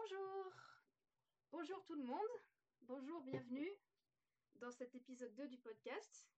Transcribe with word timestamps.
Bonjour 0.00 0.52
Bonjour 1.50 1.84
tout 1.84 1.94
le 1.94 2.04
monde, 2.04 2.28
bonjour, 2.82 3.20
bienvenue 3.22 3.68
dans 4.54 4.70
cet 4.70 4.94
épisode 4.94 5.34
2 5.34 5.48
du 5.48 5.58
podcast. 5.58 6.28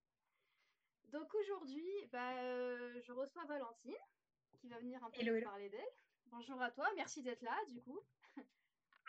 Donc 1.08 1.34
aujourd'hui, 1.34 1.86
bah, 2.10 2.38
euh, 2.38 2.98
je 3.02 3.12
reçois 3.12 3.44
Valentine 3.44 3.92
qui 4.58 4.68
va 4.68 4.78
venir 4.78 5.04
un 5.04 5.10
peu 5.10 5.20
Hello, 5.20 5.32
nous 5.32 5.38
hello. 5.38 5.46
parler 5.46 5.68
d'elle. 5.68 5.92
Bonjour 6.26 6.60
à 6.62 6.70
toi, 6.70 6.88
merci 6.96 7.22
d'être 7.22 7.42
là 7.42 7.54
du 7.68 7.82
coup. 7.82 8.00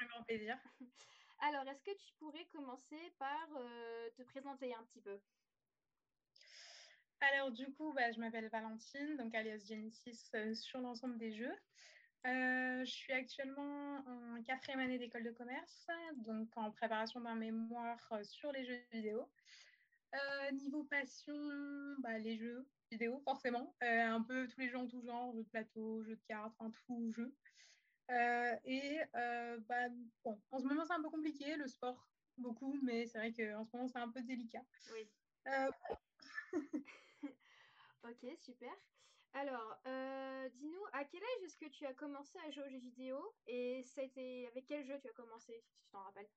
Un 0.01 0.05
grand 0.07 0.23
plaisir. 0.23 0.57
Alors, 1.39 1.65
est-ce 1.69 1.83
que 1.83 1.95
tu 1.97 2.13
pourrais 2.15 2.45
commencer 2.47 3.13
par 3.19 3.47
euh, 3.55 4.09
te 4.17 4.23
présenter 4.23 4.73
un 4.75 4.83
petit 4.83 5.01
peu? 5.01 5.17
Alors 7.21 7.51
du 7.51 7.71
coup, 7.73 7.93
bah, 7.93 8.11
je 8.11 8.19
m'appelle 8.19 8.49
Valentine, 8.49 9.15
donc 9.15 9.33
alias 9.33 9.65
Genesis 9.69 10.29
euh, 10.35 10.53
sur 10.53 10.81
l'ensemble 10.81 11.17
des 11.17 11.31
jeux. 11.31 11.55
Euh, 12.27 12.85
je 12.85 12.91
suis 12.91 13.13
actuellement 13.13 13.97
en 14.05 14.43
quatrième 14.43 14.79
année 14.79 14.99
d'école 14.99 15.23
de 15.23 15.31
commerce, 15.31 15.87
donc 16.17 16.55
en 16.55 16.71
préparation 16.71 17.19
d'un 17.19 17.33
mémoire 17.33 17.97
euh, 18.11 18.23
sur 18.23 18.51
les 18.51 18.63
jeux 18.63 18.79
vidéo. 18.91 19.27
Euh, 20.13 20.51
niveau 20.51 20.83
passion, 20.83 21.35
bah, 21.99 22.19
les 22.19 22.37
jeux 22.37 22.67
vidéo, 22.91 23.19
forcément. 23.21 23.75
Euh, 23.81 24.05
un 24.07 24.21
peu 24.21 24.47
tous 24.47 24.59
les 24.59 24.69
jeux 24.69 24.77
en 24.77 24.87
tout 24.87 25.01
genre, 25.01 25.33
jeux 25.33 25.43
de 25.43 25.49
plateau, 25.49 26.03
jeux 26.03 26.15
de 26.15 26.23
cartes, 26.27 26.53
enfin 26.59 26.71
tout 26.85 27.11
jeu. 27.11 27.33
Et 28.65 28.99
bah, 29.13 29.89
bon, 30.23 30.39
en 30.51 30.59
ce 30.59 30.65
moment, 30.65 30.85
c'est 30.85 30.93
un 30.93 31.01
peu 31.01 31.09
compliqué, 31.09 31.55
le 31.55 31.67
sport, 31.67 32.07
beaucoup, 32.37 32.77
mais 32.83 33.07
c'est 33.07 33.17
vrai 33.17 33.31
qu'en 33.31 33.65
ce 33.65 33.75
moment, 33.75 33.87
c'est 33.87 33.99
un 33.99 34.09
peu 34.09 34.21
délicat. 34.21 34.63
Oui. 34.93 35.09
Ok, 38.03 38.25
super. 38.39 38.71
Alors, 39.33 39.81
euh, 39.87 40.49
dis-nous, 40.49 40.83
à 40.93 41.05
quel 41.05 41.21
âge 41.23 41.43
est-ce 41.45 41.57
que 41.57 41.69
tu 41.69 41.85
as 41.85 41.93
commencé 41.93 42.37
à 42.39 42.49
jouer 42.51 42.63
aux 42.63 42.69
jeux 42.69 42.77
vidéo 42.79 43.37
et 43.45 43.79
été 43.79 44.47
avec 44.47 44.65
quel 44.65 44.85
jeu 44.85 44.99
tu 45.01 45.07
as 45.09 45.13
commencé, 45.13 45.61
si 45.61 45.77
tu 45.77 45.89
t'en 45.89 46.03
rappelles? 46.03 46.29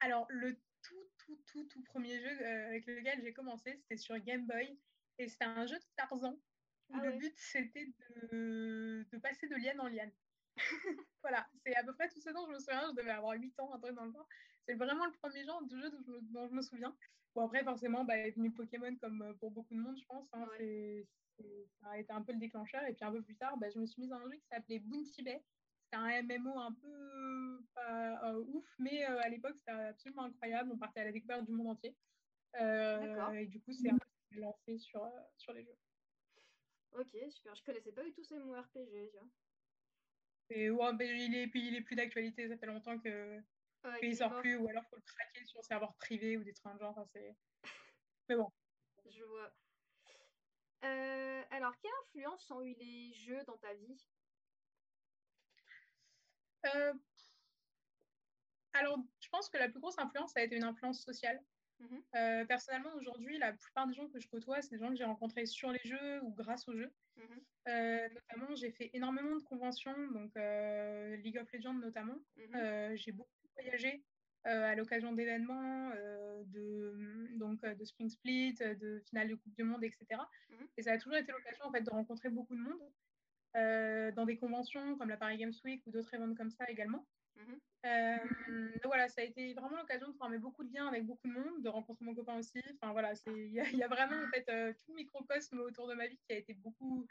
Alors, 0.00 0.26
le 0.30 0.56
tout, 0.82 1.12
tout, 1.18 1.42
tout, 1.46 1.66
tout 1.66 1.82
premier 1.82 2.20
jeu 2.20 2.28
euh, 2.42 2.66
avec 2.66 2.86
lequel 2.86 3.22
j'ai 3.22 3.32
commencé, 3.32 3.76
c'était 3.76 3.96
sur 3.96 4.18
Game 4.18 4.46
Boy. 4.46 4.80
Et 5.18 5.28
c'était 5.28 5.44
un 5.44 5.66
jeu 5.66 5.76
de 5.78 5.84
Tarzan 5.96 6.42
où 6.88 6.98
Ah 6.98 7.00
le 7.00 7.10
ouais. 7.10 7.18
but, 7.18 7.32
c'était 7.36 7.86
de, 8.10 9.06
de 9.10 9.18
passer 9.18 9.48
de 9.48 9.54
liane 9.56 9.80
en 9.80 9.88
liane. 9.88 10.12
voilà, 11.22 11.48
c'est 11.64 11.74
à 11.76 11.84
peu 11.84 11.94
près 11.94 12.08
tout 12.08 12.20
ce 12.20 12.30
dont 12.30 12.46
je 12.46 12.52
me 12.52 12.58
souviens. 12.58 12.90
Je 12.90 12.96
devais 12.96 13.10
avoir 13.10 13.34
8 13.38 13.58
ans, 13.60 13.72
un 13.74 13.80
truc 13.80 13.94
dans 13.94 14.04
le 14.04 14.12
genre. 14.12 14.28
C'est 14.68 14.74
vraiment 14.74 15.06
le 15.06 15.12
premier 15.12 15.44
genre 15.44 15.64
de 15.64 15.76
jeu 15.80 15.90
dont 15.90 16.02
je, 16.02 16.10
me- 16.10 16.20
dont 16.22 16.48
je 16.48 16.54
me 16.54 16.62
souviens. 16.62 16.96
Bon, 17.34 17.46
après, 17.46 17.64
forcément, 17.64 18.04
bah, 18.04 18.18
est 18.18 18.32
venu 18.32 18.52
Pokémon 18.52 18.96
comme 18.96 19.22
euh, 19.22 19.34
pour 19.34 19.50
beaucoup 19.52 19.74
de 19.74 19.80
monde, 19.80 19.98
je 19.98 20.04
pense. 20.06 20.28
hein. 20.34 20.46
Ouais. 20.58 21.08
Ça 21.80 21.90
a 21.90 21.98
été 21.98 22.12
un 22.12 22.22
peu 22.22 22.32
le 22.32 22.38
déclencheur. 22.38 22.82
Et 22.84 22.94
puis 22.94 23.04
un 23.04 23.12
peu 23.12 23.22
plus 23.22 23.36
tard, 23.36 23.56
bah, 23.58 23.68
je 23.70 23.78
me 23.78 23.86
suis 23.86 24.02
mise 24.02 24.12
à 24.12 24.16
un 24.16 24.30
jeu 24.30 24.36
qui 24.36 24.46
s'appelait 24.50 24.78
Bounty 24.78 25.22
Bay. 25.22 25.42
C'était 25.84 25.96
un 25.96 26.22
MMO 26.22 26.58
un 26.58 26.72
peu 26.72 27.64
pas 27.74 28.30
euh, 28.30 28.44
ouf, 28.48 28.66
mais 28.78 29.08
euh, 29.08 29.20
à 29.20 29.28
l'époque, 29.28 29.56
c'était 29.58 29.72
absolument 29.72 30.24
incroyable. 30.24 30.70
On 30.72 30.78
partait 30.78 31.00
à 31.00 31.04
la 31.04 31.12
découverte 31.12 31.44
du 31.44 31.52
monde 31.52 31.68
entier. 31.68 31.94
Euh, 32.60 33.32
et 33.32 33.46
du 33.46 33.60
coup, 33.60 33.72
c'est 33.72 33.90
un 33.90 33.98
peu 33.98 34.40
lancé 34.40 34.78
sur, 34.78 35.06
sur 35.36 35.52
les 35.52 35.64
jeux. 35.64 35.76
Ok, 36.92 37.16
super. 37.30 37.54
Je 37.54 37.62
connaissais 37.64 37.92
pas 37.92 38.04
du 38.04 38.12
tout 38.12 38.22
ces 38.22 38.38
mots 38.38 38.54
RPG, 38.54 39.10
tu 39.10 39.18
vois. 39.18 39.28
Et 40.50 40.70
ouais, 40.70 40.92
il, 41.00 41.34
est, 41.34 41.48
puis 41.48 41.68
il 41.68 41.74
est 41.74 41.80
plus 41.82 41.96
d'actualité. 41.96 42.48
Ça 42.48 42.56
fait 42.56 42.66
longtemps 42.66 42.98
que 42.98 43.40
Ouais, 43.84 44.00
qu'il 44.00 44.16
sort 44.16 44.30
mort. 44.30 44.40
plus, 44.40 44.56
ou 44.56 44.66
alors 44.68 44.84
faut 44.88 44.96
le 44.96 45.02
craquer 45.02 45.44
sur 45.44 45.62
serveur 45.62 45.94
privé 45.96 46.38
ou 46.38 46.44
des 46.44 46.54
trucs 46.54 46.64
dans 46.64 46.72
le 46.72 46.78
genre. 46.78 46.98
Enfin. 46.98 47.20
Mais 48.28 48.36
bon. 48.36 48.50
Je 49.10 49.22
vois. 49.24 49.52
Euh, 50.84 51.42
alors, 51.50 51.72
quelle 51.78 51.92
influence 52.04 52.50
ont 52.50 52.62
eu 52.62 52.74
les 52.74 53.12
jeux 53.14 53.42
dans 53.46 53.56
ta 53.56 53.72
vie? 53.74 54.06
Euh, 56.66 56.92
alors, 58.74 58.98
je 59.20 59.28
pense 59.28 59.48
que 59.48 59.56
la 59.56 59.68
plus 59.68 59.80
grosse 59.80 59.98
influence, 59.98 60.32
ça 60.32 60.40
a 60.40 60.42
été 60.42 60.56
une 60.56 60.64
influence 60.64 61.02
sociale. 61.02 61.40
Mhm. 61.78 62.02
Euh, 62.16 62.44
personnellement, 62.44 62.94
aujourd'hui, 62.96 63.38
la 63.38 63.52
plupart 63.52 63.86
des 63.86 63.94
gens 63.94 64.08
que 64.08 64.20
je 64.20 64.28
côtoie, 64.28 64.62
c'est 64.62 64.76
des 64.76 64.78
gens 64.78 64.90
que 64.90 64.96
j'ai 64.96 65.04
rencontrés 65.04 65.46
sur 65.46 65.70
les 65.70 65.80
jeux 65.84 66.22
ou 66.22 66.30
grâce 66.34 66.68
aux 66.68 66.76
jeux. 66.76 66.92
Mhm. 67.16 67.44
Euh, 67.68 68.08
notamment, 68.10 68.54
j'ai 68.54 68.70
fait 68.72 68.90
énormément 68.92 69.36
de 69.36 69.42
conventions, 69.42 69.96
donc 70.08 70.36
euh, 70.36 71.16
League 71.16 71.38
of 71.38 71.50
Legends 71.52 71.74
notamment. 71.74 72.18
Mhm. 72.36 72.96
J'ai 72.96 73.12
beaucoup 73.12 73.30
voyagé 73.54 74.04
à 74.44 74.74
l'occasion 74.74 75.12
d'événements, 75.12 75.90
euh, 75.96 76.42
de, 76.46 77.28
donc, 77.38 77.62
euh, 77.64 77.74
de 77.74 77.84
Spring 77.84 78.08
Split, 78.10 78.56
euh, 78.60 78.74
de 78.74 79.00
finale 79.08 79.28
de 79.28 79.34
Coupe 79.34 79.54
du 79.54 79.64
Monde, 79.64 79.82
etc. 79.84 80.06
Mhm. 80.50 80.66
Et 80.76 80.82
ça 80.82 80.92
a 80.92 80.98
toujours 80.98 81.16
été 81.16 81.32
l'occasion 81.32 81.64
en 81.64 81.72
fait, 81.72 81.82
de 81.82 81.90
rencontrer 81.90 82.28
beaucoup 82.28 82.54
de 82.54 82.60
monde 82.60 82.80
euh, 83.56 84.10
dans 84.12 84.24
des 84.26 84.36
conventions 84.36 84.96
comme 84.98 85.08
la 85.08 85.16
Paris 85.16 85.36
Games 85.38 85.52
Week 85.64 85.82
ou 85.86 85.90
d'autres 85.90 86.12
événements 86.14 86.34
comme 86.34 86.50
ça 86.50 86.68
également. 86.68 87.06
Mhm. 87.36 87.58
Euh, 87.86 88.72
donc 88.74 88.86
voilà, 88.86 89.08
ça 89.08 89.20
a 89.20 89.24
été 89.24 89.52
vraiment 89.54 89.76
l'occasion 89.76 90.08
de 90.08 90.16
former 90.16 90.38
beaucoup 90.38 90.64
de 90.64 90.72
liens 90.72 90.86
avec 90.88 91.04
beaucoup 91.04 91.28
de 91.28 91.32
monde, 91.32 91.62
de 91.62 91.68
rencontrer 91.68 92.04
mon 92.04 92.14
copain 92.14 92.36
aussi. 92.38 92.62
Enfin 92.80 92.92
voilà, 92.92 93.12
il 93.26 93.52
y, 93.52 93.60
a- 93.60 93.68
il 93.68 93.76
y 93.76 93.82
a 93.82 93.88
vraiment 93.88 94.16
en 94.24 94.28
fait 94.28 94.48
euh, 94.48 94.72
tout 94.72 94.92
le 94.92 94.96
microcosme 94.96 95.58
autour 95.60 95.88
de 95.88 95.94
ma 95.94 96.06
vie 96.06 96.18
qui 96.26 96.32
a 96.34 96.38
été 96.38 96.54
beaucoup, 96.54 97.06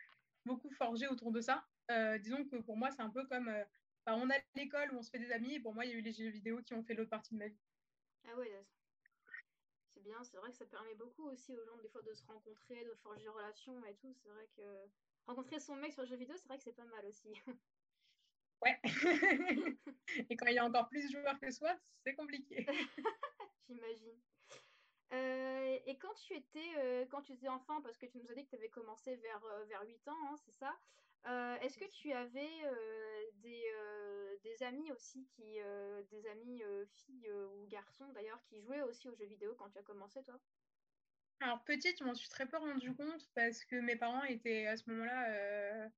beaucoup 0.46 0.70
forgé 0.72 1.08
autour 1.08 1.32
de 1.32 1.42
ça. 1.42 1.66
Euh, 1.92 2.18
disons 2.18 2.44
que 2.46 2.56
pour 2.58 2.78
moi, 2.78 2.90
c'est 2.92 3.02
un 3.02 3.10
peu 3.10 3.26
comme 3.28 3.50
euh, 3.50 3.64
bah, 4.06 4.16
on 4.16 4.30
a 4.30 4.36
l'école 4.56 4.94
où 4.94 4.98
on 4.98 5.02
se 5.02 5.10
fait 5.10 5.20
des 5.20 5.32
amis, 5.32 5.56
et 5.56 5.60
pour 5.60 5.74
moi, 5.74 5.86
il 5.86 5.92
y 5.92 5.94
a 5.94 5.98
eu 5.98 6.02
les 6.02 6.12
jeux 6.12 6.30
vidéo 6.30 6.62
qui 6.62 6.74
ont 6.74 6.84
fait 6.84 6.94
l'autre 6.94 7.10
partie 7.10 7.34
de 7.34 7.40
ma 7.40 7.48
vie. 7.48 7.60
Ah 8.26 8.36
ouais, 8.38 8.52
c'est 9.94 10.04
bien. 10.04 10.24
C'est 10.24 10.38
vrai 10.38 10.52
que 10.52 10.58
ça 10.58 10.66
permet 10.66 10.96
beaucoup 10.96 11.24
aussi 11.30 11.56
aux 11.56 11.66
gens 11.66 11.78
des 11.78 11.90
fois 11.90 12.02
de 12.02 12.14
se 12.14 12.26
rencontrer, 12.26 12.84
de 12.84 12.94
forger 12.96 13.22
des 13.22 13.30
relations 13.30 13.86
et 13.86 13.96
tout. 13.96 14.14
C'est 14.14 14.30
vrai 14.30 14.48
que 14.56 14.62
rencontrer 15.26 15.60
son 15.60 15.76
mec 15.76 15.94
sur 15.94 16.04
le 16.04 16.08
jeu 16.08 16.16
vidéo, 16.16 16.36
c'est 16.38 16.48
vrai 16.48 16.58
que 16.58 16.64
c'est 16.64 16.76
pas 16.76 16.86
mal 16.86 17.06
aussi. 17.06 17.34
Ouais. 18.64 18.80
et 20.30 20.38
quand 20.38 20.46
il 20.46 20.54
y 20.54 20.58
a 20.58 20.66
encore 20.66 20.88
plus 20.88 21.06
de 21.12 21.12
joueurs 21.12 21.38
que 21.38 21.52
soi, 21.52 21.76
c'est 22.06 22.16
compliqué. 22.16 22.66
J'imagine. 23.68 24.22
Euh, 25.12 25.80
et 25.86 25.98
quand 25.98 26.14
tu 26.14 26.34
étais 26.34 26.72
euh, 26.78 27.06
quand 27.12 27.22
tu 27.22 27.34
étais 27.34 27.50
enfant, 27.50 27.82
parce 27.82 27.98
que 27.98 28.06
tu 28.06 28.18
nous 28.20 28.32
as 28.32 28.36
dit 28.36 28.46
que 28.46 28.52
tu 28.52 28.56
avais 28.56 28.70
commencé 28.70 29.18
vers, 29.18 29.44
euh, 29.44 29.66
vers 29.66 29.86
8 29.86 30.08
ans, 30.08 30.18
hein, 30.30 30.36
c'est 30.46 30.54
ça 30.54 30.74
euh, 31.26 31.56
Est-ce 31.62 31.78
que 31.78 31.90
tu 31.90 32.12
avais 32.12 32.66
euh, 32.66 33.32
des, 33.36 33.64
euh, 33.80 34.38
des 34.44 34.64
amis 34.64 34.92
aussi, 34.92 35.26
qui, 35.36 35.60
des 36.10 36.28
amis 36.28 36.64
filles 36.88 37.32
ou 37.32 37.68
garçons 37.68 38.12
d'ailleurs, 38.14 38.42
qui 38.44 38.62
jouaient 38.62 38.82
aussi 38.82 39.10
aux 39.10 39.16
jeux 39.16 39.26
vidéo 39.26 39.56
quand 39.56 39.70
tu 39.70 39.80
as 39.80 39.84
commencé, 39.84 40.24
toi? 40.24 40.40
Alors 41.40 41.64
petite, 41.66 42.00
je 42.00 42.04
m'en 42.06 42.16
suis 42.16 42.30
très 42.30 42.48
peu 42.48 42.58
rendu 42.58 42.94
compte 42.96 43.30
parce 43.36 43.66
que 43.66 43.76
mes 43.76 43.98
parents 43.98 44.24
étaient 44.24 44.66
à 44.68 44.78
ce 44.78 44.90
moment-là 44.90 45.90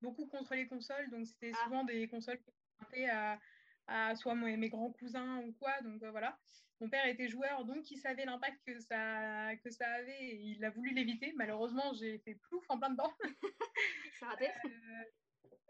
beaucoup 0.00 0.26
contre 0.26 0.54
les 0.54 0.66
consoles, 0.66 1.10
donc 1.10 1.26
c'était 1.26 1.52
Ah. 1.54 1.64
souvent 1.64 1.84
des 1.84 2.08
consoles 2.08 2.38
qui 2.38 2.50
étaient 2.84 3.08
à, 3.08 3.38
à 3.86 4.14
soit 4.16 4.34
moi- 4.34 4.56
mes 4.56 4.68
grands 4.68 4.92
cousins 4.92 5.38
ou 5.44 5.52
quoi, 5.52 5.80
donc 5.82 6.02
euh, 6.02 6.10
voilà. 6.10 6.38
Mon 6.80 6.88
père 6.90 7.06
était 7.06 7.28
joueur, 7.28 7.64
donc 7.64 7.90
il 7.90 7.98
savait 7.98 8.24
l'impact 8.24 8.60
que 8.66 8.78
ça, 8.80 9.56
que 9.62 9.70
ça 9.70 9.88
avait 9.88 10.18
et 10.24 10.34
il 10.36 10.64
a 10.64 10.70
voulu 10.70 10.90
l'éviter. 10.92 11.32
Malheureusement, 11.36 11.92
j'ai 11.94 12.18
fait 12.18 12.34
plouf 12.34 12.64
en 12.68 12.78
plein 12.78 12.90
dedans. 12.90 13.12
C'est 14.18 14.24
raté 14.26 14.48
Euh, 14.66 15.04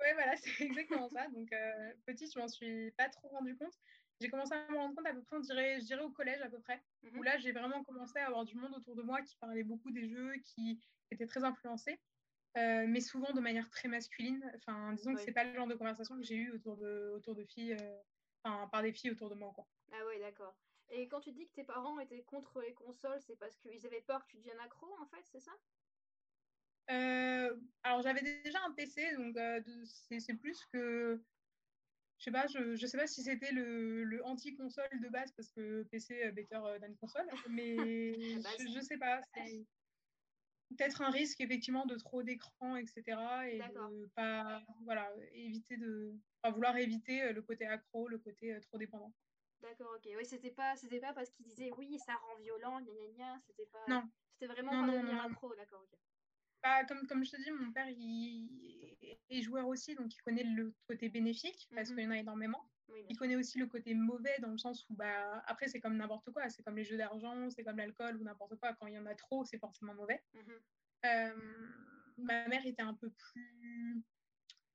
ouais, 0.00 0.12
voilà, 0.14 0.36
c'est 0.36 0.64
exactement 0.64 1.08
ça. 1.08 1.28
Donc, 1.28 1.52
euh, 1.52 1.92
petite, 2.06 2.32
je 2.32 2.38
m'en 2.38 2.48
suis 2.48 2.90
pas 2.92 3.08
trop 3.08 3.28
rendu 3.28 3.56
compte. 3.56 3.74
J'ai 4.20 4.28
commencé 4.30 4.54
à 4.54 4.68
me 4.70 4.76
rendre 4.76 4.94
compte 4.94 5.06
à 5.06 5.12
peu 5.14 5.22
près, 5.22 5.36
on 5.36 5.40
dirait, 5.40 5.80
je 5.80 5.86
dirais 5.86 6.02
au 6.02 6.10
collège 6.10 6.40
à 6.42 6.48
peu 6.48 6.60
près, 6.60 6.84
Mhm. 7.02 7.18
où 7.18 7.22
là, 7.22 7.38
j'ai 7.38 7.52
vraiment 7.52 7.82
commencé 7.84 8.18
à 8.18 8.26
avoir 8.26 8.44
du 8.44 8.56
monde 8.56 8.74
autour 8.74 8.94
de 8.96 9.02
moi 9.02 9.22
qui 9.22 9.36
parlait 9.36 9.64
beaucoup 9.64 9.90
des 9.90 10.08
jeux, 10.08 10.34
qui 10.44 10.80
était 11.10 11.26
très 11.26 11.44
influencé, 11.44 12.00
euh, 12.56 12.86
mais 12.88 13.00
souvent 13.00 13.32
de 13.32 13.40
manière 13.40 13.68
très 13.70 13.88
masculine. 13.88 14.50
Enfin, 14.56 14.92
disons 14.92 15.12
que 15.14 15.18
Oui. 15.18 15.24
c'est 15.24 15.32
pas 15.32 15.44
le 15.44 15.54
genre 15.54 15.66
de 15.66 15.74
conversation 15.74 16.16
que 16.16 16.22
j'ai 16.22 16.36
eu 16.36 16.50
autour 16.52 16.76
de, 16.76 17.10
autour 17.14 17.34
de 17.34 17.44
filles, 17.44 17.76
euh, 17.80 17.96
enfin, 18.44 18.68
par 18.68 18.82
des 18.82 18.92
filles 18.92 19.10
autour 19.10 19.30
de 19.30 19.34
moi, 19.34 19.52
quoi. 19.54 19.66
Ah 19.92 20.04
ouais, 20.06 20.18
d'accord. 20.18 20.54
Et 20.90 21.08
quand 21.08 21.20
tu 21.20 21.32
dis 21.32 21.46
que 21.48 21.52
tes 21.52 21.64
parents 21.64 21.98
étaient 21.98 22.22
contre 22.22 22.60
les 22.60 22.74
consoles, 22.74 23.20
c'est 23.20 23.36
parce 23.36 23.56
qu'ils 23.56 23.86
avaient 23.86 24.02
peur 24.02 24.24
que 24.26 24.32
tu 24.32 24.36
deviennes 24.36 24.60
accro, 24.60 24.86
en 25.00 25.06
fait, 25.06 25.24
c'est 25.24 25.40
ça? 25.40 25.52
Euh, 26.90 27.56
alors 27.82 28.02
j'avais 28.02 28.20
déjà 28.42 28.58
un 28.62 28.72
PC, 28.72 29.16
donc 29.16 29.36
c'est 30.18 30.34
plus 30.34 30.66
que, 30.66 31.24
je 32.18 32.24
sais 32.24 32.30
pas, 32.30 32.46
je, 32.46 32.76
je 32.76 32.86
sais 32.86 32.98
pas 32.98 33.06
si 33.06 33.22
c'était 33.22 33.52
le, 33.52 34.04
le 34.04 34.24
anti-console 34.24 35.00
de 35.00 35.08
base 35.08 35.32
parce 35.32 35.50
que 35.50 35.84
PC 35.84 36.30
better 36.32 36.60
than 36.80 36.94
console, 37.00 37.26
mais 37.50 38.12
je, 38.14 38.70
je 38.74 38.80
sais 38.80 38.98
pas, 38.98 39.22
peut-être 40.70 41.02
un 41.02 41.10
risque 41.10 41.40
effectivement 41.40 41.86
de 41.86 41.96
trop 41.96 42.22
d'écran, 42.22 42.76
etc. 42.76 43.02
et 43.48 43.58
de 43.58 44.08
pas, 44.14 44.62
voilà, 44.84 45.10
éviter 45.32 45.76
de, 45.76 46.14
enfin, 46.42 46.54
vouloir 46.54 46.76
éviter 46.76 47.22
euh, 47.22 47.32
le 47.32 47.42
côté 47.42 47.66
accro, 47.66 48.08
le 48.08 48.18
côté 48.18 48.52
euh, 48.54 48.60
trop 48.60 48.78
dépendant. 48.78 49.12
D'accord, 49.62 49.94
ok. 49.96 50.10
Oui, 50.16 50.26
c'était 50.26 50.50
pas, 50.50 50.76
c'était 50.76 51.00
pas 51.00 51.12
parce 51.12 51.30
qu'ils 51.30 51.46
disaient 51.46 51.70
oui, 51.78 51.98
ça 51.98 52.14
rend 52.14 52.36
violent, 52.36 52.80
gna 52.80 52.92
gna 52.92 53.12
gna, 53.16 53.40
c'était 53.46 53.66
pas... 53.70 53.84
Non. 53.88 54.02
C'était 54.32 54.52
vraiment 54.52 54.72
Non, 54.72 54.80
pas 54.80 54.86
non, 54.92 55.02
devenir 55.02 55.22
accro, 55.22 55.54
d'accord, 55.54 55.82
ok. 55.82 55.98
Bah, 56.62 56.84
comme, 56.86 57.06
comme 57.06 57.24
je 57.24 57.30
te 57.30 57.36
dis, 57.42 57.50
mon 57.50 57.72
père 57.72 57.88
il 57.88 58.96
est 59.28 59.42
joueur 59.42 59.66
aussi, 59.68 59.94
donc 59.94 60.14
il 60.14 60.20
connaît 60.22 60.44
le 60.44 60.74
côté 60.88 61.08
bénéfique 61.08 61.68
parce 61.74 61.90
Mhm. 61.90 61.96
qu'il 61.96 62.04
y 62.04 62.06
en 62.08 62.10
a 62.10 62.18
énormément. 62.18 62.70
Oui, 62.94 63.04
il 63.08 63.16
connaît 63.16 63.36
aussi 63.36 63.58
le 63.58 63.66
côté 63.66 63.92
mauvais 63.94 64.36
dans 64.40 64.50
le 64.52 64.58
sens 64.58 64.88
où, 64.88 64.94
bah, 64.94 65.42
après, 65.46 65.68
c'est 65.68 65.80
comme 65.80 65.96
n'importe 65.96 66.30
quoi. 66.32 66.48
C'est 66.48 66.62
comme 66.62 66.76
les 66.76 66.84
jeux 66.84 66.96
d'argent, 66.96 67.50
c'est 67.50 67.64
comme 67.64 67.76
l'alcool 67.76 68.16
ou 68.16 68.22
n'importe 68.24 68.56
quoi. 68.56 68.72
Quand 68.74 68.86
il 68.86 68.94
y 68.94 68.98
en 68.98 69.06
a 69.06 69.14
trop, 69.14 69.44
c'est 69.44 69.58
forcément 69.58 69.94
mauvais. 69.94 70.22
Euh, 71.04 71.34
ma 72.16 72.48
mère 72.48 72.64
était 72.66 72.82
un 72.82 72.94
peu 72.94 73.10
plus. 73.10 74.02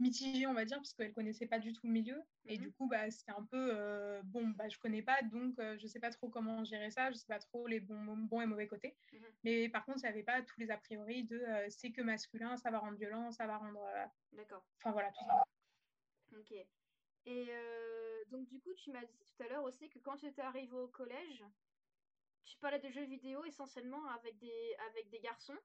mitigée, 0.02 0.48
on 0.48 0.54
va 0.54 0.64
dire, 0.64 0.78
parce 0.78 0.94
qu'elle 0.94 1.12
connaissait 1.12 1.46
pas 1.46 1.60
du 1.60 1.74
tout 1.74 1.86
le 1.86 1.92
milieu. 1.92 2.24
Et 2.46 2.56
Mhm. 2.58 2.64
du 2.64 2.72
coup, 2.72 2.88
bah, 2.88 3.12
c'était 3.12 3.34
un 3.34 3.44
peu, 3.44 3.70
euh, 3.76 4.22
bon, 4.24 4.48
bah, 4.48 4.70
je 4.70 4.78
connais 4.78 5.02
pas, 5.02 5.22
donc 5.24 5.60
euh, 5.60 5.78
je 5.78 5.88
sais 5.88 6.00
pas 6.00 6.10
trop 6.10 6.30
comment 6.30 6.64
gérer 6.64 6.90
ça, 6.90 7.12
je 7.12 7.18
sais 7.18 7.26
pas 7.28 7.40
trop 7.40 7.68
les 7.68 7.82
bons, 7.82 8.16
bons 8.16 8.40
et 8.40 8.46
mauvais 8.46 8.68
côtés. 8.68 8.96
Mhm. 9.12 9.26
Mais 9.44 9.68
par 9.68 9.84
contre, 9.84 9.98
il 10.00 10.04
n'y 10.04 10.08
avait 10.08 10.24
pas 10.24 10.42
tous 10.42 10.58
les 10.58 10.72
a 10.72 10.78
priori 10.78 11.26
de 11.26 11.44
c'est 11.68 11.92
que 11.92 12.02
masculin, 12.02 12.56
ça 12.56 12.72
va 12.72 12.80
rendre 12.80 12.98
violent, 12.98 13.30
ça 13.32 13.46
va 13.46 13.58
rendre. 13.58 13.86
D'accord. 14.32 14.64
Enfin 14.78 14.94
voilà, 14.94 15.12
tout 15.12 15.26
ça. 15.26 15.44
Ok. 16.40 16.54
Et 17.26 17.48
euh, 17.52 18.24
donc 18.28 18.48
du 18.48 18.60
coup, 18.60 18.74
tu 18.74 18.92
m'as 18.92 19.06
dit 19.06 19.18
tout 19.26 19.44
à 19.44 19.48
l'heure 19.48 19.64
aussi 19.64 19.90
que 19.90 20.00
quand 20.00 20.18
tu 20.18 20.28
étais 20.28 20.42
arrivé 20.42 20.74
au 20.76 20.88
collège, 20.90 21.44
tu 22.44 22.58
parlais 22.60 22.80
de 22.80 22.90
jeux 22.90 23.06
vidéo 23.06 23.46
essentiellement 23.46 24.06
avec 24.08 24.38
des, 24.40 24.76
avec 24.90 25.10
des 25.10 25.20
garçons, 25.22 25.58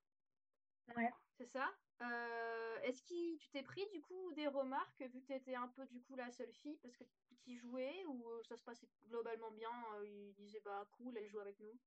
Ouais. 0.96 1.14
c'est 1.32 1.46
ça? 1.46 1.70
Euh, 2.02 2.78
est-ce 2.82 3.02
que 3.02 3.36
tu 3.36 3.50
t'es 3.50 3.62
pris 3.62 3.86
du 3.92 4.00
coup 4.00 4.32
des 4.32 4.48
remarques 4.48 5.00
vu 5.02 5.20
que 5.20 5.26
tu 5.26 5.34
étais 5.34 5.54
un 5.54 5.68
peu 5.68 5.86
du 5.86 6.00
coup 6.02 6.14
la 6.16 6.30
seule 6.30 6.52
fille 6.52 6.78
parce 6.82 6.96
que 6.96 7.04
qui 7.38 7.56
jouait 7.56 8.04
ou 8.06 8.28
euh, 8.30 8.42
ça 8.42 8.56
se 8.56 8.62
passait 8.64 8.88
globalement 9.06 9.50
bien, 9.50 9.70
euh, 9.96 10.06
ils 10.06 10.34
disaient 10.34 10.60
bah 10.64 10.88
cool, 10.92 11.16
elle 11.18 11.28
joue 11.28 11.40
avec 11.40 11.58
nous? 11.60 11.78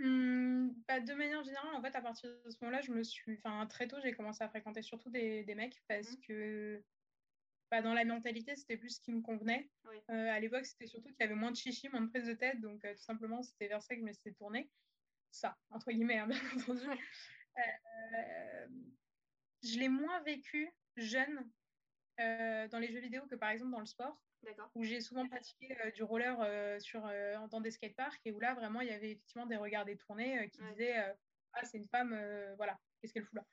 Hum, 0.00 0.74
bah, 0.88 0.98
de 1.00 1.14
manière 1.14 1.44
générale, 1.44 1.74
en 1.74 1.80
fait, 1.82 1.94
à 1.94 2.02
partir 2.02 2.28
de 2.44 2.50
ce 2.50 2.56
moment-là, 2.62 2.80
je 2.80 2.90
me 2.92 3.04
suis, 3.04 3.36
enfin, 3.36 3.64
très 3.66 3.86
tôt, 3.86 4.00
j'ai 4.02 4.12
commencé 4.12 4.42
à 4.42 4.48
fréquenter 4.48 4.82
surtout 4.82 5.08
des, 5.10 5.44
des 5.44 5.54
mecs 5.54 5.84
parce 5.86 6.16
Mhm. 6.16 6.24
que 6.26 6.84
bah, 7.74 7.82
dans 7.82 7.92
la 7.92 8.04
mentalité, 8.04 8.54
c'était 8.54 8.76
plus 8.76 8.90
ce 8.90 9.00
qui 9.00 9.12
me 9.12 9.20
convenait. 9.20 9.68
Oui. 9.90 9.96
Euh, 10.08 10.30
à 10.30 10.38
l'époque, 10.38 10.64
c'était 10.64 10.86
surtout 10.86 11.08
qu'il 11.08 11.18
y 11.18 11.24
avait 11.24 11.34
moins 11.34 11.50
de 11.50 11.56
chichi, 11.56 11.88
moins 11.88 12.02
de 12.02 12.08
prise 12.08 12.24
de 12.24 12.34
tête, 12.34 12.60
donc 12.60 12.84
euh, 12.84 12.92
tout 12.94 13.02
simplement, 13.02 13.42
c'était 13.42 13.66
vers 13.66 13.82
ça 13.82 13.96
que 13.96 14.00
je 14.00 14.06
me 14.06 14.12
suis 14.12 14.32
tournée. 14.32 14.70
Ça, 15.32 15.56
entre 15.70 15.90
guillemets, 15.90 16.18
hein, 16.18 16.28
bien 16.28 16.38
entendu. 16.56 16.86
Euh, 17.58 18.68
je 19.64 19.76
l'ai 19.80 19.88
moins 19.88 20.22
vécu 20.22 20.70
jeune 20.94 21.50
dans 22.16 22.78
les 22.80 22.92
jeux 22.92 23.00
vidéo 23.00 23.26
que 23.26 23.34
par 23.34 23.50
exemple 23.50 23.72
dans 23.72 23.80
le 23.80 23.86
sport 23.86 24.22
où 24.76 24.84
j'ai 24.84 25.00
souvent 25.00 25.26
pratiqué 25.26 25.76
du 25.96 26.04
roller 26.04 26.80
sur, 26.80 27.02
dans 27.48 27.60
des 27.60 27.72
skateparks 27.72 28.20
et 28.24 28.30
où 28.30 28.38
là, 28.38 28.54
vraiment, 28.54 28.82
il 28.82 28.88
y 28.88 28.92
avait 28.92 29.12
effectivement 29.12 29.46
des 29.46 29.56
regards 29.56 29.84
détournés 29.84 30.48
qui 30.50 30.60
Ouais. 30.62 30.70
disaient 30.70 31.16
Ah, 31.54 31.64
c'est 31.64 31.78
une 31.78 31.88
femme, 31.88 32.14
voilà, 32.56 32.78
qu'est-ce 33.00 33.12
qu'elle 33.12 33.24
fout 33.24 33.34
là? 33.34 33.44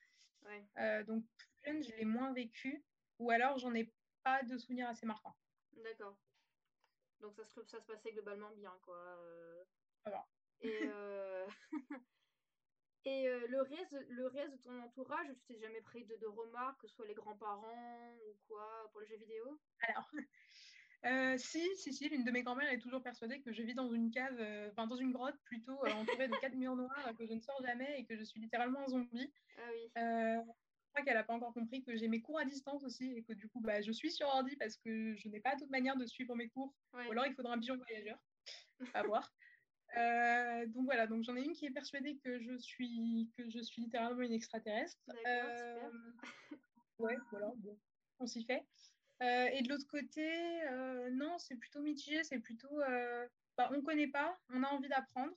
Ouais. 0.43 1.03
Donc, 1.05 1.25
plus 1.37 1.47
jeune, 1.65 1.83
je 1.83 1.95
l'ai 1.95 2.05
moins 2.05 2.33
vécu 2.33 2.83
ou 3.17 3.31
alors 3.31 3.57
j'en 3.57 3.73
ai 3.73 3.91
pas 4.23 4.43
de 4.43 4.57
souvenirs 4.57 4.89
assez 4.89 5.05
marquants. 5.05 5.35
D'accord. 5.83 6.17
Donc 7.21 7.35
ça 7.35 7.45
se, 7.45 7.63
ça 7.63 7.79
se 7.79 7.85
passait 7.85 8.11
globalement 8.11 8.51
bien, 8.51 8.73
quoi. 8.83 8.97
euh. 8.97 9.63
Et, 10.61 10.81
euh, 10.85 11.47
et 13.05 13.27
euh, 13.27 13.47
le, 13.47 13.61
reste, 13.61 13.95
le 14.09 14.27
reste 14.27 14.53
de 14.53 14.57
ton 14.57 14.81
entourage, 14.81 15.27
tu 15.27 15.53
t'es 15.53 15.59
jamais 15.59 15.81
pris 15.81 16.05
de, 16.05 16.15
de 16.15 16.27
remarques, 16.27 16.81
que 16.81 16.87
ce 16.87 16.95
soit 16.95 17.07
les 17.07 17.13
grands-parents 17.13 18.15
ou 18.27 18.37
quoi, 18.47 18.89
pour 18.91 19.01
les 19.01 19.07
jeux 19.07 19.17
vidéo? 19.17 19.59
Alors, 19.81 20.09
euh, 21.05 21.37
si, 21.37 21.63
si, 21.77 21.93
si, 21.93 22.09
l'une 22.09 22.23
de 22.23 22.31
mes 22.31 22.43
grand-mères 22.43 22.71
est 22.71 22.79
toujours 22.79 23.01
persuadée 23.01 23.41
que 23.41 23.51
je 23.51 23.63
vis 23.63 23.73
dans 23.73 23.91
une 23.91 24.11
cave, 24.11 24.39
euh, 24.39 24.69
enfin 24.71 24.87
dans 24.87 24.95
une 24.95 25.11
grotte 25.11 25.37
plutôt, 25.45 25.83
euh, 25.85 25.91
entourée 25.93 26.27
de 26.27 26.35
quatre 26.37 26.55
murs 26.55 26.75
noirs, 26.75 27.11
que 27.17 27.25
je 27.25 27.33
ne 27.33 27.39
sors 27.41 27.61
jamais 27.63 27.99
et 27.99 28.05
que 28.05 28.15
je 28.17 28.23
suis 28.23 28.39
littéralement 28.39 28.81
un 28.81 28.87
zombie. 28.87 29.31
Ah 29.57 29.69
oui. 29.71 29.91
Crois 30.93 31.05
qu'elle 31.05 31.15
n'a 31.15 31.23
pas 31.23 31.33
encore 31.33 31.53
compris 31.53 31.83
que 31.83 31.95
j'ai 31.95 32.09
mes 32.09 32.21
cours 32.21 32.37
à 32.37 32.45
distance 32.45 32.83
aussi 32.83 33.13
et 33.15 33.23
que 33.23 33.31
du 33.33 33.47
coup, 33.47 33.61
bah, 33.61 33.81
je 33.81 33.91
suis 33.91 34.11
sur 34.11 34.27
ordi 34.27 34.57
parce 34.57 34.75
que 34.77 35.15
je 35.15 35.29
n'ai 35.29 35.39
pas 35.39 35.55
d'autre 35.55 35.71
manière 35.71 35.95
de 35.95 36.05
suivre 36.05 36.35
mes 36.35 36.49
cours. 36.49 36.75
Ouais. 36.93 37.07
Ou 37.07 37.11
alors, 37.11 37.25
il 37.25 37.33
faudra 37.33 37.53
un 37.53 37.59
pigeon 37.59 37.77
voyageur. 37.77 38.19
À 38.95 39.03
voir. 39.03 39.31
Euh, 39.97 40.65
donc 40.67 40.85
voilà, 40.85 41.05
donc 41.05 41.23
j'en 41.23 41.35
ai 41.35 41.43
une 41.43 41.53
qui 41.53 41.65
est 41.65 41.71
persuadée 41.71 42.17
que 42.23 42.39
je 42.39 42.57
suis 42.57 43.29
que 43.37 43.49
je 43.49 43.59
suis 43.59 43.83
littéralement 43.83 44.21
une 44.21 44.33
extraterrestre. 44.33 44.97
Euh, 45.27 45.91
ouais, 46.97 47.17
voilà, 47.29 47.51
bon, 47.57 47.77
on 48.19 48.25
s'y 48.25 48.43
fait. 48.43 48.65
Euh, 49.21 49.47
et 49.51 49.61
de 49.61 49.69
l'autre 49.69 49.85
côté, 49.87 50.27
non, 51.11 51.37
c'est 51.37 51.57
plutôt 51.57 51.81
mitigé, 51.81 52.23
c'est 52.23 52.39
plutôt, 52.39 52.79
bah, 53.57 53.69
on 53.71 53.81
connaît 53.81 54.07
pas, 54.07 54.39
on 54.49 54.63
a 54.63 54.69
envie 54.69 54.89
d'apprendre, 54.89 55.33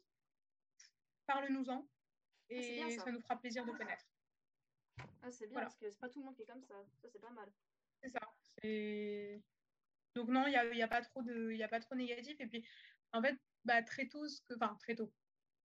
parle-nous-en, 1.26 1.86
Ah, 1.86 1.86
bien, 2.48 2.88
et 2.88 2.96
ça. 2.96 3.04
ça 3.04 3.12
nous 3.12 3.20
fera 3.20 3.36
plaisir 3.36 3.66
de 3.66 3.72
connaître. 3.72 4.06
Ah, 5.24 5.30
c'est 5.30 5.46
bien 5.46 5.54
Voilà. 5.54 5.66
parce 5.66 5.78
que 5.78 5.90
c'est 5.90 6.00
pas 6.00 6.08
tout 6.08 6.18
le 6.20 6.26
monde 6.26 6.36
qui 6.36 6.42
est 6.42 6.46
comme 6.46 6.62
ça. 6.62 6.74
Ça, 7.00 7.08
c'est 7.08 7.20
pas 7.20 7.30
mal. 7.30 7.50
C'est 8.02 8.10
ça. 8.10 8.20
Donc 10.14 10.28
non, 10.28 10.46
il 10.46 10.50
n'y 10.50 10.56
a, 10.56 10.74
y 10.74 10.82
a 10.82 10.88
pas 10.88 11.02
trop 11.02 11.22
de, 11.22 11.52
y 11.52 11.62
a 11.62 11.68
pas 11.68 11.80
trop 11.80 11.94
négatif. 11.94 12.38
Et 12.40 12.46
puis, 12.46 12.64
en 13.12 13.22
fait, 13.22 13.36
bah, 13.64 13.82
très 13.82 14.06
tôt, 14.08 14.28
ce 14.28 14.40
que... 14.42 14.54
enfin 14.54 14.76
très 14.80 14.94
tôt, 14.94 15.12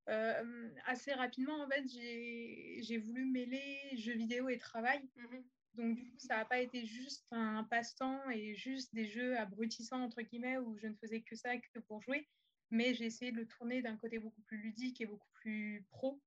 euh, 0.08 0.70
assez 0.86 1.14
rapidement, 1.14 1.62
en 1.62 1.70
fait, 1.70 1.86
j'ai, 1.88 2.98
voulu 2.98 3.26
mêler 3.26 3.78
jeux 3.96 4.16
vidéo 4.16 4.50
et 4.50 4.58
travail. 4.58 5.08
Mhm. 5.16 5.44
Donc 5.76 5.96
du 5.96 6.10
coup, 6.10 6.18
ça 6.18 6.38
n'a 6.38 6.46
pas 6.46 6.60
été 6.60 6.86
juste 6.86 7.28
un 7.32 7.64
passe-temps 7.64 8.30
et 8.32 8.56
juste 8.56 8.94
des 8.94 9.06
jeux 9.06 9.38
abrutissants 9.38 10.02
entre 10.02 10.22
guillemets 10.24 10.58
où 10.58 10.76
je 10.78 10.88
ne 10.88 10.96
faisais 10.96 11.22
que 11.22 11.36
ça 11.36 11.56
que 11.58 11.80
pour 11.80 12.02
jouer, 12.02 12.28
mais 12.72 12.96
j'ai 12.96 13.06
essayé 13.06 13.32
de 13.32 13.38
le 13.38 13.48
tourner 13.48 13.82
d'un 13.82 13.96
côté 13.96 14.18
beaucoup 14.18 14.42
plus 14.42 14.58
ludique 14.58 15.00
et 15.00 15.06
beaucoup 15.06 15.30
plus 15.34 15.86
pro. 15.92 16.20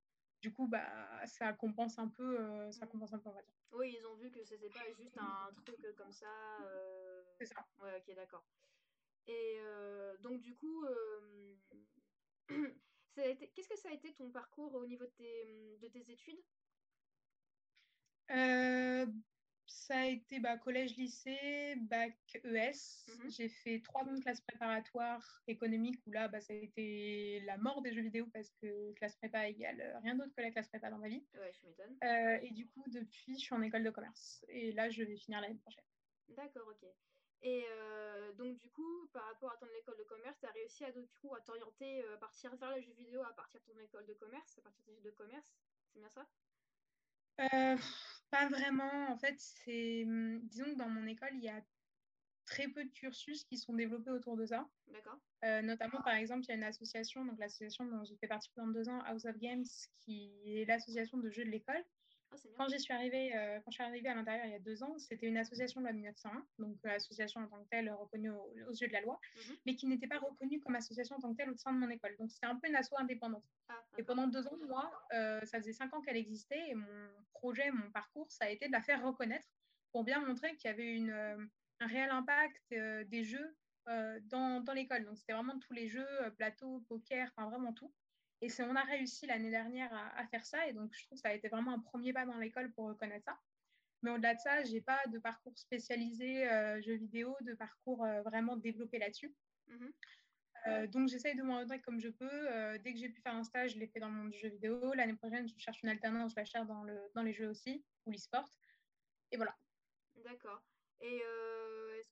Du 0.42 0.52
coup, 0.52 0.66
bah 0.68 1.24
ça 1.26 1.52
compense 1.52 1.98
un 1.98 2.08
peu, 2.08 2.40
euh, 2.40 2.72
ça 2.72 2.86
Mhm. 2.86 2.92
compense 2.92 3.12
un 3.14 3.18
peu, 3.20 3.28
on 3.30 3.32
va 3.32 3.42
dire. 3.42 3.54
Oui, 3.72 3.94
ils 3.98 4.06
ont 4.06 4.16
vu 4.16 4.30
que 4.30 4.44
c'était 4.44 4.68
pas 4.70 4.92
juste 4.92 5.16
un 5.16 5.52
truc 5.54 5.84
euh, 5.84 5.92
comme 5.94 6.12
ça. 6.12 6.66
euh, 6.66 7.22
C'est 7.40 7.46
ça. 7.46 7.66
Ouais, 7.80 7.96
ok, 7.98 8.14
d'accord. 8.14 8.44
Et 9.26 9.58
euh, 9.60 10.16
donc, 10.18 10.40
du 10.40 10.54
coup, 10.56 10.84
été... 13.16 13.50
qu'est-ce 13.52 13.68
que 13.68 13.78
ça 13.78 13.90
a 13.90 13.92
été 13.92 14.14
ton 14.14 14.30
parcours 14.32 14.74
au 14.74 14.86
niveau 14.86 15.06
de 15.06 15.10
tes, 15.12 15.78
de 15.78 15.88
tes 15.88 16.10
études? 16.10 16.42
Euh, 18.30 19.06
ça 19.66 19.98
a 19.98 20.06
été 20.06 20.40
bah, 20.40 20.58
collège-lycée, 20.58 21.76
bac 21.76 22.16
ES. 22.44 23.06
Mhm. 23.08 23.30
J'ai 23.30 23.48
fait 23.48 23.80
trois 23.84 24.02
ans 24.02 24.14
de 24.14 24.20
classe 24.20 24.40
préparatoire 24.40 25.42
économique 25.46 26.00
où 26.06 26.10
là, 26.12 26.28
bah, 26.28 26.40
ça 26.40 26.52
a 26.52 26.56
été 26.56 27.40
la 27.46 27.56
mort 27.58 27.82
des 27.82 27.92
jeux 27.92 28.02
vidéo 28.02 28.26
parce 28.32 28.50
que 28.60 28.92
classe 28.92 29.16
prépa 29.16 29.48
égale 29.48 29.98
rien 30.02 30.14
d'autre 30.14 30.32
que 30.36 30.42
la 30.42 30.50
classe 30.50 30.68
prépa 30.68 30.90
dans 30.90 30.98
ma 30.98 31.08
vie. 31.08 31.24
Ouais, 31.34 31.52
je 31.52 31.66
m'étonne. 31.66 31.96
Euh, 32.04 32.38
et 32.42 32.50
du 32.50 32.68
coup, 32.68 32.84
depuis, 32.88 33.34
je 33.34 33.44
suis 33.44 33.54
en 33.54 33.62
école 33.62 33.84
de 33.84 33.90
commerce. 33.90 34.44
Et 34.48 34.72
là, 34.72 34.90
je 34.90 35.02
vais 35.02 35.16
finir 35.16 35.40
l'année 35.40 35.58
prochaine. 35.58 35.84
D'accord, 36.28 36.68
ok. 36.68 36.88
Et 37.42 37.64
euh, 37.68 38.32
donc, 38.34 38.56
du 38.58 38.70
coup, 38.70 39.08
par 39.12 39.24
rapport 39.24 39.52
à 39.52 39.56
ton 39.56 39.66
école 39.76 39.98
de 39.98 40.04
commerce, 40.04 40.38
tu 40.38 40.46
as 40.46 40.52
réussi 40.52 40.84
à, 40.84 40.92
du 40.92 41.08
coup, 41.20 41.34
à 41.34 41.40
t'orienter, 41.40 42.04
euh, 42.04 42.14
à 42.14 42.18
partir 42.18 42.54
vers 42.56 42.74
les 42.76 42.82
jeux 42.82 42.92
vidéo 42.92 43.20
à 43.22 43.32
partir 43.32 43.60
de 43.60 43.72
ton 43.72 43.78
école 43.80 44.06
de 44.06 44.14
commerce, 44.14 44.58
à 44.58 44.62
partir 44.62 44.84
des 44.84 44.92
études 44.92 45.06
de 45.06 45.10
commerce 45.10 45.52
C'est 45.92 45.98
bien 45.98 46.08
ça? 46.10 46.26
Euh, 47.40 47.76
pas 48.32 48.48
vraiment. 48.48 49.08
En 49.10 49.16
fait, 49.16 49.36
c'est. 49.38 50.04
hum, 50.04 50.40
Disons 50.48 50.72
que 50.72 50.78
dans 50.78 50.88
mon 50.88 51.06
école, 51.06 51.30
il 51.34 51.44
y 51.44 51.48
a 51.48 51.62
très 52.46 52.66
peu 52.68 52.84
de 52.84 52.90
cursus 52.90 53.44
qui 53.44 53.56
sont 53.58 53.74
développés 53.74 54.10
autour 54.10 54.36
de 54.36 54.46
ça. 54.46 54.68
D'accord 54.88 55.18
Euh, 55.44 55.62
notamment, 55.62 56.00
par 56.02 56.14
exemple, 56.14 56.44
il 56.44 56.48
y 56.48 56.52
a 56.52 56.56
une 56.56 56.64
association, 56.64 57.24
donc 57.24 57.38
l'association 57.38 57.84
dont 57.84 58.02
j'ai 58.04 58.16
fait 58.16 58.26
partie 58.28 58.50
pendant 58.54 58.72
deux 58.72 58.88
ans, 58.88 59.00
House 59.02 59.26
of 59.26 59.36
Games, 59.38 59.64
qui 60.00 60.32
est 60.46 60.64
l'association 60.64 61.18
de 61.18 61.30
jeux 61.30 61.44
de 61.44 61.50
l'école. 61.50 61.84
Ah. 62.32 62.48
Quand, 62.56 62.68
j'y 62.68 62.80
suis 62.80 62.92
arrivée, 62.92 63.34
euh, 63.36 63.58
quand 63.60 63.70
je 63.70 63.74
suis 63.76 63.82
arrivée 63.84 64.08
à 64.08 64.14
l'intérieur 64.14 64.46
il 64.46 64.52
y 64.52 64.54
a 64.54 64.58
deux 64.60 64.82
ans, 64.82 64.96
c'était 64.98 65.26
une 65.26 65.36
association 65.36 65.80
de 65.80 65.86
la 65.86 65.92
1901, 65.92 66.46
donc 66.58 66.76
euh, 66.86 66.90
association 66.90 67.40
en 67.42 67.46
tant 67.48 67.62
que 67.62 67.68
telle 67.70 67.90
reconnue 67.90 68.30
aux, 68.30 68.54
aux 68.68 68.72
yeux 68.72 68.88
de 68.88 68.92
la 68.92 69.00
loi, 69.00 69.18
Mhm. 69.36 69.56
mais 69.66 69.76
qui 69.76 69.86
n'était 69.86 70.06
pas 70.06 70.18
reconnue 70.18 70.60
comme 70.60 70.74
association 70.74 71.16
en 71.16 71.20
tant 71.20 71.32
que 71.32 71.36
telle 71.36 71.50
au 71.50 71.56
sein 71.56 71.72
de 71.72 71.78
mon 71.78 71.90
école. 71.90 72.16
Donc 72.18 72.30
c'était 72.30 72.46
un 72.46 72.56
peu 72.56 72.68
une 72.68 72.76
asso 72.76 72.92
indépendante. 72.98 73.44
Ah, 73.68 73.82
Et 73.98 74.02
pendant 74.02 74.26
deux 74.26 74.46
ans, 74.46 74.56
moi, 74.66 74.90
euh, 75.12 75.40
ça 75.44 75.58
faisait 75.58 75.72
cinq 75.72 75.92
ans 75.94 76.00
qu'elle 76.00 76.16
existait 76.16 76.70
et 76.70 76.74
mon 76.74 77.08
projet, 77.34 77.70
mon 77.70 77.90
parcours, 77.90 78.30
ça 78.30 78.46
a 78.46 78.48
été 78.50 78.66
de 78.66 78.72
la 78.72 78.82
faire 78.82 79.02
reconnaître 79.04 79.46
pour 79.92 80.04
bien 80.04 80.20
montrer 80.24 80.56
qu'il 80.56 80.70
y 80.70 80.72
avait 80.74 80.94
une, 80.94 81.10
euh, 81.10 81.36
un 81.80 81.86
réel 81.86 82.10
impact 82.10 82.62
euh, 82.72 83.04
des 83.04 83.24
jeux 83.24 83.56
euh, 83.88 84.20
dans, 84.24 84.60
dans 84.60 84.72
l'école. 84.72 85.04
Donc, 85.04 85.18
c'était 85.18 85.32
vraiment 85.32 85.58
tous 85.58 85.72
les 85.72 85.88
jeux, 85.88 86.06
euh, 86.22 86.30
plateau, 86.30 86.84
poker, 86.88 87.28
enfin 87.36 87.48
vraiment 87.50 87.72
tout. 87.72 87.92
Et 88.42 88.48
c'est, 88.48 88.64
on 88.64 88.76
a 88.76 88.82
réussi 88.82 89.26
l'année 89.26 89.50
dernière 89.50 89.92
à, 89.94 90.18
à 90.18 90.26
faire 90.26 90.44
ça 90.44 90.66
et 90.66 90.72
donc 90.72 90.92
je 90.92 91.06
trouve 91.06 91.16
que 91.16 91.22
ça 91.22 91.28
a 91.28 91.32
été 91.32 91.48
vraiment 91.48 91.72
un 91.72 91.78
premier 91.78 92.12
pas 92.12 92.26
dans 92.26 92.38
l'école 92.38 92.72
pour 92.72 92.86
reconnaître 92.88 93.24
ça. 93.24 93.38
Mais 94.02 94.10
au-delà 94.10 94.34
de 94.34 94.40
ça, 94.40 94.64
j'ai 94.64 94.80
pas 94.80 95.00
de 95.06 95.18
parcours 95.18 95.56
spécialisé 95.56 96.48
euh, 96.48 96.82
jeux 96.82 96.96
vidéo, 96.96 97.36
de 97.42 97.54
parcours 97.54 98.04
euh, 98.04 98.20
vraiment 98.22 98.56
développé 98.56 98.98
là-dessus. 98.98 99.32
Mhm. 99.68 99.92
Euh, 100.66 100.86
donc 100.88 101.08
j'essaye 101.08 101.36
de 101.36 101.42
m'orienter 101.42 101.80
comme 101.80 102.00
je 102.00 102.08
peux. 102.08 102.78
Dès 102.84 102.92
que 102.92 102.98
j'ai 102.98 103.08
pu 103.08 103.20
faire 103.20 103.34
un 103.34 103.44
stage, 103.44 103.74
je 103.74 103.78
l'ai 103.78 103.88
fait 103.88 104.00
dans 104.00 104.08
le 104.08 104.14
monde 104.14 104.30
du 104.30 104.38
jeu 104.38 104.48
vidéo. 104.48 104.92
L'année 104.94 105.14
prochaine, 105.14 105.48
je 105.48 105.54
cherche 105.58 105.82
une 105.82 105.88
alternance, 105.88 106.32
je 106.32 106.36
la 106.36 106.44
cherche 106.44 106.66
dans, 106.66 106.84
le, 106.84 106.96
dans 107.14 107.22
les 107.22 107.32
jeux 107.32 107.48
aussi, 107.48 107.84
ou 108.06 108.12
l'e-sport. 108.12 108.48
Et 109.32 109.36
voilà. 109.36 109.56
D'accord. 110.24 110.62
Et 111.00 111.20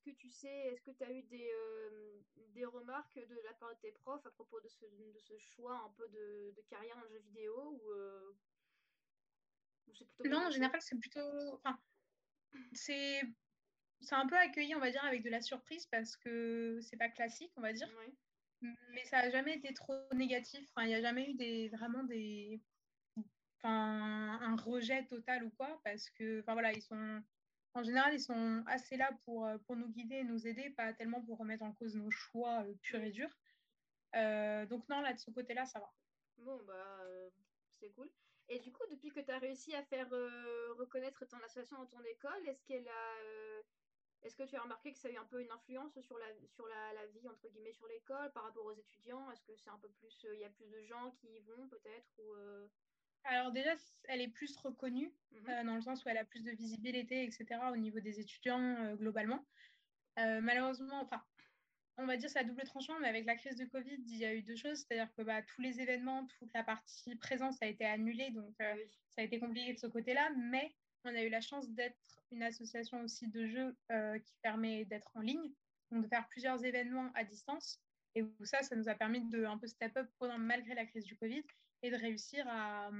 est-ce 0.00 0.12
que 0.12 0.16
tu 0.16 0.30
sais, 0.30 0.48
est-ce 0.48 0.80
que 0.82 0.90
tu 0.92 1.04
as 1.04 1.12
eu 1.12 1.22
des, 1.24 1.50
euh, 1.52 2.20
des 2.54 2.64
remarques 2.64 3.16
de 3.18 3.34
la 3.44 3.52
part 3.54 3.74
de 3.74 3.80
tes 3.80 3.92
profs 3.92 4.24
à 4.24 4.30
propos 4.30 4.60
de 4.60 4.68
ce, 4.68 4.86
de 4.86 5.18
ce 5.18 5.36
choix 5.38 5.76
un 5.76 5.90
peu 5.90 6.08
de, 6.08 6.54
de 6.56 6.62
carrière 6.70 6.98
le 7.02 7.08
jeu 7.10 7.18
vidéo 7.18 7.54
ou, 7.54 7.90
euh, 7.90 8.32
ou 9.88 9.92
plutôt 9.92 10.28
Non, 10.28 10.46
en 10.46 10.50
général, 10.50 10.80
c'est 10.80 10.98
plutôt... 10.98 11.54
Enfin, 11.54 11.78
c'est... 12.72 13.20
Un 14.12 14.26
peu 14.26 14.36
accueilli, 14.36 14.74
on 14.74 14.80
va 14.80 14.90
dire, 14.90 15.04
avec 15.04 15.22
de 15.22 15.28
la 15.28 15.42
surprise 15.42 15.84
parce 15.86 16.16
que 16.16 16.80
c'est 16.80 16.96
pas 16.96 17.10
classique, 17.10 17.52
on 17.56 17.60
va 17.60 17.74
dire. 17.74 17.88
Ouais. 17.98 18.70
Mais 18.92 19.04
ça 19.04 19.20
n'a 19.20 19.30
jamais 19.30 19.56
été 19.56 19.74
trop 19.74 19.94
négatif. 20.14 20.66
Enfin, 20.70 20.86
il 20.86 20.88
n'y 20.88 20.94
a 20.94 21.02
jamais 21.02 21.30
eu 21.30 21.34
des, 21.34 21.68
vraiment 21.68 22.04
des... 22.04 22.62
Enfin, 23.58 24.38
un 24.40 24.56
rejet 24.56 25.04
total 25.04 25.44
ou 25.44 25.50
quoi 25.50 25.78
parce 25.84 26.08
que, 26.08 26.40
enfin 26.40 26.54
voilà, 26.54 26.72
ils 26.72 26.80
sont 26.80 27.22
en 27.74 27.82
général, 27.82 28.14
ils 28.14 28.20
sont 28.20 28.62
assez 28.66 28.96
là 28.96 29.10
pour, 29.24 29.48
pour 29.66 29.76
nous 29.76 29.88
guider, 29.88 30.24
nous 30.24 30.46
aider, 30.46 30.70
pas 30.70 30.92
tellement 30.92 31.22
pour 31.22 31.38
remettre 31.38 31.62
en 31.62 31.72
cause 31.72 31.94
nos 31.94 32.10
choix 32.10 32.64
purs 32.82 33.02
et 33.02 33.10
durs. 33.10 33.36
donc 34.12 34.88
non, 34.88 35.00
là, 35.00 35.12
de 35.12 35.18
ce 35.18 35.30
côté-là, 35.30 35.66
ça 35.66 35.78
va. 35.78 35.92
Bon, 36.38 36.60
bah, 36.66 37.00
c'est 37.78 37.90
cool. 37.90 38.10
Et 38.48 38.58
du 38.58 38.72
coup, 38.72 38.82
depuis 38.90 39.10
que 39.10 39.20
tu 39.20 39.30
as 39.30 39.38
réussi 39.38 39.74
à 39.74 39.82
faire 39.84 40.08
reconnaître 40.78 41.24
ton 41.26 41.38
association 41.38 41.78
dans 41.78 41.86
ton 41.86 42.02
école, 42.02 42.48
est-ce 42.48 42.64
qu'elle 42.64 42.88
a 42.88 43.62
est-ce 44.22 44.36
que 44.36 44.42
tu 44.42 44.54
as 44.56 44.60
remarqué 44.60 44.92
que 44.92 44.98
ça 44.98 45.08
a 45.08 45.10
eu 45.10 45.16
un 45.16 45.24
peu 45.24 45.40
une 45.40 45.50
influence 45.50 45.98
sur 46.02 46.18
la, 46.18 46.26
sur 46.48 46.66
la, 46.66 46.92
la 46.92 47.06
vie, 47.06 47.26
entre 47.26 47.48
guillemets, 47.48 47.72
sur 47.72 47.86
l'école 47.86 48.30
par 48.32 48.44
rapport 48.44 48.66
aux 48.66 48.74
étudiants? 48.74 49.30
Est-ce 49.30 49.44
que 49.44 49.56
c'est 49.56 49.70
un 49.70 49.78
peu 49.78 49.88
plus. 49.88 50.26
Il 50.34 50.40
y 50.40 50.44
a 50.44 50.50
plus 50.50 50.68
de 50.68 50.82
gens 50.82 51.12
qui 51.12 51.28
y 51.28 51.40
vont, 51.40 51.68
peut-être 51.68 52.18
ou, 52.18 52.34
Alors, 53.24 53.52
déjà, 53.52 53.70
elle 54.08 54.20
est 54.20 54.28
plus 54.28 54.56
reconnue, 54.56 55.12
mmh 55.32 55.64
dans 55.64 55.74
le 55.74 55.82
sens 55.82 56.04
où 56.04 56.08
elle 56.08 56.18
a 56.18 56.24
plus 56.24 56.42
de 56.42 56.50
visibilité, 56.50 57.24
etc., 57.24 57.46
au 57.72 57.76
niveau 57.76 58.00
des 58.00 58.20
étudiants 58.20 58.94
globalement. 58.96 59.44
malheureusement, 60.16 61.00
enfin, 61.00 61.22
on 62.00 62.06
va 62.06 62.16
dire 62.16 62.30
c'est 62.30 62.38
à 62.38 62.44
double 62.44 62.62
tranchant, 62.64 62.98
mais 63.00 63.08
avec 63.08 63.26
la 63.26 63.36
crise 63.36 63.56
de 63.56 63.64
Covid, 63.64 64.02
il 64.06 64.16
y 64.16 64.24
a 64.24 64.34
eu 64.34 64.42
deux 64.42 64.56
choses. 64.56 64.78
C'est-à-dire 64.78 65.12
que 65.16 65.22
bah, 65.22 65.42
tous 65.42 65.60
les 65.60 65.80
événements, 65.80 66.26
toute 66.38 66.52
la 66.54 66.64
partie 66.64 67.14
présence 67.16 67.60
a 67.62 67.66
été 67.66 67.84
annulée, 67.84 68.30
donc 68.30 68.54
ça 68.58 69.20
a 69.20 69.22
été 69.22 69.38
compliqué 69.38 69.74
de 69.74 69.78
ce 69.78 69.86
côté-là. 69.86 70.30
Mais 70.36 70.74
on 71.04 71.14
a 71.14 71.22
eu 71.22 71.28
la 71.28 71.40
chance 71.40 71.68
d'être 71.70 71.96
une 72.30 72.42
association 72.42 73.00
aussi 73.02 73.28
de 73.28 73.46
jeux 73.46 73.76
euh, 73.90 74.18
qui 74.18 74.34
permet 74.42 74.84
d'être 74.84 75.10
en 75.14 75.20
ligne, 75.20 75.50
donc 75.90 76.04
de 76.04 76.08
faire 76.08 76.26
plusieurs 76.28 76.64
événements 76.64 77.10
à 77.14 77.24
distance. 77.24 77.80
Et 78.14 78.24
ça, 78.44 78.62
ça 78.62 78.76
nous 78.76 78.88
a 78.88 78.94
permis 78.94 79.20
de 79.28 79.44
un 79.44 79.58
peu 79.58 79.66
step 79.66 79.96
up 79.96 80.08
pendant, 80.18 80.38
malgré 80.38 80.74
la 80.74 80.86
crise 80.86 81.04
du 81.04 81.16
Covid 81.16 81.44
et 81.82 81.90
de 81.90 81.96
réussir 81.96 82.46
à, 82.48 82.90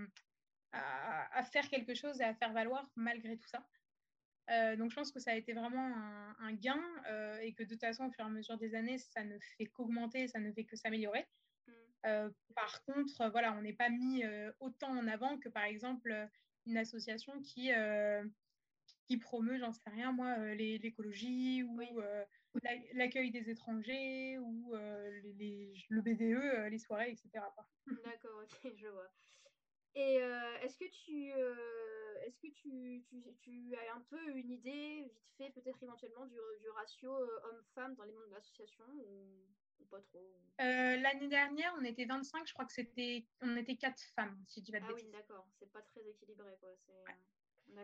à, 0.72 1.42
faire 1.44 1.68
quelque 1.68 1.94
chose 1.94 2.20
et 2.20 2.25
à 2.25 2.34
faire 2.34 2.52
valoir 2.52 2.90
malgré 2.96 3.37
tout 3.37 3.49
ça. 3.49 3.66
Euh, 4.50 4.75
donc 4.76 4.90
je 4.90 4.96
pense 4.96 5.12
que 5.12 5.20
ça 5.20 5.30
a 5.30 5.34
été 5.34 5.52
vraiment 5.52 5.94
un, 6.38 6.52
gain 6.54 6.82
euh, 7.08 7.38
et 7.38 7.52
que 7.52 7.62
de 7.62 7.68
toute 7.68 7.80
façon, 7.80 8.06
au 8.06 8.10
fur 8.10 8.25
et 8.25 8.28
à 8.28 8.30
mesure 8.30 8.58
des 8.58 8.75
années, 8.75 8.99
ça 8.99 9.22
ne 9.22 9.38
fait 9.38 9.66
qu'augmenter, 9.66 10.26
ça 10.28 10.40
ne 10.40 10.52
fait 10.52 10.64
que 10.64 10.76
s'améliorer. 10.76 11.26
Mm. 12.04 12.30
par 12.54 12.82
contre, 12.84 13.30
voilà, 13.30 13.52
on 13.54 13.62
n'est 13.62 13.75
pas 13.75 13.90
mis 13.90 14.25
autant 14.58 14.90
en 14.90 15.06
avant 15.06 15.38
que 15.38 15.49
par 15.49 15.64
exemple 15.64 16.28
une 16.66 16.76
association 16.76 17.40
qui, 17.40 17.72
euh, 17.72 18.25
qui 19.06 19.16
promeut, 19.16 19.58
j'en 19.58 19.72
sais 19.72 19.90
rien 19.90 20.12
moi, 20.12 20.37
euh, 20.38 20.54
l'écologie 20.54 21.62
ou 21.62 21.80
euh, 21.80 22.25
l'accueil 22.95 23.30
des 23.30 23.50
étrangers 23.50 24.38
ou 24.38 24.75
les, 25.37 25.73
le 25.88 26.00
BDE, 26.02 26.71
les 26.71 26.78
soirées, 26.78 27.11
etc. 27.11 27.45
D'accord, 28.04 28.42
ok, 28.42 28.73
je 28.76 28.88
vois. 28.88 29.11
Et 29.95 30.16
est-ce 30.62 30.78
que 30.78 30.88
tu 30.90 31.33
est-ce 32.26 32.38
que 32.38 32.49
tu, 32.52 33.02
tu, 33.09 33.23
tu, 33.40 33.75
as 33.75 33.95
un 33.97 34.00
peu 34.11 34.37
une 34.37 34.50
idée, 34.50 35.11
vite 35.11 35.30
fait, 35.38 35.50
peut-être 35.50 35.83
éventuellement, 35.83 36.26
du, 36.26 36.37
du 36.61 36.69
ratio 36.71 37.11
homme-femme 37.11 37.95
dans 37.95 38.04
les 38.04 38.12
membres 38.12 38.28
de 38.28 38.35
l'association 38.35 38.85
ou, 38.85 39.87
pas 39.90 40.00
trop 40.02 40.23
L'année 40.59 41.28
dernière, 41.28 41.75
on 41.80 41.85
était 41.85 42.04
25, 42.04 42.47
je 42.47 42.52
crois 42.52 42.66
que 42.66 42.73
c'était 42.73 43.26
on 43.40 43.57
était 43.57 43.76
4 43.76 44.00
femmes, 44.14 44.40
si 44.47 44.62
tu 44.62 44.71
vas 44.71 44.78
Ah 44.83 44.92
oui, 44.95 45.09
d'accord, 45.11 45.49
c'est 45.59 45.73
pas 45.73 45.83
très 45.83 46.07
équilibré. 46.07 46.57
Quoi. 46.61 46.76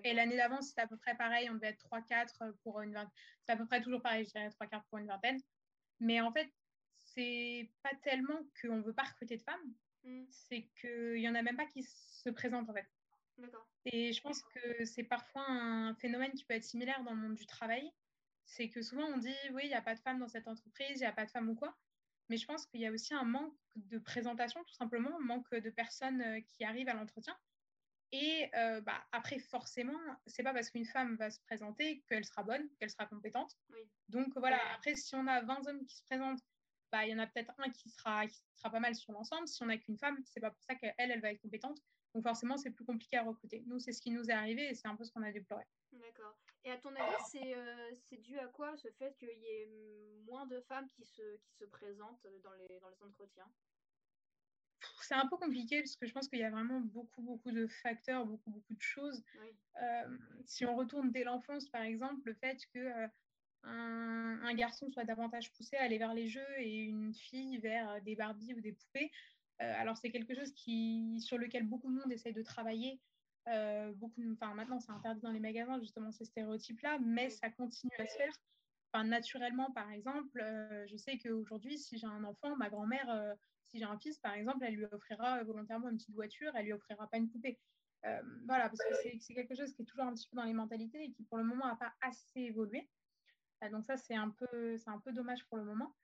Et 0.04 0.14
l'année 0.14 0.36
d'avant, 0.36 0.60
c'était 0.60 0.82
à 0.82 0.86
peu 0.86 0.96
près 0.96 1.16
pareil, 1.16 1.48
on 1.50 1.54
devait 1.54 1.68
être 1.68 1.86
3-4 1.90 2.54
pour 2.62 2.80
une 2.80 2.92
vingtaine. 2.92 3.10
C'est 3.44 3.52
à 3.52 3.56
peu 3.56 3.66
près 3.66 3.80
toujours 3.82 4.02
pareil, 4.02 4.24
je 4.24 4.30
dirais 4.30 4.50
3 4.50 4.66
quarts 4.66 4.84
pour 4.86 4.98
une 4.98 5.06
vingtaine. 5.06 5.40
Mais 6.00 6.20
en 6.20 6.32
fait, 6.32 6.50
c'est 6.98 7.70
pas 7.82 7.94
tellement 8.02 8.40
qu'on 8.60 8.80
veut 8.80 8.92
pas 8.92 9.04
recruter 9.04 9.36
de 9.36 9.42
femmes, 9.42 9.74
mmh. 10.04 10.24
c'est 10.30 10.68
qu'il 10.80 11.18
y 11.18 11.28
en 11.28 11.34
a 11.34 11.42
même 11.42 11.56
pas 11.56 11.66
qui 11.66 11.82
se 11.82 12.30
présentent 12.30 12.68
en 12.68 12.74
fait. 12.74 12.86
Et 13.84 14.12
je 14.12 14.20
pense 14.20 14.42
que 14.42 14.84
c'est 14.84 15.04
parfois 15.04 15.44
un 15.48 15.94
phénomène 15.94 16.32
qui 16.32 16.44
peut 16.44 16.54
être 16.54 16.64
similaire 16.64 17.02
dans 17.04 17.12
le 17.12 17.20
monde 17.20 17.34
du 17.34 17.46
travail. 17.46 17.90
C'est 18.44 18.70
que 18.70 18.82
souvent 18.82 19.04
on 19.04 19.18
dit 19.18 19.34
oui, 19.52 19.62
il 19.64 19.68
n'y 19.68 19.74
a 19.74 19.82
pas 19.82 19.94
de 19.94 20.00
femmes 20.00 20.18
dans 20.18 20.28
cette 20.28 20.48
entreprise, 20.48 20.96
il 20.96 21.00
n'y 21.00 21.06
a 21.06 21.12
pas 21.12 21.26
de 21.26 21.30
femmes 21.30 21.48
ou 21.48 21.54
quoi. 21.54 21.76
Mais 22.28 22.36
je 22.36 22.46
pense 22.46 22.66
qu'il 22.66 22.80
y 22.80 22.86
a 22.86 22.90
aussi 22.90 23.14
un 23.14 23.24
manque 23.24 23.54
de 23.76 23.98
présentation, 23.98 24.62
tout 24.64 24.74
simplement, 24.74 25.16
un 25.16 25.24
manque 25.24 25.54
de 25.54 25.70
personnes 25.70 26.20
euh, 26.22 26.40
qui 26.48 26.64
arrivent 26.64 26.88
à 26.88 26.94
l'entretien. 26.94 27.36
Et 28.12 28.48
euh, 28.54 28.80
bah, 28.80 29.04
après, 29.12 29.38
forcément, 29.38 29.98
c'est 30.26 30.42
pas 30.42 30.52
parce 30.52 30.70
qu'une 30.70 30.86
femme 30.86 31.16
va 31.16 31.30
se 31.30 31.40
présenter 31.40 32.02
qu'elle 32.08 32.24
sera 32.24 32.42
bonne, 32.42 32.68
qu'elle 32.78 32.90
sera 32.90 33.06
compétente. 33.06 33.52
Donc 34.08 34.32
voilà, 34.36 34.58
après, 34.74 34.94
si 34.94 35.14
on 35.14 35.26
a 35.26 35.42
20 35.42 35.66
hommes 35.66 35.84
qui 35.84 35.96
se 35.96 36.04
présentent, 36.04 36.40
bah, 36.92 37.04
il 37.04 37.10
y 37.10 37.14
en 37.14 37.18
a 37.18 37.26
peut-être 37.26 37.52
un 37.58 37.70
qui 37.70 37.90
sera, 37.90 38.26
qui 38.26 38.40
sera 38.54 38.70
pas 38.70 38.80
mal 38.80 38.94
sur 38.94 39.12
l'ensemble. 39.12 39.48
Si 39.48 39.62
on 39.62 39.66
n'a 39.66 39.76
qu'une 39.76 39.98
femme, 39.98 40.18
c'est 40.24 40.40
pas 40.40 40.50
pour 40.50 40.62
ça 40.62 40.76
qu'elle, 40.76 40.94
elle 40.98 41.20
va 41.20 41.32
être 41.32 41.42
compétente. 41.42 41.78
Donc 42.14 42.22
forcément, 42.22 42.56
c'est 42.56 42.70
plus 42.70 42.84
compliqué 42.84 43.16
à 43.16 43.24
recruter. 43.24 43.64
Nous, 43.66 43.78
c'est 43.80 43.92
ce 43.92 44.00
qui 44.00 44.10
nous 44.10 44.30
est 44.30 44.32
arrivé 44.32 44.68
et 44.68 44.74
c'est 44.74 44.88
un 44.88 44.96
peu 44.96 45.04
ce 45.04 45.12
qu'on 45.12 45.22
a 45.22 45.32
déploré. 45.32 45.64
D'accord. 45.92 46.38
Et 46.64 46.70
à 46.70 46.78
ton 46.78 46.94
avis, 46.94 47.54
euh, 47.54 47.90
c'est 47.94 48.16
dû 48.16 48.38
à 48.38 48.46
quoi 48.46 48.76
ce 48.76 48.88
fait 48.92 49.14
qu'il 49.18 49.28
y 49.28 49.46
ait 49.46 49.70
moins 50.24 50.46
de 50.46 50.60
femmes 50.62 50.88
qui 50.88 51.04
se, 51.04 51.36
qui 51.36 51.52
se 51.52 51.64
présentent 51.64 52.26
dans 52.42 52.52
les, 52.54 52.80
dans 52.80 52.88
les 52.88 53.02
entretiens? 53.02 53.50
C'est 55.06 55.14
un 55.14 55.26
peu 55.26 55.36
compliqué 55.36 55.80
parce 55.80 55.96
que 55.96 56.06
je 56.06 56.12
pense 56.12 56.28
qu'il 56.28 56.38
y 56.38 56.44
a 56.44 56.50
vraiment 56.50 56.80
beaucoup, 56.80 57.22
beaucoup 57.22 57.50
de 57.50 57.66
facteurs, 57.66 58.26
beaucoup, 58.26 58.50
beaucoup 58.50 58.74
de 58.74 58.82
choses. 58.82 59.22
Euh, 59.82 60.18
si 60.44 60.64
on 60.64 60.76
retourne 60.76 61.10
dès 61.10 61.24
l'enfance, 61.24 61.68
par 61.68 61.82
exemple, 61.82 62.20
le 62.24 62.34
fait 62.34 62.58
que 62.74 62.78
euh, 62.78 63.08
un, 63.64 64.40
un, 64.42 64.54
garçon 64.54 64.90
soit 64.90 65.04
davantage 65.04 65.52
poussé 65.52 65.76
à 65.76 65.82
aller 65.82 65.98
vers 65.98 66.14
les 66.14 66.28
jeux 66.28 66.58
et 66.58 66.84
une 66.84 67.14
fille 67.14 67.58
vers 67.58 68.00
des 68.02 68.14
Barbies 68.14 68.54
ou 68.54 68.60
des 68.60 68.72
poupées, 68.72 69.10
alors 69.58 69.96
c'est 69.96 70.10
quelque 70.10 70.34
chose 70.34 70.52
qui, 70.52 71.18
sur 71.20 71.38
lequel 71.38 71.66
beaucoup 71.66 71.90
de 71.90 71.98
monde 71.98 72.12
essaye 72.12 72.34
de 72.34 72.42
travailler 72.42 73.00
euh, 73.48 73.92
beaucoup, 73.92 74.22
enfin 74.32 74.54
maintenant 74.54 74.80
c'est 74.80 74.90
interdit 74.90 75.20
dans 75.20 75.30
les 75.30 75.38
magasins 75.38 75.78
justement 75.78 76.10
ces 76.10 76.24
stéréotypes-là, 76.24 76.98
mais 76.98 77.30
ça 77.30 77.48
continue 77.50 77.92
à 77.98 78.06
se 78.06 78.16
faire. 78.16 78.32
Enfin, 78.92 79.04
naturellement, 79.04 79.70
par 79.72 79.90
exemple, 79.90 80.40
euh, 80.40 80.86
je 80.88 80.96
sais 80.96 81.18
qu'aujourd'hui, 81.18 81.78
si 81.78 81.98
j'ai 81.98 82.06
un 82.06 82.24
enfant, 82.24 82.56
ma 82.56 82.70
grand-mère, 82.70 83.08
euh, 83.10 83.34
si 83.66 83.78
j'ai 83.78 83.84
un 83.84 83.98
fils, 83.98 84.18
par 84.18 84.34
exemple, 84.34 84.64
elle 84.64 84.74
lui 84.74 84.84
offrira 84.86 85.42
volontairement 85.44 85.88
une 85.88 85.96
petite 85.96 86.14
voiture, 86.14 86.52
elle 86.54 86.66
lui 86.66 86.72
offrira 86.72 87.08
pas 87.08 87.18
une 87.18 87.30
poupée. 87.30 87.58
voilà, 88.44 88.68
parce 88.68 88.78
que 88.78 89.18
c'est 89.20 89.34
quelque 89.34 89.54
chose 89.54 89.74
qui 89.74 89.82
est 89.82 89.84
toujours 89.84 90.04
un 90.04 90.14
petit 90.14 90.28
peu 90.28 90.36
dans 90.36 90.44
les 90.44 90.52
mentalités 90.52 91.04
et 91.04 91.12
qui 91.12 91.24
pour 91.24 91.38
le 91.38 91.44
moment 91.44 91.66
n'a 91.66 91.76
pas 91.76 91.92
assez 92.00 92.40
évolué. 92.40 92.88
donc 93.70 93.84
ça, 93.84 93.96
c'est 93.96 94.14
un, 94.14 94.30
peu, 94.30 94.76
un 94.86 94.98
peu 95.00 95.12
dommage 95.12 95.44
pour 95.46 95.58
le 95.58 95.64
moment. 95.64 95.94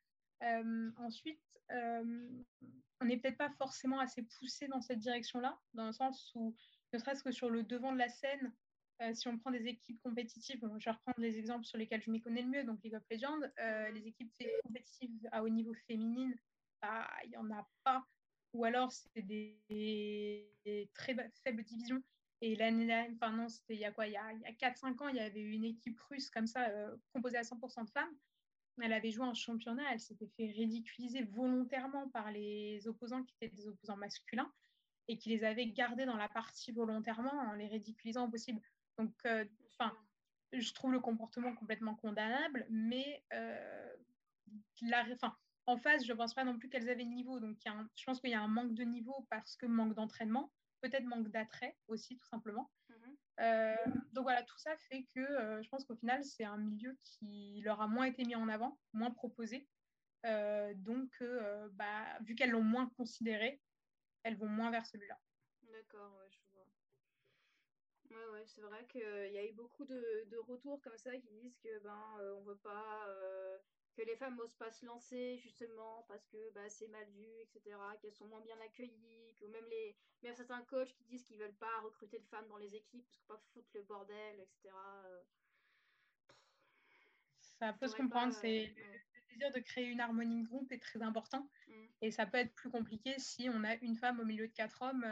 ensuite, 0.98 1.60
on 1.70 3.04
n'est 3.04 3.18
peut-être 3.18 3.38
pas 3.38 3.50
forcément 3.58 4.00
assez 4.00 4.22
poussé 4.22 4.68
dans 4.68 4.80
cette 4.80 5.00
direction-là, 5.00 5.58
dans 5.74 5.86
le 5.86 5.92
sens 5.92 6.32
où 6.34 6.54
ne 6.92 6.98
serait-ce 6.98 7.22
que 7.22 7.32
sur 7.32 7.50
le 7.50 7.62
devant 7.62 7.92
de 7.92 7.98
la 7.98 8.08
scène, 8.08 8.52
euh, 9.00 9.14
si 9.14 9.26
on 9.28 9.38
prend 9.38 9.50
des 9.50 9.66
équipes 9.66 10.00
compétitives, 10.02 10.60
je 10.78 10.84
vais 10.84 10.90
reprendre 10.90 11.18
les 11.18 11.38
exemples 11.38 11.64
sur 11.64 11.78
lesquels 11.78 12.02
je 12.02 12.10
m'y 12.10 12.20
connais 12.20 12.42
le 12.42 12.48
mieux, 12.48 12.64
donc 12.64 12.82
League 12.84 12.94
of 12.94 13.02
Legends, 13.10 13.40
euh, 13.58 13.90
les 13.90 14.06
équipes 14.06 14.32
compétitives 14.64 15.28
à 15.32 15.42
haut 15.42 15.48
niveau 15.48 15.74
féminine, 15.86 16.34
bah, 16.82 17.08
il 17.24 17.30
n'y 17.30 17.36
en 17.36 17.50
a 17.50 17.66
pas, 17.84 18.04
ou 18.52 18.64
alors 18.64 18.92
c'est 18.92 19.22
des, 19.22 20.90
très 20.94 21.16
faibles 21.44 21.62
divisions. 21.62 22.02
Et 22.40 22.56
l'année 22.56 22.86
dernière, 22.86 23.12
enfin 23.14 23.30
non, 23.30 23.48
c'était 23.48 23.74
il 23.74 23.80
y 23.80 23.84
a 23.84 23.92
quoi? 23.92 24.08
Il 24.08 24.14
y 24.14 24.16
a, 24.16 24.26
a 24.26 24.52
4-5 24.52 25.00
ans, 25.02 25.08
il 25.08 25.16
y 25.16 25.20
avait 25.20 25.40
une 25.40 25.64
équipe 25.64 26.00
russe 26.10 26.28
comme 26.28 26.48
ça, 26.48 26.68
euh, 26.70 26.96
composée 27.14 27.38
à 27.38 27.42
100% 27.42 27.84
de 27.84 27.90
femmes. 27.90 28.14
Elle 28.80 28.92
avait 28.92 29.12
joué 29.12 29.24
un 29.24 29.34
championnat, 29.34 29.92
elle 29.92 30.00
s'était 30.00 30.30
fait 30.36 30.50
ridiculiser 30.50 31.22
volontairement 31.22 32.08
par 32.08 32.32
les 32.32 32.88
opposants 32.88 33.22
qui 33.22 33.34
étaient 33.40 33.54
des 33.54 33.68
opposants 33.68 33.96
masculins 33.96 34.52
et 35.08 35.18
qui 35.18 35.28
les 35.28 35.44
avait 35.44 35.66
gardés 35.66 36.06
dans 36.06 36.16
la 36.16 36.28
partie 36.28 36.72
volontairement 36.72 37.32
en 37.32 37.52
les 37.52 37.68
ridiculisant 37.68 38.26
au 38.26 38.30
possible. 38.30 38.60
Donc, 38.98 39.14
euh, 39.26 39.44
enfin, 39.72 39.96
je 40.52 40.72
trouve 40.72 40.92
le 40.92 41.00
comportement 41.00 41.54
complètement 41.54 41.94
condamnable, 41.94 42.66
mais 42.70 43.24
euh, 43.32 43.96
la, 44.82 45.04
en 45.66 45.76
face, 45.76 46.04
je 46.04 46.12
ne 46.12 46.16
pense 46.16 46.34
pas 46.34 46.44
non 46.44 46.58
plus 46.58 46.68
qu'elles 46.68 46.88
avaient 46.88 47.04
le 47.04 47.10
niveau. 47.10 47.40
Donc, 47.40 47.64
y 47.64 47.68
a 47.68 47.86
je 47.94 48.04
pense 48.04 48.20
qu'il 48.20 48.30
y 48.30 48.34
a 48.34 48.40
un 48.40 48.48
manque 48.48 48.74
de 48.74 48.84
niveau 48.84 49.26
parce 49.30 49.56
que 49.56 49.66
manque 49.66 49.94
d'entraînement, 49.94 50.52
peut-être 50.80 51.04
manque 51.04 51.28
d'attrait 51.28 51.76
aussi, 51.88 52.16
tout 52.16 52.26
simplement. 52.26 52.70
Mhm. 52.88 53.16
Euh, 53.40 53.76
donc 54.12 54.24
voilà, 54.24 54.42
tout 54.42 54.58
ça 54.58 54.76
fait 54.76 55.06
que 55.14 55.62
je 55.62 55.68
pense 55.68 55.84
qu'au 55.84 55.96
final, 55.96 56.24
c'est 56.24 56.44
un 56.44 56.58
milieu 56.58 56.98
qui 57.02 57.60
leur 57.64 57.80
a 57.80 57.86
moins 57.86 58.04
été 58.04 58.24
mis 58.24 58.36
en 58.36 58.48
avant, 58.48 58.78
moins 58.92 59.10
proposé. 59.10 59.68
donc, 60.24 61.22
bah, 61.72 62.18
vu 62.20 62.34
qu'elles 62.34 62.50
l'ont 62.50 62.62
moins 62.62 62.88
considéré, 62.96 63.60
elles 64.22 64.36
vont 64.36 64.48
moins 64.48 64.70
vers 64.70 64.86
celui-là. 64.86 65.18
D'accord, 65.62 66.14
ouais, 66.18 66.30
je 66.30 66.38
vois. 66.52 66.66
Ouais, 68.10 68.26
ouais, 68.32 68.44
c'est 68.46 68.60
vrai 68.60 68.86
qu'il 68.88 69.32
y 69.32 69.38
a 69.38 69.46
eu 69.46 69.52
beaucoup 69.52 69.84
de, 69.84 70.24
de, 70.26 70.36
retours 70.38 70.80
comme 70.82 70.98
ça 70.98 71.16
qui 71.16 71.30
disent 71.30 71.56
que 71.58 71.78
ben 71.82 72.18
euh, 72.20 72.34
on 72.36 72.42
veut 72.42 72.58
pas 72.58 73.06
euh, 73.08 73.58
que 73.94 74.02
les 74.02 74.16
femmes 74.16 74.36
n'osent 74.36 74.54
pas 74.54 74.70
se 74.70 74.86
lancer 74.86 75.38
justement 75.38 76.04
parce 76.08 76.26
que 76.26 76.50
bah, 76.54 76.68
c'est 76.68 76.88
mal 76.88 77.06
vu, 77.10 77.28
etc., 77.40 77.76
qu'elles 78.00 78.14
sont 78.14 78.26
moins 78.26 78.40
bien 78.40 78.58
accueillies, 78.60 79.34
que 79.38 79.46
même 79.46 79.66
les 79.68 79.96
même 80.22 80.34
certains 80.34 80.62
coachs 80.62 80.92
qui 80.94 81.04
disent 81.04 81.24
qu'ils 81.24 81.38
veulent 81.38 81.54
pas 81.54 81.80
recruter 81.80 82.18
de 82.18 82.26
femmes 82.26 82.46
dans 82.48 82.56
les 82.56 82.74
équipes 82.74 83.04
parce 83.04 83.16
qu'on 83.18 83.34
pas 83.34 83.42
foutre 83.52 83.68
le 83.74 83.82
bordel, 83.82 84.40
etc. 84.40 84.74
Ça 87.58 87.72
peut 87.72 87.88
se 87.88 87.96
comprendre, 87.96 88.32
c'est 88.32 88.74
de 89.54 89.60
créer 89.60 89.86
une 89.86 90.00
harmonie 90.00 90.42
de 90.42 90.48
groupe 90.48 90.70
est 90.72 90.78
très 90.78 91.02
important. 91.02 91.48
Mm. 91.66 91.84
Et 92.02 92.10
ça 92.10 92.26
peut 92.26 92.38
être 92.38 92.54
plus 92.54 92.70
compliqué 92.70 93.14
si 93.18 93.48
on 93.48 93.64
a 93.64 93.74
une 93.76 93.96
femme 93.96 94.20
au 94.20 94.24
milieu 94.24 94.46
de 94.46 94.52
quatre 94.52 94.82
hommes. 94.82 95.06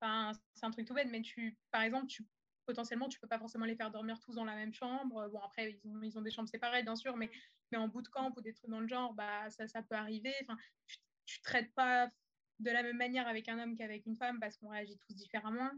Enfin, 0.00 0.32
c'est 0.54 0.66
un 0.66 0.70
truc 0.70 0.86
tout 0.86 0.94
bête, 0.94 1.08
mais 1.10 1.22
tu, 1.22 1.56
par 1.70 1.82
exemple, 1.82 2.06
tu 2.06 2.24
potentiellement, 2.66 3.08
tu 3.08 3.18
peux 3.18 3.28
pas 3.28 3.38
forcément 3.38 3.64
les 3.64 3.76
faire 3.76 3.90
dormir 3.90 4.18
tous 4.20 4.34
dans 4.34 4.44
la 4.44 4.54
même 4.54 4.72
chambre. 4.72 5.28
Bon, 5.28 5.40
après, 5.40 5.72
ils 5.72 5.88
ont, 5.88 6.02
ils 6.02 6.18
ont 6.18 6.22
des 6.22 6.30
chambres 6.30 6.48
séparées, 6.48 6.82
bien 6.82 6.96
sûr, 6.96 7.16
mais, 7.16 7.30
mais 7.72 7.78
en 7.78 7.88
bootcamp 7.88 8.32
ou 8.36 8.40
des 8.40 8.52
trucs 8.52 8.70
dans 8.70 8.80
le 8.80 8.88
genre, 8.88 9.14
bah, 9.14 9.50
ça, 9.50 9.66
ça 9.66 9.82
peut 9.82 9.94
arriver. 9.94 10.34
Enfin, 10.42 10.56
tu, 10.86 10.98
tu 11.26 11.40
traites 11.42 11.72
pas 11.74 12.10
de 12.58 12.70
la 12.70 12.82
même 12.82 12.96
manière 12.96 13.26
avec 13.26 13.48
un 13.48 13.58
homme 13.58 13.76
qu'avec 13.76 14.04
une 14.06 14.16
femme 14.16 14.38
parce 14.40 14.56
qu'on 14.56 14.68
réagit 14.68 14.98
tous 14.98 15.14
différemment. 15.14 15.70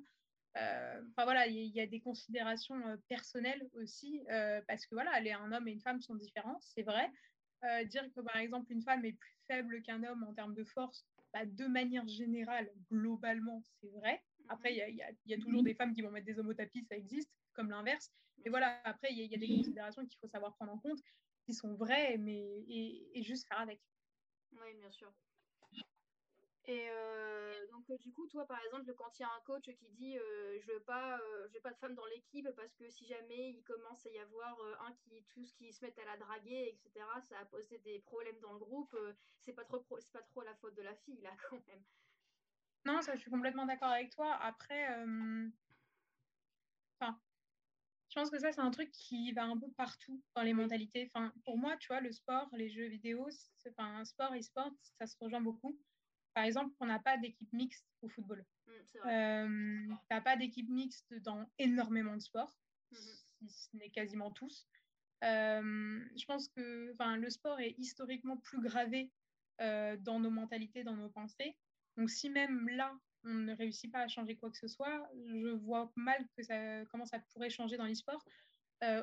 Euh, 0.56 1.02
enfin 1.10 1.24
voilà, 1.24 1.46
il 1.46 1.74
y, 1.74 1.80
a 1.80 1.86
des 1.86 2.00
considérations 2.00 2.76
euh, 2.86 2.96
personnelles 3.08 3.66
aussi 3.72 4.22
euh, 4.30 4.60
parce 4.68 4.84
que 4.86 4.94
voilà, 4.94 5.18
les, 5.20 5.32
un 5.32 5.50
homme 5.50 5.66
et 5.66 5.72
une 5.72 5.80
femme 5.80 6.02
sont 6.02 6.14
différents, 6.14 6.58
c'est 6.60 6.82
vrai. 6.82 7.10
dire 7.86 8.04
que 8.14 8.20
par 8.20 8.36
exemple 8.36 8.70
une 8.70 8.82
femme 8.82 9.04
est 9.04 9.12
plus 9.12 9.36
faible 9.46 9.80
qu'un 9.82 10.02
homme 10.04 10.24
en 10.24 10.34
termes 10.34 10.54
de 10.54 10.64
force, 10.64 11.06
bah, 11.32 11.46
de 11.46 11.66
manière 11.66 12.06
générale, 12.06 12.70
globalement, 12.90 13.62
c'est 13.80 13.88
vrai. 13.88 14.22
Après, 14.48 14.74
il 14.74 14.94
y, 14.94 15.30
y 15.30 15.34
a, 15.34 15.38
toujours 15.38 15.62
des 15.62 15.74
femmes 15.74 15.94
qui 15.94 16.02
vont 16.02 16.10
mettre 16.10 16.26
des 16.26 16.38
hommes 16.38 16.48
au 16.48 16.54
tapis, 16.54 16.84
ça 16.84 16.96
existe, 16.96 17.30
comme 17.54 17.70
l'inverse. 17.70 18.10
Mais 18.44 18.50
voilà, 18.50 18.80
après, 18.84 19.08
il 19.12 19.18
y, 19.18 19.34
a 19.34 19.38
des 19.38 19.48
considérations 19.48 20.04
qu'il 20.04 20.18
faut 20.18 20.28
savoir 20.28 20.54
prendre 20.56 20.72
en 20.72 20.78
compte, 20.78 20.98
qui 21.44 21.54
sont 21.54 21.74
vraies, 21.74 22.16
mais 22.18 22.40
et, 22.68 23.18
et 23.18 23.22
juste 23.22 23.46
faire 23.48 23.60
avec. 23.60 23.80
Oui, 24.52 24.74
bien 24.74 24.90
sûr. 24.90 25.12
Et 26.66 26.86
euh, 26.90 27.66
donc 27.72 27.90
euh, 27.90 27.98
du 27.98 28.12
coup, 28.12 28.28
toi 28.28 28.46
par 28.46 28.62
exemple, 28.64 28.94
quand 28.94 29.18
il 29.18 29.22
y 29.22 29.24
a 29.24 29.28
un 29.28 29.40
coach 29.44 29.64
qui 29.64 29.88
dit 29.90 30.16
euh, 30.16 30.60
je 30.60 30.72
veux 30.72 30.80
pas, 30.80 31.18
je 31.48 31.54
veux 31.54 31.60
pas 31.60 31.72
de 31.72 31.78
femmes 31.78 31.94
dans 31.94 32.06
l'équipe 32.06 32.48
parce 32.54 32.72
que 32.74 32.88
si 32.88 33.04
jamais 33.06 33.50
il 33.50 33.62
commence 33.64 34.06
à 34.06 34.10
y 34.10 34.18
avoir 34.18 34.56
un 34.86 34.92
qui 34.94 35.24
tous 35.34 35.52
qui 35.54 35.72
se 35.72 35.84
mettent 35.84 35.98
à 35.98 36.04
la 36.04 36.16
draguer, 36.16 36.68
etc., 36.68 37.04
ça 37.28 37.38
a 37.40 37.44
posé 37.46 37.78
des 37.78 37.98
problèmes 38.00 38.38
dans 38.40 38.52
le 38.52 38.60
groupe. 38.60 38.96
c'est 39.40 39.52
pas 39.52 39.64
trop, 39.64 39.84
c'est 39.98 40.12
pas 40.12 40.22
trop 40.22 40.42
la 40.42 40.54
faute 40.54 40.76
de 40.76 40.82
la 40.82 40.94
fille 40.94 41.20
là 41.20 41.30
quand 41.50 41.60
même. 41.66 41.82
Non, 42.84 43.00
ça, 43.00 43.14
je 43.14 43.20
suis 43.20 43.30
complètement 43.30 43.66
d'accord 43.66 43.90
avec 43.90 44.10
toi. 44.10 44.32
Après, 44.34 45.04
je 48.12 48.20
pense 48.20 48.30
que 48.30 48.38
ça 48.38 48.52
c'est 48.52 48.60
un 48.60 48.70
truc 48.70 48.90
qui 48.90 49.32
va 49.32 49.44
un 49.44 49.56
peu 49.56 49.70
partout 49.70 50.22
dans 50.36 50.42
les 50.42 50.52
mentalités. 50.52 51.10
Enfin, 51.14 51.32
pour 51.46 51.56
moi, 51.56 51.78
tu 51.78 51.88
vois, 51.88 52.02
le 52.02 52.12
sport, 52.12 52.46
les 52.52 52.68
jeux 52.68 52.86
vidéo, 52.86 53.26
enfin, 53.70 54.04
sport 54.04 54.34
et 54.34 54.42
sport, 54.42 54.70
ça 54.98 55.06
se 55.06 55.16
rejoint 55.18 55.40
beaucoup. 55.40 55.78
Par 56.34 56.44
exemple, 56.44 56.74
on 56.80 56.86
n'a 56.86 56.98
pas 56.98 57.16
d'équipe 57.16 57.50
mixte 57.54 57.86
au 58.02 58.10
football. 58.10 58.44
Mmh, 58.66 59.08
euh, 59.08 59.86
tu 59.88 60.06
n'as 60.10 60.20
pas 60.20 60.36
d'équipe 60.36 60.68
mixte 60.68 61.14
dans 61.22 61.50
énormément 61.58 62.14
de 62.14 62.22
sports, 62.22 62.54
mmh 62.90 62.96
si 62.96 63.48
ce 63.48 63.76
n'est 63.76 63.90
quasiment 63.90 64.30
tous. 64.30 64.68
Euh, 65.24 66.04
je 66.14 66.24
pense 66.26 66.48
que 66.48 66.94
le 67.16 67.30
sport 67.30 67.58
est 67.60 67.74
historiquement 67.78 68.36
plus 68.36 68.60
gravé 68.60 69.10
euh, 69.60 69.96
dans 69.96 70.20
nos 70.20 70.30
mentalités, 70.30 70.84
dans 70.84 70.96
nos 70.96 71.08
pensées. 71.08 71.56
Donc 71.96 72.10
si 72.10 72.30
même 72.30 72.68
là, 72.68 72.94
on 73.24 73.34
ne 73.34 73.54
réussit 73.54 73.90
pas 73.90 74.00
à 74.00 74.08
changer 74.08 74.36
quoi 74.36 74.50
que 74.50 74.58
ce 74.58 74.68
soit, 74.68 75.08
je 75.24 75.48
vois 75.48 75.92
mal 75.96 76.26
que 76.36 76.42
ça, 76.42 76.84
comment 76.86 77.06
ça 77.06 77.18
pourrait 77.32 77.50
changer 77.50 77.76
dans 77.76 77.86
l'e-sport. 77.86 78.24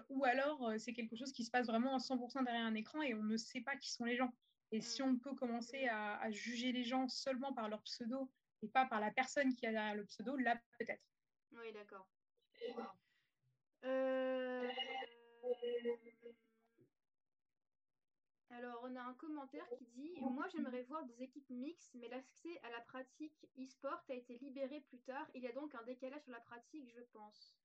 ou 0.10 0.26
alors, 0.26 0.74
c'est 0.78 0.94
quelque 0.94 1.16
chose 1.16 1.32
qui 1.32 1.44
se 1.44 1.52
passe 1.52 1.68
vraiment 1.68 1.96
à 1.96 2.00
100% 2.00 2.44
derrière 2.44 2.66
un 2.66 2.76
écran 2.76 3.02
et 3.02 3.14
on 3.14 3.24
ne 3.24 3.38
sait 3.38 3.62
pas 3.62 3.76
qui 3.78 3.92
sont 3.92 4.06
les 4.06 4.16
gens. 4.16 4.32
Et 4.72 4.82
si 4.82 5.02
on 5.02 5.18
peut 5.18 5.34
commencer 5.34 5.88
à, 5.88 6.30
juger 6.32 6.72
les 6.72 6.84
gens 6.84 7.08
seulement 7.08 7.54
par 7.54 7.70
leur 7.70 7.82
pseudo 7.84 8.30
et 8.62 8.68
pas 8.68 8.86
par 8.86 9.00
la 9.00 9.12
personne 9.12 9.56
qui 9.56 9.66
a 9.66 9.72
derrière 9.72 9.96
le 9.96 10.06
pseudo, 10.06 10.36
là 10.36 10.60
peut-être. 10.78 11.04
Oui, 11.52 11.72
d'accord. 11.74 12.08
Euh, 13.86 14.70
alors, 18.60 18.82
on 18.84 18.96
a 18.98 19.02
un 19.02 19.14
commentaire 19.14 19.66
qui 19.78 19.86
dit 19.96 20.20
Moi, 20.20 20.46
j'aimerais 20.52 20.84
voir 20.84 21.06
des 21.06 21.24
équipes 21.24 21.50
mixtes, 21.50 21.94
mais 21.96 22.10
l'accès 22.10 22.60
à 22.64 22.70
la 22.72 22.82
pratique 22.82 23.48
e-sport 23.58 24.04
a 24.10 24.14
été 24.14 24.38
libéré 24.40 24.82
plus 24.82 25.00
tard. 25.00 25.26
Il 25.34 25.42
y 25.42 25.48
a 25.48 25.54
donc 25.54 25.74
un 25.76 25.84
décalage 25.84 26.22
sur 26.24 26.34
la 26.34 26.42
pratique, 26.42 26.92
je 26.94 27.02
pense. 27.14 27.56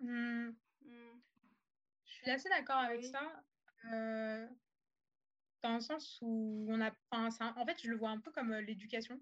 Hmm. 0.00 0.52
Hmm. 0.80 1.20
Je 2.06 2.12
suis 2.12 2.30
assez 2.30 2.48
d'accord 2.48 2.78
avec 2.78 3.04
ça. 3.04 3.44
Euh, 3.92 4.48
dans 5.60 5.74
le 5.74 5.80
sens 5.80 6.18
où 6.22 6.66
on 6.70 6.80
a. 6.80 6.90
en 7.10 7.66
fait, 7.66 7.82
je 7.82 7.90
le 7.90 7.96
vois 7.98 8.10
un 8.10 8.20
peu 8.20 8.32
comme 8.32 8.52
euh, 8.52 8.62
l'éducation. 8.62 9.20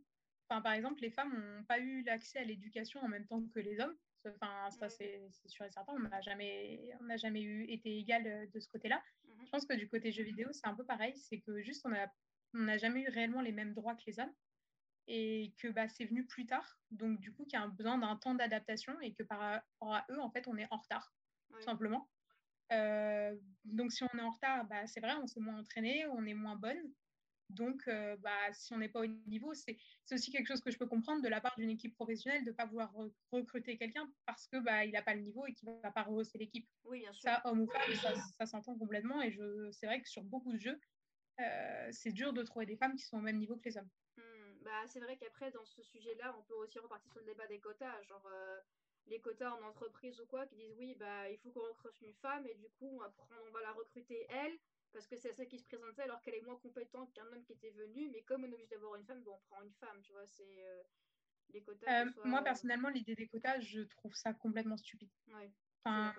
Enfin, 0.48 0.62
par 0.62 0.74
exemple, 0.74 1.00
les 1.00 1.10
femmes 1.10 1.36
n'ont 1.36 1.64
pas 1.64 1.80
eu 1.80 2.04
l'accès 2.04 2.38
à 2.38 2.44
l'éducation 2.44 3.00
en 3.00 3.08
même 3.08 3.26
temps 3.26 3.42
que 3.52 3.58
les 3.58 3.80
hommes. 3.80 3.96
Enfin, 4.26 4.70
ça, 4.70 4.88
c'est 4.88 5.30
sûr 5.46 5.64
et 5.64 5.70
certain. 5.70 5.92
On 5.94 6.00
n'a 6.00 6.20
jamais, 6.20 6.90
on 7.00 7.16
jamais 7.16 7.42
eu, 7.42 7.64
été 7.70 7.96
égal 7.96 8.26
euh, 8.26 8.46
de 8.52 8.60
ce 8.60 8.68
côté-là. 8.68 9.02
Mmh 9.24 9.44
je 9.44 9.50
pense 9.50 9.66
que 9.66 9.74
du 9.74 9.88
côté 9.88 10.12
jeux 10.12 10.22
vidéo, 10.22 10.48
c'est 10.52 10.66
un 10.66 10.74
peu 10.74 10.84
pareil. 10.84 11.16
C'est 11.16 11.40
que 11.40 11.60
juste, 11.62 11.84
on 11.86 11.88
n'a 11.88 12.12
on 12.54 12.78
jamais 12.78 13.02
eu 13.02 13.08
réellement 13.08 13.40
les 13.40 13.52
mêmes 13.52 13.74
droits 13.74 13.94
que 13.94 14.02
les 14.06 14.20
hommes. 14.20 14.32
Et 15.06 15.54
que 15.58 15.68
bah, 15.68 15.88
c'est 15.88 16.04
venu 16.04 16.26
plus 16.26 16.46
tard. 16.46 16.78
Donc, 16.90 17.18
du 17.20 17.32
coup, 17.32 17.44
qu'il 17.44 17.54
y 17.58 17.62
a 17.62 17.64
un 17.64 17.68
besoin 17.68 17.98
d'un 17.98 18.16
temps 18.16 18.34
d'adaptation 18.34 19.00
et 19.00 19.12
que 19.12 19.22
par 19.22 19.38
rapport 19.38 19.94
à 19.94 20.06
eux, 20.10 20.20
en 20.20 20.30
fait, 20.30 20.46
on 20.46 20.56
est 20.56 20.68
en 20.70 20.76
retard, 20.76 21.12
tout 21.52 21.62
simplement. 21.62 22.08
Euh, 22.72 23.34
donc, 23.64 23.92
si 23.92 24.04
on 24.04 24.18
est 24.18 24.22
en 24.22 24.30
retard, 24.30 24.66
bah, 24.66 24.86
c'est 24.86 25.00
vrai, 25.00 25.14
on 25.14 25.26
s'est 25.26 25.40
moins 25.40 25.58
entraîné, 25.58 26.06
on 26.06 26.24
est 26.26 26.34
moins 26.34 26.56
bonne. 26.56 26.80
Donc, 27.50 27.82
euh, 27.88 28.16
bah, 28.18 28.52
si 28.52 28.72
on 28.72 28.78
n'est 28.78 28.88
pas 28.88 29.00
au 29.00 29.06
niveau, 29.06 29.54
c'est 29.54 29.76
aussi 30.12 30.30
quelque 30.30 30.46
chose 30.46 30.60
que 30.60 30.70
je 30.70 30.78
peux 30.78 30.86
comprendre 30.86 31.22
de 31.22 31.28
la 31.28 31.40
part 31.40 31.54
d'une 31.56 31.70
équipe 31.70 31.94
professionnelle 31.94 32.44
de 32.44 32.50
ne 32.50 32.54
pas 32.54 32.66
vouloir 32.66 32.92
recruter 33.32 33.76
quelqu'un 33.76 34.10
parce 34.26 34.46
que 34.46 34.58
bah, 34.58 34.84
il 34.84 34.92
n'a 34.92 35.02
pas 35.02 35.14
le 35.14 35.20
niveau 35.20 35.46
et 35.46 35.52
qu'il 35.52 35.68
ne 35.68 35.80
va 35.82 35.90
pas 35.90 36.02
rehausser 36.02 36.38
l'équipe. 36.38 36.68
Oui, 36.84 37.00
bien 37.00 37.12
sûr. 37.12 37.22
Ça, 37.22 37.42
homme 37.44 37.62
ou 37.62 37.66
femme, 37.66 38.14
ça, 38.38 38.46
s'entend 38.46 38.76
complètement. 38.76 39.20
Et 39.22 39.36
c'est 39.72 39.86
vrai 39.86 40.00
que 40.00 40.08
sur 40.08 40.22
beaucoup 40.22 40.52
de 40.52 40.58
jeux, 40.58 40.80
euh, 41.40 41.88
c'est 41.92 42.12
dur 42.12 42.32
de 42.32 42.42
trouver 42.42 42.66
des 42.66 42.76
femmes 42.76 42.94
qui 42.94 43.04
sont 43.04 43.18
au 43.18 43.22
même 43.22 43.38
niveau 43.38 43.56
que 43.56 43.68
les 43.68 43.76
hommes. 43.76 43.90
Hmm, 44.16 44.62
bah, 44.62 44.86
c'est 44.86 45.00
vrai 45.00 45.16
qu'après, 45.16 45.50
dans 45.50 45.64
ce 45.64 45.82
sujet-là, 45.82 46.36
on 46.38 46.42
peut 46.42 46.54
aussi 46.54 46.78
repartir 46.78 47.10
sur 47.10 47.20
le 47.20 47.26
débat 47.26 47.46
des 47.48 47.58
quotas. 47.58 48.02
Genre, 48.02 48.28
les 49.06 49.20
quotas 49.20 49.50
en 49.50 49.62
entreprise 49.62 50.20
ou 50.20 50.26
quoi 50.26 50.46
qui 50.46 50.56
disent 50.56 50.74
oui 50.78 50.94
bah 50.94 51.28
il 51.30 51.38
faut 51.38 51.50
qu'on 51.50 51.66
recrute 51.66 52.00
une 52.02 52.14
femme 52.14 52.46
et 52.46 52.54
du 52.54 52.68
coup 52.78 52.88
on 52.92 52.98
va 52.98 53.08
prendre 53.08 53.34
on 53.48 53.50
va 53.50 53.60
la 53.62 53.72
recruter 53.72 54.26
elle 54.28 54.56
parce 54.92 55.06
que 55.06 55.16
c'est 55.16 55.32
celle 55.32 55.48
qui 55.48 55.58
se 55.58 55.64
présentait 55.64 56.02
alors 56.02 56.20
qu'elle 56.22 56.34
est 56.34 56.42
moins 56.42 56.56
compétente 56.56 57.12
qu'un 57.12 57.26
homme 57.26 57.42
qui 57.44 57.52
était 57.52 57.70
venu 57.70 58.08
mais 58.10 58.22
comme 58.22 58.44
on 58.44 58.48
est 58.48 58.54
obligé 58.54 58.68
d'avoir 58.68 58.96
une 58.96 59.04
femme 59.04 59.22
bon 59.22 59.32
on 59.32 59.54
prend 59.54 59.62
une 59.62 59.72
femme 59.74 60.00
tu 60.02 60.12
vois 60.12 60.26
c'est 60.26 60.64
euh, 60.66 60.82
les 61.50 61.62
quotas 61.62 62.04
euh, 62.04 62.10
moi 62.24 62.42
personnellement 62.42 62.88
l'idée 62.88 63.14
des 63.14 63.28
quotas 63.28 63.60
je 63.60 63.80
trouve 63.82 64.14
ça 64.14 64.32
complètement 64.34 64.76
stupide. 64.76 65.10
Ouais, 65.28 65.52
enfin, 65.84 66.14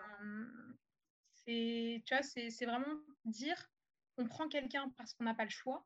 c'est 1.34 2.02
tu 2.06 2.14
vois 2.14 2.24
c'est 2.24 2.66
vraiment 2.66 3.00
dire 3.26 3.72
on 4.18 4.26
prend 4.26 4.48
quelqu'un 4.48 4.90
parce 4.98 5.14
qu'on 5.14 5.24
n'a 5.24 5.36
pas 5.36 5.46
le 5.46 5.50
choix 5.50 5.86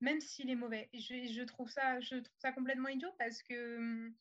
même 0.00 0.20
s'il 0.20 0.50
est 0.50 0.56
mauvais. 0.56 0.90
Je, 0.94 1.32
je 1.32 1.42
trouve 1.44 1.70
ça 1.70 2.00
je 2.00 2.16
trouve 2.16 2.38
ça 2.38 2.52
complètement 2.52 2.88
idiot 2.88 3.12
parce 3.18 3.42
que 3.42 3.76
hum, 3.76 4.16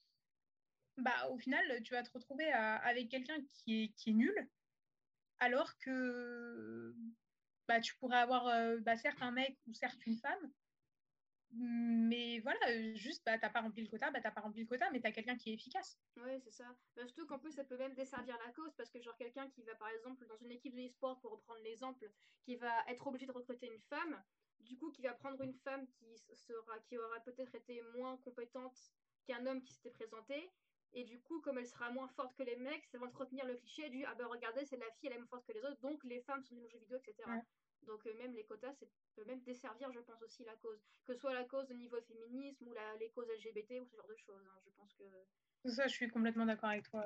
bah, 0.97 1.29
au 1.31 1.37
final, 1.37 1.63
tu 1.83 1.93
vas 1.93 2.03
te 2.03 2.11
retrouver 2.11 2.51
avec 2.51 3.09
quelqu'un 3.09 3.37
qui 3.53 3.83
est, 3.83 3.87
qui 3.95 4.11
est 4.11 4.13
nul, 4.13 4.49
alors 5.39 5.77
que 5.79 6.93
bah, 7.71 7.79
tu 7.79 7.95
pourrais 7.95 8.17
avoir 8.17 8.47
euh, 8.47 8.77
bah, 8.79 8.97
certes 8.97 9.21
un 9.21 9.31
mec 9.31 9.57
ou 9.65 9.73
certes 9.73 10.05
une 10.05 10.17
femme, 10.17 10.51
mais 11.53 12.39
voilà, 12.39 12.93
juste, 12.95 13.23
bah, 13.25 13.37
t'as 13.37 13.49
pas 13.49 13.61
rempli 13.61 13.83
le 13.83 13.89
quota, 13.89 14.11
bah, 14.11 14.19
t'as 14.21 14.31
pas 14.31 14.41
rempli 14.41 14.61
le 14.61 14.67
quota, 14.67 14.89
mais 14.91 14.99
tu 14.99 15.07
as 15.07 15.11
quelqu'un 15.11 15.37
qui 15.37 15.51
est 15.51 15.53
efficace. 15.53 15.97
Oui, 16.17 16.39
c'est 16.43 16.51
ça. 16.51 16.65
Bah, 16.95 17.07
surtout 17.07 17.25
qu'en 17.27 17.39
plus, 17.39 17.53
ça 17.53 17.63
peut 17.63 17.77
même 17.77 17.93
desservir 17.93 18.37
la 18.45 18.51
cause, 18.51 18.73
parce 18.75 18.89
que 18.89 19.01
genre 19.01 19.15
quelqu'un 19.15 19.49
qui 19.49 19.63
va, 19.63 19.75
par 19.75 19.89
exemple, 19.89 20.25
dans 20.27 20.37
une 20.37 20.51
équipe 20.51 20.75
de 20.75 20.81
e-sport, 20.81 21.19
pour 21.21 21.31
reprendre 21.31 21.61
l'exemple, 21.61 22.09
qui 22.43 22.57
va 22.57 22.73
être 22.87 23.07
obligé 23.07 23.25
de 23.25 23.31
recruter 23.31 23.67
une 23.67 23.81
femme, 23.89 24.21
du 24.59 24.77
coup, 24.77 24.91
qui 24.91 25.01
va 25.01 25.13
prendre 25.13 25.41
une 25.41 25.55
femme 25.55 25.87
qui, 25.87 26.17
sera, 26.35 26.79
qui 26.89 26.97
aura 26.97 27.19
peut-être 27.21 27.55
été 27.55 27.81
moins 27.95 28.17
compétente 28.17 28.77
qu'un 29.27 29.45
homme 29.45 29.61
qui 29.61 29.73
s'était 29.73 29.91
présenté, 29.91 30.51
et 30.93 31.03
du 31.05 31.19
coup, 31.21 31.39
comme 31.41 31.57
elle 31.57 31.67
sera 31.67 31.89
moins 31.91 32.07
forte 32.09 32.35
que 32.35 32.43
les 32.43 32.57
mecs, 32.57 32.85
ça 32.87 32.97
va 32.97 33.07
entretenir 33.07 33.45
le 33.45 33.55
cliché 33.55 33.89
du 33.89 34.03
ah 34.05 34.15
ben 34.15 34.25
regardez, 34.27 34.65
c'est 34.65 34.77
la 34.77 34.91
fille, 34.99 35.07
elle 35.07 35.13
est 35.13 35.17
moins 35.19 35.27
forte 35.27 35.45
que 35.47 35.53
les 35.53 35.63
autres, 35.63 35.79
donc 35.79 36.03
les 36.03 36.21
femmes 36.21 36.43
sont 36.43 36.55
des 36.55 36.67
jeux 36.67 36.79
vidéo, 36.79 36.97
etc. 36.97 37.29
Donc 37.87 38.05
euh, 38.05 38.13
même 38.17 38.33
les 38.33 38.43
quotas, 38.43 38.73
ça 38.73 38.85
peut 39.15 39.25
même 39.25 39.41
desservir, 39.41 39.91
je 39.91 39.99
pense 39.99 40.21
aussi, 40.21 40.43
la 40.43 40.55
cause. 40.57 40.79
Que 41.05 41.13
ce 41.13 41.19
soit 41.19 41.33
la 41.33 41.43
cause 41.45 41.69
au 41.71 41.73
niveau 41.73 41.99
féminisme 42.01 42.67
ou 42.67 42.73
la, 42.73 42.95
les 42.97 43.09
causes 43.09 43.27
LGBT 43.29 43.81
ou 43.81 43.85
ce 43.85 43.95
genre 43.95 44.07
de 44.07 44.15
choses. 44.15 44.45
Hein. 44.45 44.59
Je 44.65 44.69
pense 44.71 44.93
que. 44.93 45.03
Ça, 45.69 45.87
je 45.87 45.93
suis 45.93 46.07
complètement 46.09 46.45
d'accord 46.45 46.69
avec 46.69 46.89
toi. 46.89 47.05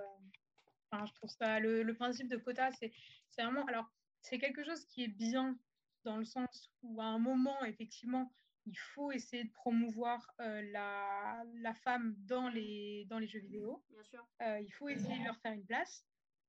Enfin, 0.91 1.05
je 1.05 1.13
trouve 1.13 1.29
ça. 1.29 1.59
Le, 1.59 1.83
le 1.83 1.93
principe 1.93 2.29
de 2.29 2.37
quota, 2.37 2.71
c'est 2.71 2.91
vraiment. 3.37 3.65
Alors, 3.65 3.89
c'est 4.21 4.39
quelque 4.39 4.63
chose 4.63 4.85
qui 4.85 5.03
est 5.03 5.09
bien 5.09 5.57
dans 6.03 6.17
le 6.17 6.25
sens 6.25 6.71
où 6.83 7.01
à 7.01 7.05
un 7.05 7.19
moment, 7.19 7.63
effectivement, 7.65 8.31
il 8.65 8.77
faut 8.77 9.11
essayer 9.11 9.43
de 9.43 9.51
promouvoir 9.51 10.33
euh, 10.39 10.61
la, 10.71 11.43
la, 11.55 11.73
femme 11.73 12.15
dans 12.19 12.49
les, 12.49 13.05
dans 13.09 13.19
les 13.19 13.27
jeux 13.27 13.39
vidéo. 13.39 13.83
Bien 13.89 14.03
sûr. 14.03 14.27
Euh, 14.41 14.59
il 14.59 14.71
faut 14.71 14.89
essayer 14.89 15.19
de 15.19 15.25
leur 15.25 15.37
faire 15.39 15.53
une 15.53 15.65
place, 15.65 16.05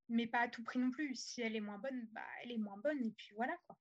mais 0.09 0.27
pas 0.27 0.41
à 0.41 0.49
tout 0.49 0.63
prix 0.63 0.79
non 0.79 0.91
plus. 0.91 1.15
Si 1.15 1.43
elle 1.43 1.57
est 1.57 1.61
moins 1.61 1.79
bonne, 1.79 2.09
bah, 2.13 2.23
elle 2.43 2.53
est 2.53 2.59
moins 2.59 2.79
bonne, 2.79 3.05
et 3.05 3.13
puis 3.13 3.33
voilà 3.35 3.57
quoi. 3.67 3.77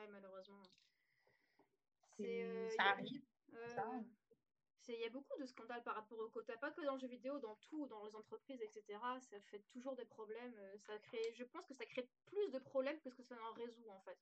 Ouais, 0.00 0.08
malheureusement. 0.12 0.62
Euh, 2.20 2.68
ça 2.76 2.90
arrive. 2.90 3.22
Il 4.88 4.98
y 4.98 5.04
a 5.04 5.10
beaucoup 5.10 5.38
de 5.38 5.46
scandales 5.46 5.84
par 5.84 5.94
rapport 5.94 6.18
au 6.18 6.28
quota, 6.30 6.56
pas 6.56 6.72
que 6.72 6.80
dans 6.80 6.94
le 6.94 7.00
jeu 7.00 7.06
vidéo, 7.06 7.38
dans 7.38 7.54
tout, 7.56 7.86
dans 7.86 8.04
les 8.06 8.16
entreprises, 8.16 8.60
etc. 8.60 8.98
Ça 9.20 9.40
fait 9.42 9.60
toujours 9.72 9.94
des 9.94 10.04
problèmes. 10.04 10.54
Ça 10.78 10.98
crée, 10.98 11.32
je 11.36 11.44
pense 11.44 11.64
que 11.66 11.74
ça 11.74 11.84
crée 11.86 12.08
plus 12.26 12.50
de 12.50 12.58
problèmes 12.58 12.98
que 13.00 13.10
ce 13.10 13.14
que 13.14 13.22
ça 13.22 13.36
en 13.40 13.52
résout 13.52 13.88
en 13.88 14.00
fait. 14.00 14.18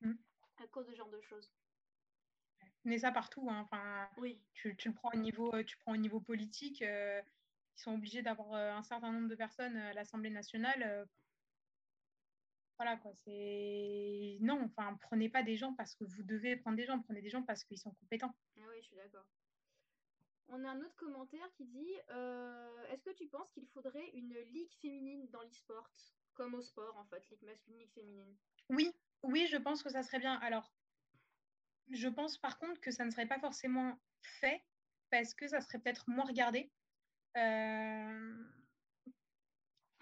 Mmh. 0.00 0.14
À 0.62 0.66
cause 0.68 0.86
de 0.86 0.92
ce 0.92 0.96
genre 0.96 1.10
de 1.10 1.20
choses 1.20 1.52
mais 2.86 2.98
ça 2.98 3.12
partout. 3.12 3.46
Hein. 3.50 3.60
Enfin, 3.64 4.08
oui. 4.16 4.40
tu, 4.54 4.74
tu, 4.76 4.88
le 4.88 4.94
prends 4.94 5.10
au 5.12 5.18
niveau, 5.18 5.52
euh, 5.54 5.64
tu 5.64 5.76
prends 5.78 5.92
au 5.92 5.96
niveau 5.96 6.20
politique. 6.20 6.82
Euh, 6.82 7.20
ils 7.76 7.80
sont 7.80 7.94
obligés 7.94 8.22
d'avoir 8.22 8.54
un 8.54 8.82
certain 8.82 9.12
nombre 9.12 9.28
de 9.28 9.34
personnes 9.34 9.76
à 9.76 9.92
l'Assemblée 9.92 10.30
nationale. 10.30 11.06
Voilà 12.78 12.96
quoi, 12.98 13.12
c'est 13.14 14.38
non, 14.40 14.62
enfin 14.64 14.98
prenez 15.02 15.28
pas 15.28 15.42
des 15.42 15.56
gens 15.56 15.72
parce 15.74 15.94
que 15.94 16.04
vous 16.04 16.22
devez 16.22 16.56
prendre 16.56 16.76
des 16.76 16.84
gens, 16.84 17.00
prenez 17.00 17.22
des 17.22 17.30
gens 17.30 17.42
parce 17.42 17.64
qu'ils 17.64 17.78
sont 17.78 17.92
compétents. 17.94 18.34
Ah 18.58 18.64
oui, 18.68 18.76
je 18.80 18.86
suis 18.86 18.96
d'accord. 18.96 19.26
On 20.48 20.64
a 20.64 20.70
un 20.70 20.80
autre 20.80 20.94
commentaire 20.96 21.50
qui 21.56 21.64
dit 21.64 21.92
Est-ce 22.90 23.02
que 23.02 23.14
tu 23.14 23.26
penses 23.26 23.50
qu'il 23.52 23.66
faudrait 23.68 24.10
une 24.14 24.34
ligue 24.52 24.72
féminine 24.80 25.26
dans 25.30 25.42
l'e-sport? 25.42 25.90
Comme 26.34 26.54
au 26.54 26.60
sport, 26.60 26.96
en 26.98 27.04
fait, 27.06 27.26
ligue 27.30 27.42
masculine, 27.42 27.78
ligue 27.78 27.92
féminine. 27.94 28.36
Oui, 28.68 28.92
oui, 29.22 29.46
je 29.50 29.56
pense 29.56 29.82
que 29.82 29.90
ça 29.90 30.02
serait 30.02 30.18
bien. 30.18 30.34
Alors, 30.34 30.70
je 31.90 32.08
pense 32.08 32.38
par 32.38 32.58
contre 32.58 32.80
que 32.80 32.90
ça 32.90 33.04
ne 33.04 33.10
serait 33.10 33.26
pas 33.26 33.38
forcément 33.38 33.98
fait 34.20 34.62
parce 35.10 35.34
que 35.34 35.46
ça 35.46 35.60
serait 35.60 35.78
peut-être 35.78 36.08
moins 36.08 36.24
regardé. 36.24 36.70
Euh, 37.36 38.44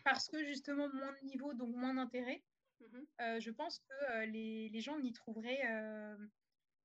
parce 0.04 0.28
que 0.28 0.44
justement, 0.44 0.88
moins 0.92 1.12
de 1.12 1.26
niveau, 1.26 1.54
donc 1.54 1.74
moins 1.74 1.94
d'intérêt. 1.94 2.42
Mhm. 2.80 3.06
Euh, 3.20 3.40
je 3.40 3.50
pense 3.50 3.78
que 3.78 4.10
euh, 4.10 4.26
les, 4.26 4.68
les, 4.68 4.80
gens 4.80 4.98
n'y 4.98 5.12
trouveraient, 5.12 5.62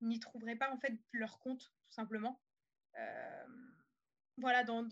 n'y 0.01 0.19
trouveraient 0.19 0.55
pas 0.55 0.71
en 0.71 0.77
fait 0.77 0.93
leur 1.11 1.39
compte, 1.39 1.61
tout 1.61 1.91
simplement. 1.91 2.41
voilà, 4.37 4.63
dans, 4.63 4.87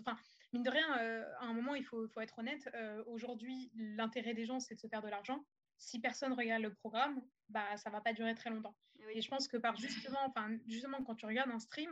mine 0.53 0.63
de 0.63 0.69
rien, 0.69 0.91
à 1.39 1.45
un 1.45 1.53
moment, 1.53 1.75
il 1.75 1.85
faut, 1.85 2.07
faut 2.09 2.21
être 2.21 2.39
honnête. 2.39 2.69
Aujourd'hui, 3.07 3.71
l'intérêt 3.75 4.33
des 4.33 4.45
gens, 4.45 4.59
c'est 4.59 4.75
de 4.75 4.79
se 4.79 4.87
faire 4.87 5.01
de 5.01 5.09
l'argent 5.09 5.45
si 5.77 5.99
personne 5.99 6.33
regarde 6.33 6.63
le 6.63 6.73
programme, 6.73 7.21
bah, 7.49 7.77
ça 7.77 7.89
va 7.89 8.01
pas 8.01 8.13
durer 8.13 8.35
très 8.35 8.49
longtemps. 8.49 8.75
Et 9.13 9.21
je 9.21 9.29
pense 9.29 9.47
que 9.47 9.57
par 9.57 9.75
justement, 9.75 10.19
enfin, 10.25 10.57
justement, 10.67 11.03
quand 11.03 11.15
tu 11.15 11.25
regardes 11.25 11.51
un 11.51 11.59
stream, 11.59 11.89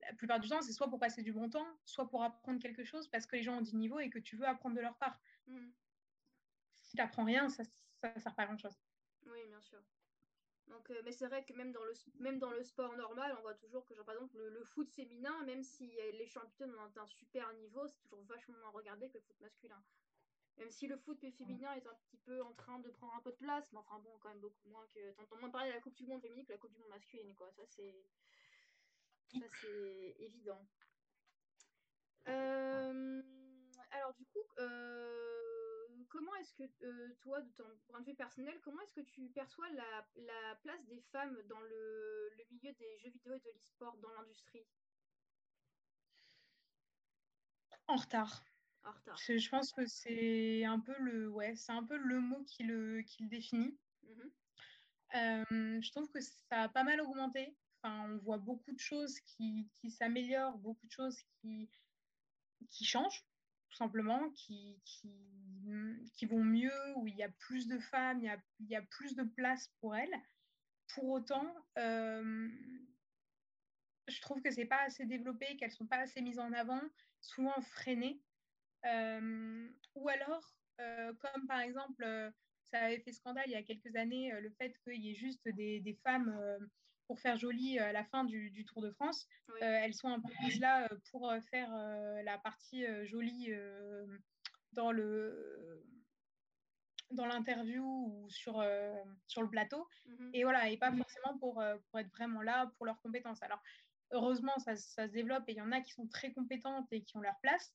la 0.00 0.12
plupart 0.14 0.40
du 0.40 0.48
temps, 0.48 0.62
c'est 0.62 0.72
soit 0.72 0.88
pour 0.88 0.98
passer 0.98 1.22
du 1.22 1.32
bon 1.32 1.48
temps, 1.48 1.66
soit 1.84 2.08
pour 2.08 2.24
apprendre 2.24 2.60
quelque 2.60 2.84
chose 2.84 3.08
parce 3.08 3.26
que 3.26 3.36
les 3.36 3.42
gens 3.42 3.58
ont 3.58 3.62
du 3.62 3.76
niveau 3.76 4.00
et 4.00 4.10
que 4.10 4.18
tu 4.18 4.36
veux 4.36 4.46
apprendre 4.46 4.74
de 4.74 4.80
leur 4.80 4.96
part. 4.96 5.20
Mm. 5.46 5.68
Si 6.82 6.96
tu 6.96 6.96
n'apprends 6.96 7.24
rien, 7.24 7.48
ça 7.48 7.62
ne 8.08 8.20
sert 8.20 8.34
pas 8.34 8.42
à 8.42 8.46
grand-chose. 8.46 8.78
Oui, 9.26 9.46
bien 9.46 9.60
sûr. 9.60 9.80
Donc, 10.68 10.88
euh, 10.90 11.02
mais 11.04 11.12
c'est 11.12 11.26
vrai 11.26 11.44
que 11.44 11.52
même 11.52 11.72
dans, 11.72 11.84
le, 11.84 11.92
même 12.20 12.38
dans 12.38 12.50
le 12.50 12.62
sport 12.62 12.96
normal, 12.96 13.34
on 13.38 13.42
voit 13.42 13.54
toujours 13.54 13.84
que, 13.84 13.94
genre, 13.94 14.04
par 14.04 14.14
exemple, 14.14 14.38
le, 14.38 14.64
foot 14.64 14.90
féminin, 14.90 15.42
même 15.44 15.62
si 15.62 15.86
les 16.12 16.26
champions 16.26 16.68
ont 16.68 17.00
un 17.00 17.06
super 17.06 17.52
niveau, 17.54 17.86
c'est 17.88 18.00
toujours 18.02 18.22
vachement 18.24 18.56
moins 18.58 18.70
regardé 18.70 19.08
que 19.08 19.14
le 19.14 19.20
foot 19.20 19.40
masculin. 19.40 19.82
Même 20.58 20.70
si 20.70 20.86
le 20.86 20.96
foot 20.96 21.18
féminin 21.38 21.72
est 21.74 21.86
un 21.86 21.94
petit 21.94 22.18
peu 22.18 22.42
en 22.42 22.52
train 22.52 22.78
de 22.80 22.90
prendre 22.90 23.14
un 23.14 23.20
peu 23.20 23.30
de 23.30 23.36
place, 23.36 23.72
mais 23.72 23.78
enfin 23.78 23.98
bon, 24.00 24.16
quand 24.20 24.28
même 24.28 24.40
beaucoup 24.40 24.68
moins 24.68 24.86
que. 24.94 25.12
T'entends 25.12 25.38
moins 25.38 25.50
parler 25.50 25.70
de 25.70 25.74
la 25.74 25.80
Coupe 25.80 25.94
du 25.94 26.06
Monde 26.06 26.20
féminine 26.20 26.44
que 26.44 26.52
la 26.52 26.58
Coupe 26.58 26.72
du 26.72 26.78
Monde 26.78 26.90
masculine, 26.90 27.34
quoi. 27.34 27.50
Ça, 27.52 27.62
c'est. 27.66 28.04
Ça, 29.32 29.46
c'est 29.60 30.16
évident. 30.18 30.60
Euh, 32.28 33.22
alors, 33.90 34.12
du 34.14 34.26
coup, 34.26 34.44
euh, 34.58 35.39
comment 36.10 36.34
est-ce 36.36 36.52
que, 36.54 36.84
euh, 36.84 37.16
toi, 37.22 37.40
de 37.40 37.50
ton 37.52 37.64
point 37.88 38.00
de 38.00 38.06
vue 38.06 38.14
personnel, 38.14 38.60
comment 38.62 38.80
est-ce 38.82 38.92
que 38.92 39.06
tu 39.06 39.28
perçois 39.30 39.68
la, 39.70 40.06
la 40.16 40.54
place 40.62 40.84
des 40.86 41.00
femmes 41.12 41.36
dans 41.48 41.60
le, 41.60 42.30
le 42.36 42.44
milieu 42.50 42.72
des 42.74 42.98
jeux 42.98 43.10
vidéo 43.10 43.34
et 43.34 43.40
de 43.40 43.48
l'e-sport 43.48 43.96
dans 43.98 44.12
l'industrie? 44.12 44.66
En 47.86 47.96
retard. 47.96 48.44
Je, 49.16 49.48
pense 49.48 49.72
que 49.72 49.86
c'est 49.86 50.64
un 50.64 50.80
peu 50.80 50.94
le, 50.98 51.28
ouais, 51.28 51.54
c'est 51.54 51.72
un 51.72 51.84
peu 51.84 51.96
le 51.96 52.20
mot 52.20 52.42
qui 52.44 52.64
le, 52.64 53.02
qui 53.02 53.22
le 53.22 53.28
définit. 53.28 53.78
Mmh 54.02 54.22
euh, 55.16 55.44
je 55.82 55.90
trouve 55.90 56.08
que 56.10 56.20
ça 56.20 56.62
a 56.62 56.68
pas 56.68 56.84
mal 56.84 57.00
augmenté. 57.00 57.56
Enfin, 57.82 58.08
on 58.08 58.18
voit 58.18 58.38
beaucoup 58.38 58.72
de 58.72 58.78
choses 58.78 59.18
qui, 59.20 59.68
qui 59.80 59.90
s'améliorent, 59.90 60.56
beaucoup 60.58 60.86
de 60.86 60.92
choses 60.92 61.18
qui, 61.40 61.68
qui 62.70 62.84
changent, 62.84 63.24
tout 63.70 63.76
simplement, 63.76 64.30
qui, 64.30 64.80
qui, 64.84 65.14
qui, 66.14 66.26
vont 66.26 66.42
mieux, 66.42 66.72
où 66.96 67.06
il 67.06 67.16
y 67.16 67.22
a 67.22 67.28
plus 67.28 67.68
de 67.68 67.78
femmes, 67.78 68.18
il 68.18 68.24
y 68.24 68.28
a, 68.28 68.38
il 68.58 68.66
y 68.66 68.76
a 68.76 68.82
plus 68.82 69.14
de 69.14 69.22
place 69.22 69.68
pour 69.80 69.94
elles. 69.94 70.14
Pour 70.94 71.08
autant, 71.08 71.54
euh, 71.78 72.48
je 74.08 74.20
trouve 74.20 74.42
que 74.42 74.50
c'est 74.50 74.64
pas 74.64 74.82
assez 74.82 75.06
développé, 75.06 75.56
qu'elles 75.56 75.70
sont 75.70 75.86
pas 75.86 75.98
assez 75.98 76.20
mises 76.20 76.40
en 76.40 76.52
avant, 76.52 76.82
souvent 77.20 77.60
freinées. 77.60 78.20
Euh, 78.86 79.68
ou 79.94 80.08
alors, 80.08 80.56
euh, 80.80 81.12
comme 81.14 81.46
par 81.46 81.60
exemple, 81.60 82.04
ça 82.64 82.80
avait 82.80 83.00
fait 83.00 83.12
scandale 83.12 83.44
il 83.46 83.52
y 83.52 83.56
a 83.56 83.62
quelques 83.62 83.94
années, 83.94 84.32
le 84.40 84.50
fait 84.50 84.76
qu'il 84.82 85.00
y 85.00 85.10
ait 85.10 85.14
juste 85.14 85.48
des, 85.48 85.80
des 85.80 85.94
femmes 86.02 86.68
pour 87.10 87.18
faire 87.18 87.36
joli 87.36 87.76
à 87.80 87.90
la 87.90 88.04
fin 88.04 88.22
du, 88.22 88.50
du 88.50 88.64
Tour 88.64 88.82
de 88.82 88.92
France. 88.92 89.26
elles 89.60 89.94
sont 89.94 90.06
un 90.06 90.20
peu 90.20 90.32
là 90.60 90.88
pour 91.10 91.32
faire 91.50 91.72
la 92.22 92.38
partie 92.38 92.84
jolie 93.04 93.50
dans 94.74 94.92
le 94.92 95.84
dans 97.10 97.26
l'interview 97.26 97.84
ou 97.84 98.30
sur, 98.30 98.64
sur 99.26 99.42
le 99.42 99.48
plateau. 99.48 99.88
Mmh 100.06 100.30
et 100.34 100.44
voilà, 100.44 100.70
et 100.70 100.76
pas 100.76 100.92
forcément 100.92 101.36
pour, 101.38 101.60
pour 101.90 101.98
être 101.98 102.10
vraiment 102.10 102.42
là 102.42 102.70
pour 102.76 102.86
leurs 102.86 103.00
compétences. 103.00 103.42
Alors, 103.42 103.60
heureusement, 104.12 104.56
ça, 104.58 104.76
ça, 104.76 105.08
se 105.08 105.12
développe 105.12 105.48
et 105.48 105.52
il 105.54 105.58
y 105.58 105.62
en 105.62 105.72
a 105.72 105.80
qui 105.80 105.90
sont 105.90 106.06
très 106.06 106.30
compétentes 106.30 106.86
et 106.92 107.02
qui 107.02 107.16
ont 107.16 107.20
leur 107.20 107.40
place 107.40 107.74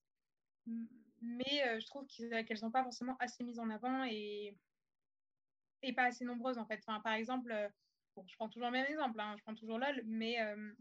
mais 1.21 1.67
euh, 1.67 1.79
je 1.79 1.85
trouve 1.87 2.05
qu'elles 2.07 2.45
ne 2.49 2.55
sont 2.55 2.71
pas 2.71 2.83
forcément 2.83 3.17
assez 3.19 3.43
mises 3.43 3.59
en 3.59 3.69
avant 3.69 4.03
et, 4.05 4.57
et 5.81 5.93
pas 5.93 6.05
assez 6.05 6.25
nombreuses 6.25 6.57
en 6.57 6.65
fait. 6.65 6.81
Enfin, 6.85 6.99
par 7.01 7.13
exemple, 7.13 7.51
euh, 8.17 8.21
je 8.27 8.35
prends 8.35 8.49
toujours 8.49 8.67
le 8.67 8.73
même 8.73 8.85
exemple, 8.85 9.19
hein, 9.19 9.35
je 9.37 9.43
prends 9.43 9.55
toujours 9.55 9.79
LOL, 9.79 10.01
mais 10.05 10.41
euh, 10.41 10.73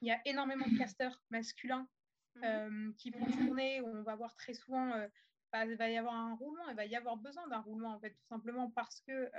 il 0.00 0.08
y 0.08 0.10
a 0.10 0.20
énormément 0.24 0.66
de 0.66 0.76
casteurs 0.78 1.22
masculins 1.30 1.88
mhm. 2.36 2.94
qui 2.96 3.10
vont 3.10 3.24
tourner, 3.26 3.80
où 3.80 3.86
on 3.86 4.02
va 4.02 4.16
voir 4.16 4.34
très 4.36 4.54
souvent, 4.54 4.90
bah, 5.52 5.66
il 5.66 5.76
va 5.76 5.90
y 5.90 5.96
avoir 5.96 6.14
un 6.14 6.34
roulement, 6.34 6.68
il 6.70 6.76
va 6.76 6.86
y 6.86 6.96
avoir 6.96 7.16
besoin 7.16 7.46
d'un 7.48 7.60
roulement 7.60 7.94
en 7.94 8.00
fait, 8.00 8.10
tout 8.10 8.26
simplement 8.28 8.70
parce 8.70 9.00
que 9.02 9.30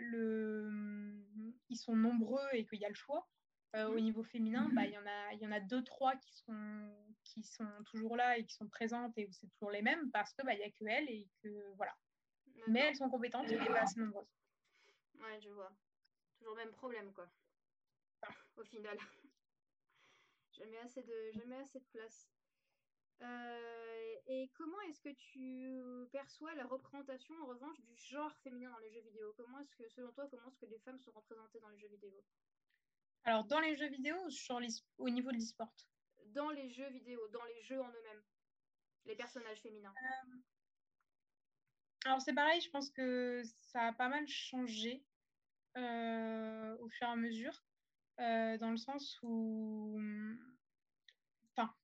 le, 0.00 0.70
ils 1.70 1.78
sont 1.78 1.96
nombreux 1.96 2.46
et 2.52 2.66
qu'il 2.66 2.80
y 2.80 2.84
a 2.84 2.88
le 2.88 2.94
choix. 2.94 3.26
Euh, 3.74 3.88
au 3.88 3.94
mmh. 3.94 4.02
niveau 4.02 4.22
féminin, 4.22 4.68
bah, 4.72 4.84
il 4.84 4.92
y, 4.92 4.98
en 4.98 5.06
a, 5.06 5.34
y 5.34 5.46
en 5.46 5.50
a 5.50 5.58
deux, 5.58 5.82
trois 5.82 6.14
qui 6.14 6.32
sont, 6.36 6.92
qui 7.24 7.42
sont 7.42 7.66
toujours 7.86 8.16
là 8.16 8.38
et 8.38 8.44
qui 8.44 8.54
sont 8.54 8.68
présentes 8.68 9.18
et 9.18 9.28
c'est 9.32 9.48
toujours 9.48 9.72
les 9.72 9.82
mêmes 9.82 10.12
parce 10.12 10.32
qu'il 10.32 10.44
bah, 10.44 10.54
n'y 10.54 10.62
a 10.62 10.70
que 10.70 10.84
elles 10.86 11.08
et 11.08 11.28
que 11.42 11.48
voilà. 11.76 11.92
Mais 12.68 12.80
elles 12.80 12.96
sont 12.96 13.10
compétentes 13.10 13.50
et 13.50 13.56
pas 13.56 13.80
assez 13.80 13.98
nombreuses. 13.98 14.28
Ouais, 15.20 15.40
je 15.40 15.50
vois. 15.50 15.72
Toujours 16.38 16.54
le 16.54 16.64
même 16.64 16.72
problème, 16.72 17.12
quoi. 17.12 17.28
Au 18.56 18.64
final. 18.64 18.98
jamais, 20.52 20.78
assez 20.78 21.02
de, 21.02 21.30
jamais 21.32 21.56
assez 21.56 21.80
de 21.80 21.86
place. 21.92 22.28
Euh, 23.22 24.14
et 24.26 24.50
comment 24.54 24.80
est-ce 24.82 25.00
que 25.00 25.14
tu 25.14 26.08
perçois 26.10 26.54
la 26.54 26.66
représentation 26.66 27.34
en 27.42 27.46
revanche 27.46 27.80
du 27.82 27.96
genre 27.96 28.34
féminin 28.42 28.70
dans 28.70 28.78
les 28.78 28.90
jeux 28.90 29.02
vidéo? 29.02 29.32
Comment 29.36 29.58
est-ce 29.60 29.74
que, 29.76 29.88
selon 29.88 30.12
toi, 30.12 30.26
comment 30.30 30.46
est-ce 30.48 30.58
que 30.58 30.66
les 30.66 30.78
femmes 30.80 30.98
sont 30.98 31.12
représentées 31.12 31.60
dans 31.60 31.68
les 31.68 31.78
jeux 31.78 31.88
vidéo? 31.88 32.12
Alors, 33.24 33.44
dans 33.44 33.60
les 33.60 33.76
jeux 33.76 33.88
vidéo 33.88 34.16
ou 34.24 34.30
sur 34.30 34.60
au 34.98 35.08
niveau 35.08 35.30
de 35.30 35.36
l'e-sport? 35.36 35.72
Dans 36.26 36.50
les 36.50 36.70
jeux 36.70 36.90
vidéo, 36.90 37.26
dans 37.28 37.44
les 37.44 37.62
jeux 37.62 37.80
en 37.80 37.88
eux-mêmes. 37.88 38.22
Les 39.06 39.16
personnages 39.16 39.60
féminins. 39.60 39.94
Euh, 39.96 40.36
alors, 42.04 42.20
c'est 42.20 42.34
pareil, 42.34 42.60
je 42.60 42.70
pense 42.70 42.90
que 42.90 43.42
ça 43.72 43.88
a 43.88 43.92
pas 43.92 44.08
mal 44.08 44.26
changé 44.28 45.02
euh, 45.76 46.76
au 46.80 46.88
fur 46.88 47.06
et 47.06 47.10
à 47.10 47.16
mesure, 47.16 47.64
euh, 48.20 48.58
dans 48.58 48.70
le 48.70 48.76
sens 48.76 49.18
où. 49.22 49.98
Enfin, 51.56 51.74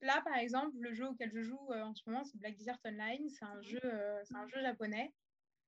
là, 0.00 0.20
par 0.22 0.36
exemple, 0.36 0.76
le 0.78 0.94
jeu 0.94 1.06
auquel 1.06 1.30
je 1.32 1.42
joue 1.42 1.72
en 1.72 1.94
ce 1.94 2.02
moment, 2.08 2.24
c'est 2.24 2.38
Black 2.38 2.56
Desert 2.56 2.78
Online. 2.84 3.28
C'est 3.28 3.44
un, 3.44 3.56
mhm. 3.56 3.62
jeu, 3.62 3.80
c'est 4.24 4.36
un 4.36 4.48
jeu 4.48 4.60
japonais. 4.60 5.12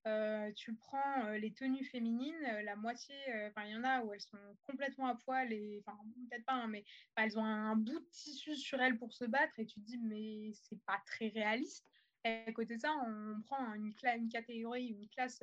Euh, 0.06 0.50
tu 0.54 0.74
prends 0.74 1.26
euh, 1.26 1.36
les 1.36 1.52
tenues 1.52 1.84
féminines, 1.84 2.42
euh, 2.48 2.62
la 2.62 2.74
moitié, 2.74 3.14
enfin 3.48 3.66
il 3.66 3.72
y 3.72 3.76
en 3.76 3.84
a 3.84 4.02
où 4.02 4.14
elles 4.14 4.20
sont 4.22 4.38
complètement 4.62 5.08
à 5.08 5.14
poil, 5.14 5.52
et 5.52 5.82
enfin 5.84 5.98
peut-être 6.30 6.44
pas, 6.46 6.54
hein, 6.54 6.68
mais 6.68 6.84
elles 7.16 7.38
ont 7.38 7.44
un, 7.44 7.76
bout 7.76 8.00
de 8.00 8.08
tissu 8.10 8.56
sur 8.56 8.80
elles 8.80 8.96
pour 8.96 9.12
se 9.12 9.26
battre, 9.26 9.52
et 9.58 9.66
tu 9.66 9.78
te 9.78 9.84
dis 9.84 9.98
mais 9.98 10.52
c'est 10.54 10.80
pas 10.86 11.02
très 11.04 11.28
réaliste. 11.28 11.86
Et 12.24 12.44
à 12.46 12.52
côté 12.52 12.76
de 12.76 12.80
ça, 12.80 12.92
on 13.06 13.40
prend 13.42 13.74
une, 13.74 13.92
une 14.16 14.28
catégorie, 14.28 14.86
une 14.86 15.08
classe 15.08 15.42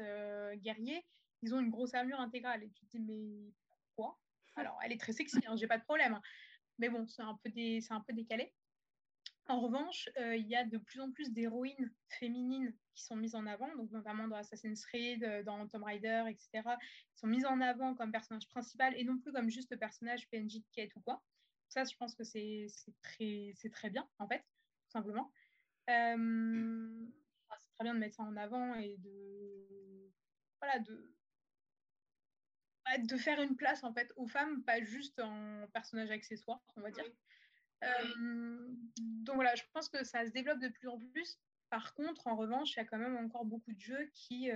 guerrier, 0.57 1.03
ils 1.41 1.53
ont 1.53 1.59
une 1.59 1.69
grosse 1.69 1.93
armure 1.93 2.19
intégrale, 2.19 2.63
et 2.63 2.69
tu 2.71 2.85
te 2.85 2.97
dis 2.97 2.99
mais 2.99 3.53
pourquoi? 3.69 4.19
Alors 4.55 4.79
elle 4.83 4.91
est 4.91 4.99
très 4.99 5.13
sexy, 5.13 5.39
hein, 5.47 5.55
j'ai 5.55 5.67
pas 5.67 5.77
de 5.77 5.83
problème, 5.83 6.13
hein. 6.13 6.21
mais 6.77 6.89
bon 6.89 7.07
c'est 7.07 7.21
un 7.21 7.37
peu 7.43 7.51
un 7.89 8.01
peu 8.01 8.13
décalé. 8.13 8.53
En 9.49 9.61
revanche, 9.61 10.09
euh, 10.17 10.35
il 10.35 10.45
y 10.47 10.55
a 10.55 10.65
de 10.65 10.77
plus 10.77 10.99
en 10.99 11.09
plus 11.09 11.31
d'héroïnes 11.31 11.89
féminines 12.09 12.75
qui 12.93 13.03
sont 13.03 13.15
mises 13.15 13.33
en 13.33 13.45
avant, 13.45 13.73
donc 13.77 13.89
notamment 13.91 14.27
dans 14.27 14.35
Assassin's 14.35 14.85
Creed, 14.85 15.23
euh, 15.23 15.41
dans 15.43 15.65
Tomb 15.69 15.83
Raider, 15.83 16.25
etc., 16.27 16.49
qui 17.13 17.19
sont 17.19 17.27
mises 17.27 17.45
en 17.45 17.61
avant 17.61 17.95
comme 17.95 18.11
personnage 18.11 18.47
principal 18.49 18.93
et 18.97 19.05
non 19.05 19.17
plus 19.17 19.31
comme 19.31 19.49
juste 19.49 19.73
personnage 19.77 20.27
PNJ 20.29 20.55
de 20.55 20.65
quête 20.73 20.93
ou 20.97 20.99
quoi. 20.99 21.23
Ça, 21.69 21.85
je 21.85 21.95
pense 21.97 22.13
que 22.13 22.25
c'est 22.25 22.67
très, 23.01 23.53
très 23.71 23.89
bien, 23.89 24.07
en 24.19 24.27
fait, 24.27 24.39
tout 24.39 24.91
simplement. 24.91 25.31
Euh, 25.89 27.05
c'est 27.59 27.71
très 27.71 27.83
bien 27.83 27.93
de 27.93 27.99
mettre 27.99 28.15
ça 28.15 28.23
en 28.23 28.35
avant 28.35 28.75
et 28.75 28.97
de, 28.97 30.11
voilà, 30.61 30.79
de, 30.79 31.15
de 32.99 33.17
faire 33.17 33.41
une 33.41 33.55
place 33.55 33.83
en 33.83 33.93
fait 33.93 34.11
aux 34.15 34.27
femmes, 34.27 34.63
pas 34.63 34.81
juste 34.81 35.19
en 35.19 35.67
personnage 35.73 36.11
accessoire, 36.11 36.61
on 36.75 36.81
va 36.81 36.91
dire. 36.91 37.05
donc 38.99 39.35
voilà, 39.35 39.55
je 39.55 39.63
pense 39.73 39.89
que 39.89 40.03
ça 40.03 40.25
se 40.25 40.31
développe 40.31 40.59
de 40.59 40.69
plus 40.69 40.87
en 40.87 40.99
plus. 40.99 41.39
Par 41.69 41.93
contre, 41.93 42.27
en 42.27 42.35
revanche, 42.35 42.73
il 42.73 42.77
y 42.77 42.81
a 42.81 42.85
quand 42.85 42.97
même 42.97 43.17
encore 43.17 43.45
beaucoup 43.45 43.73
de 43.73 43.79
jeux 43.79 44.09
qui, 44.13 44.49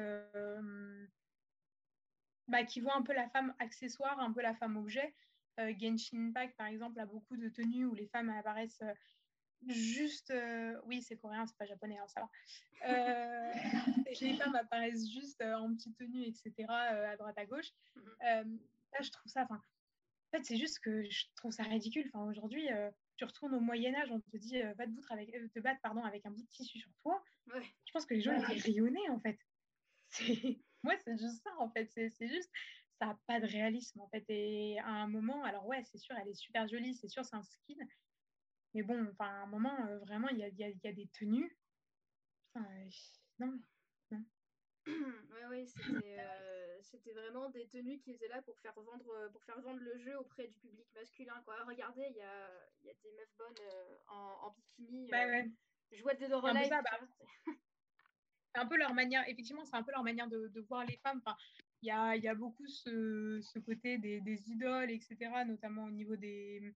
bah, 2.47 2.63
qui 2.63 2.81
voient 2.81 2.95
un 2.95 3.03
peu 3.03 3.13
la 3.13 3.29
femme 3.29 3.53
accessoire, 3.59 4.19
un 4.19 4.33
peu 4.33 4.41
la 4.41 4.55
femme 4.55 4.77
objet. 4.77 5.15
Genshin 5.57 6.29
Impact, 6.29 6.57
par 6.57 6.67
exemple, 6.67 6.99
a 6.99 7.05
beaucoup 7.05 7.37
de 7.37 7.49
tenues 7.49 7.85
où 7.85 7.93
les 7.93 8.07
femmes 8.07 8.29
apparaissent 8.29 8.83
juste. 9.67 10.33
oui, 10.85 11.01
c'est 11.01 11.17
coréen, 11.17 11.45
c'est 11.45 11.57
pas 11.57 11.65
japonais, 11.65 11.97
hein, 11.97 12.07
ça 12.07 12.21
va. 12.21 12.29
les 14.21 14.33
femmes 14.35 14.55
apparaissent 14.55 15.09
juste 15.09 15.41
en 15.41 15.73
petite 15.73 15.97
tenue, 15.97 16.23
etc., 16.23 16.53
à 16.67 17.15
droite, 17.17 17.37
à 17.37 17.45
gauche. 17.45 17.71
Là, 18.21 18.43
je 19.01 19.09
trouve 19.11 19.31
ça. 19.31 19.47
En 19.49 20.37
fait, 20.37 20.43
c'est 20.43 20.57
juste 20.57 20.79
que 20.79 21.03
je 21.09 21.25
trouve 21.35 21.51
ça 21.51 21.63
ridicule. 21.63 22.09
Enfin, 22.13 22.25
aujourd'hui, 22.29 22.67
tu 23.17 23.25
retournes 23.25 23.53
au 23.53 23.59
Moyen-Âge, 23.59 24.11
on 24.11 24.19
te 24.19 24.37
dit 24.37 24.61
va 24.61 24.85
te, 24.85 24.91
battre 24.91 25.11
avec, 25.11 25.31
te 25.53 25.59
battre 25.59 25.79
pardon, 25.81 26.03
avec 26.03 26.25
un 26.25 26.31
bout 26.31 26.41
de 26.41 26.47
tissu 26.47 26.79
sur 26.79 26.91
toi. 27.03 27.23
Je 27.47 27.91
pense 27.91 28.05
que 28.05 28.13
les 28.13 28.21
gens 28.21 28.33
étaient 28.33 28.61
rayonnés, 28.61 29.09
en 29.09 29.19
fait. 29.19 29.37
Moi, 30.83 30.95
c'est 31.03 31.17
juste 31.17 31.43
ça, 31.43 31.51
en 31.59 31.69
fait. 31.69 31.91
C'est 31.93 32.27
juste 32.27 32.49
ça 33.01 33.07
n'a 33.07 33.19
pas 33.25 33.39
de 33.39 33.47
réalisme 33.47 33.99
en 33.99 34.07
fait. 34.09 34.23
Et 34.29 34.79
à 34.79 34.89
un 34.89 35.07
moment, 35.07 35.43
alors 35.43 35.65
ouais, 35.65 35.83
c'est 35.85 35.97
sûr, 35.97 36.15
elle 36.21 36.27
est 36.27 36.35
super 36.35 36.67
jolie, 36.67 36.93
c'est 36.93 37.07
sûr, 37.07 37.25
c'est 37.25 37.35
un 37.35 37.43
skin, 37.43 37.75
mais 38.73 38.83
bon, 38.83 39.07
enfin, 39.11 39.25
à 39.25 39.43
un 39.43 39.47
moment, 39.47 39.85
euh, 39.87 39.99
vraiment, 39.99 40.29
il 40.29 40.37
y 40.37 40.43
a, 40.43 40.49
y, 40.49 40.63
a, 40.63 40.69
y 40.69 40.87
a, 40.87 40.93
des 40.93 41.07
tenues. 41.07 41.55
Enfin, 42.53 42.65
euh, 42.65 42.89
non, 43.39 43.59
non. 44.11 44.23
ouais, 45.49 45.65
c'était, 45.65 46.19
euh, 46.19 46.77
c'était 46.81 47.13
vraiment 47.13 47.49
des 47.49 47.67
tenues 47.67 47.99
qui 47.99 48.11
étaient 48.11 48.27
là 48.27 48.41
pour 48.41 48.57
faire 48.59 48.73
vendre, 48.79 49.29
pour 49.31 49.43
faire 49.43 49.61
vendre 49.61 49.79
le 49.79 49.97
jeu 49.97 50.17
auprès 50.17 50.47
du 50.47 50.57
public 50.59 50.87
masculin. 50.95 51.41
Quoi. 51.45 51.55
Regardez, 51.65 52.07
il 52.09 52.15
y 52.15 52.21
a, 52.21 52.49
y 52.83 52.89
a 52.89 52.93
des 53.03 53.11
meufs 53.11 53.35
bonnes 53.37 53.67
en, 54.07 54.47
en, 54.47 54.51
bikini. 54.51 55.09
Bah, 55.09 55.27
ouais. 55.27 55.51
Je 55.91 56.01
vois 56.01 56.13
des. 56.13 56.27
Bah, 56.27 56.53
c'est 58.53 58.59
un 58.59 58.65
peu 58.65 58.77
leur 58.77 58.93
manière, 58.93 59.27
effectivement, 59.29 59.65
c'est 59.65 59.75
un 59.75 59.83
peu 59.83 59.91
leur 59.91 60.03
manière 60.03 60.27
de, 60.27 60.47
de 60.47 60.61
voir 60.61 60.85
les 60.85 60.97
femmes. 60.97 61.21
Enfin, 61.25 61.37
il 61.81 61.87
y 61.87 61.91
a, 61.91 62.15
y 62.15 62.27
a, 62.27 62.35
beaucoup 62.35 62.67
ce, 62.67 63.39
ce 63.41 63.59
côté 63.59 63.97
des, 63.97 64.21
des, 64.21 64.51
idoles, 64.51 64.91
etc., 64.91 65.17
notamment 65.47 65.85
au 65.85 65.91
niveau 65.91 66.15
des, 66.15 66.73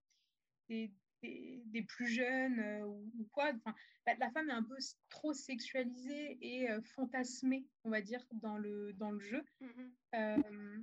des, 0.68 0.90
des, 1.22 1.82
plus 1.88 2.08
jeunes 2.08 2.60
euh, 2.60 2.86
ou, 2.86 3.28
quoi. 3.32 3.52
Enfin, 3.54 3.74
la, 4.06 4.30
femme 4.30 4.50
est 4.50 4.54
un 4.54 4.62
peu 4.62 4.76
trop 5.08 5.32
sexualisée 5.32 6.38
et 6.40 6.70
euh, 6.70 6.80
fantasmée, 6.82 7.66
on 7.84 7.90
va 7.90 8.00
dire, 8.00 8.24
dans 8.32 8.56
le, 8.56 8.92
dans 8.94 9.10
le 9.10 9.20
jeu. 9.20 9.44
Mm-hmm. 9.60 9.90
Euh, 10.14 10.78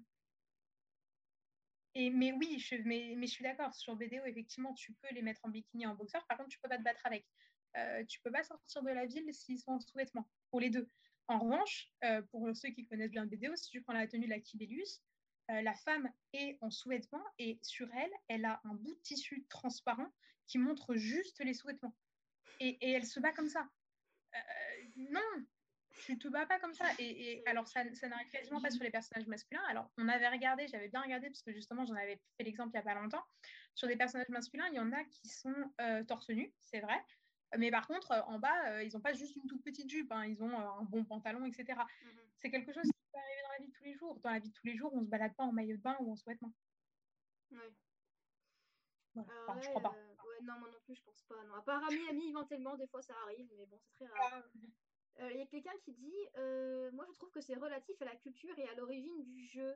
et, 1.95 2.09
mais 2.09 2.31
oui, 2.33 2.57
je, 2.59 2.75
mais, 2.85 3.13
mais 3.17 3.27
je 3.27 3.33
suis 3.33 3.43
d'accord, 3.43 3.73
sur 3.73 3.95
BDO, 3.95 4.25
effectivement, 4.25 4.73
tu 4.73 4.93
peux 4.93 5.13
les 5.13 5.21
mettre 5.21 5.41
en 5.43 5.49
bikini 5.49 5.85
en 5.85 5.95
boxeur, 5.95 6.25
par 6.27 6.37
contre, 6.37 6.49
tu 6.49 6.59
peux 6.59 6.69
pas 6.69 6.77
te 6.77 6.83
battre 6.83 7.05
avec. 7.05 7.25
tu 8.07 8.19
peux 8.21 8.31
pas 8.31 8.43
sortir 8.43 8.81
de 8.81 8.89
la 8.89 9.05
ville 9.05 9.31
s'ils 9.33 9.59
sont 9.59 9.73
en 9.73 9.79
sous-vêtements, 9.79 10.27
pour 10.49 10.59
les 10.59 10.71
deux. 10.71 10.87
En 11.27 11.37
revanche, 11.39 11.91
pour 12.31 12.49
ceux 12.55 12.69
qui 12.69 12.87
connaissent 12.87 13.11
bien 13.11 13.27
BDO, 13.27 13.55
si 13.55 13.69
tu 13.69 13.81
prends 13.81 13.93
la 13.93 14.07
tenue 14.07 14.25
de 14.25 14.31
la 14.31 14.39
Kibelius, 14.39 15.01
la 15.49 15.73
femme 15.73 16.09
est 16.33 16.57
en 16.61 16.71
sous-vêtements 16.71 17.23
et 17.37 17.59
sur 17.61 17.87
elle, 17.93 18.11
elle 18.27 18.45
a 18.45 18.61
un 18.63 18.73
bout 18.75 18.93
de 18.93 19.01
tissu 19.01 19.45
transparent 19.49 20.11
qui 20.47 20.57
montre 20.57 20.95
juste 20.95 21.43
les 21.43 21.53
sous-vêtements. 21.53 21.95
Et, 22.59 22.77
et, 22.81 22.91
elle 22.91 23.05
se 23.05 23.19
bat 23.19 23.31
comme 23.31 23.49
ça. 23.49 23.67
Euh, 24.35 24.83
non, 24.95 25.45
tu 26.05 26.17
te 26.17 26.27
bats 26.27 26.45
pas 26.45 26.59
comme 26.59 26.73
ça. 26.73 26.85
Et, 26.99 27.43
alors, 27.45 27.67
ça, 27.67 27.83
ça 27.93 28.07
n'arrive 28.07 28.29
quasiment 28.29 28.61
pas 28.61 28.71
sur 28.71 28.83
les 28.83 28.89
personnages 28.89 29.27
masculins. 29.27 29.63
Alors, 29.69 29.89
on 29.97 30.07
avait 30.07 30.29
regardé, 30.29 30.67
j'avais 30.67 30.89
bien 30.89 31.01
regardé, 31.01 31.27
parce 31.27 31.41
que 31.41 31.53
justement, 31.53 31.85
j'en 31.85 31.95
avais 31.95 32.19
fait 32.37 32.43
l'exemple 32.43 32.69
il 32.69 32.77
n'y 32.77 32.79
a 32.79 32.93
pas 32.93 32.99
longtemps. 32.99 33.23
Sur 33.75 33.87
des 33.87 33.95
personnages 33.95 34.29
masculins, 34.29 34.67
il 34.69 34.75
y 34.75 34.79
en 34.79 34.91
a 34.91 35.03
qui 35.05 35.27
sont 35.27 35.55
euh, 35.81 36.03
torse 36.03 36.29
nu, 36.29 36.53
c'est 36.61 36.79
vrai. 36.79 37.03
Mais 37.57 37.69
par 37.69 37.87
contre, 37.87 38.11
en 38.27 38.39
bas, 38.39 38.71
euh, 38.71 38.83
ils 38.83 38.93
n'ont 38.93 39.01
pas 39.01 39.13
juste 39.13 39.35
une 39.35 39.45
toute 39.45 39.63
petite 39.63 39.89
jupe, 39.89 40.11
hein. 40.11 40.25
ils 40.25 40.41
ont 40.41 40.57
un 40.57 40.83
bon 40.83 41.05
pantalon, 41.05 41.45
etc. 41.45 41.79
Mmh 41.79 42.07
c'est 42.39 42.49
quelque 42.49 42.73
chose 42.73 42.83
qui 42.83 43.02
peut 43.13 43.19
arriver 43.19 43.41
dans 43.43 43.51
la 43.51 43.59
vie 43.59 43.67
de 43.67 43.73
tous 43.73 43.83
les 43.83 43.93
jours. 43.93 44.19
Dans 44.19 44.31
la 44.31 44.39
vie 44.39 44.49
de 44.49 44.53
tous 44.53 44.67
les 44.67 44.75
jours, 44.75 44.93
on 44.93 45.01
ne 45.01 45.05
se 45.05 45.09
balade 45.09 45.35
pas 45.35 45.43
en 45.43 45.51
maillot 45.51 45.77
de 45.77 45.81
bain 45.81 45.95
ou 45.99 46.11
en 46.11 46.15
sous-vêtements. 46.15 46.53
Oui. 47.51 47.57
Voilà. 49.15 49.61
je 49.61 49.69
crois 49.69 49.81
pas 49.81 49.95
non, 50.43 50.59
moi 50.59 50.69
non 50.69 50.79
plus, 50.85 50.95
je 50.95 51.03
pense 51.03 51.21
pas. 51.23 51.41
Non. 51.45 51.55
À 51.55 51.61
part 51.61 51.83
ami, 51.85 52.07
ami, 52.09 52.29
éventuellement, 52.29 52.75
des 52.75 52.87
fois 52.87 53.01
ça 53.01 53.13
arrive, 53.23 53.49
mais 53.57 53.65
bon, 53.65 53.79
c'est 53.79 54.05
très 54.05 54.13
rare. 54.13 54.43
Il 54.55 55.23
euh, 55.23 55.33
y 55.33 55.41
a 55.41 55.45
quelqu'un 55.45 55.77
qui 55.83 55.93
dit 55.93 56.27
euh, 56.37 56.91
Moi, 56.91 57.05
je 57.07 57.13
trouve 57.13 57.31
que 57.31 57.41
c'est 57.41 57.55
relatif 57.55 58.01
à 58.01 58.05
la 58.05 58.15
culture 58.15 58.57
et 58.57 58.67
à 58.67 58.73
l'origine 58.75 59.23
du 59.23 59.47
jeu. 59.47 59.75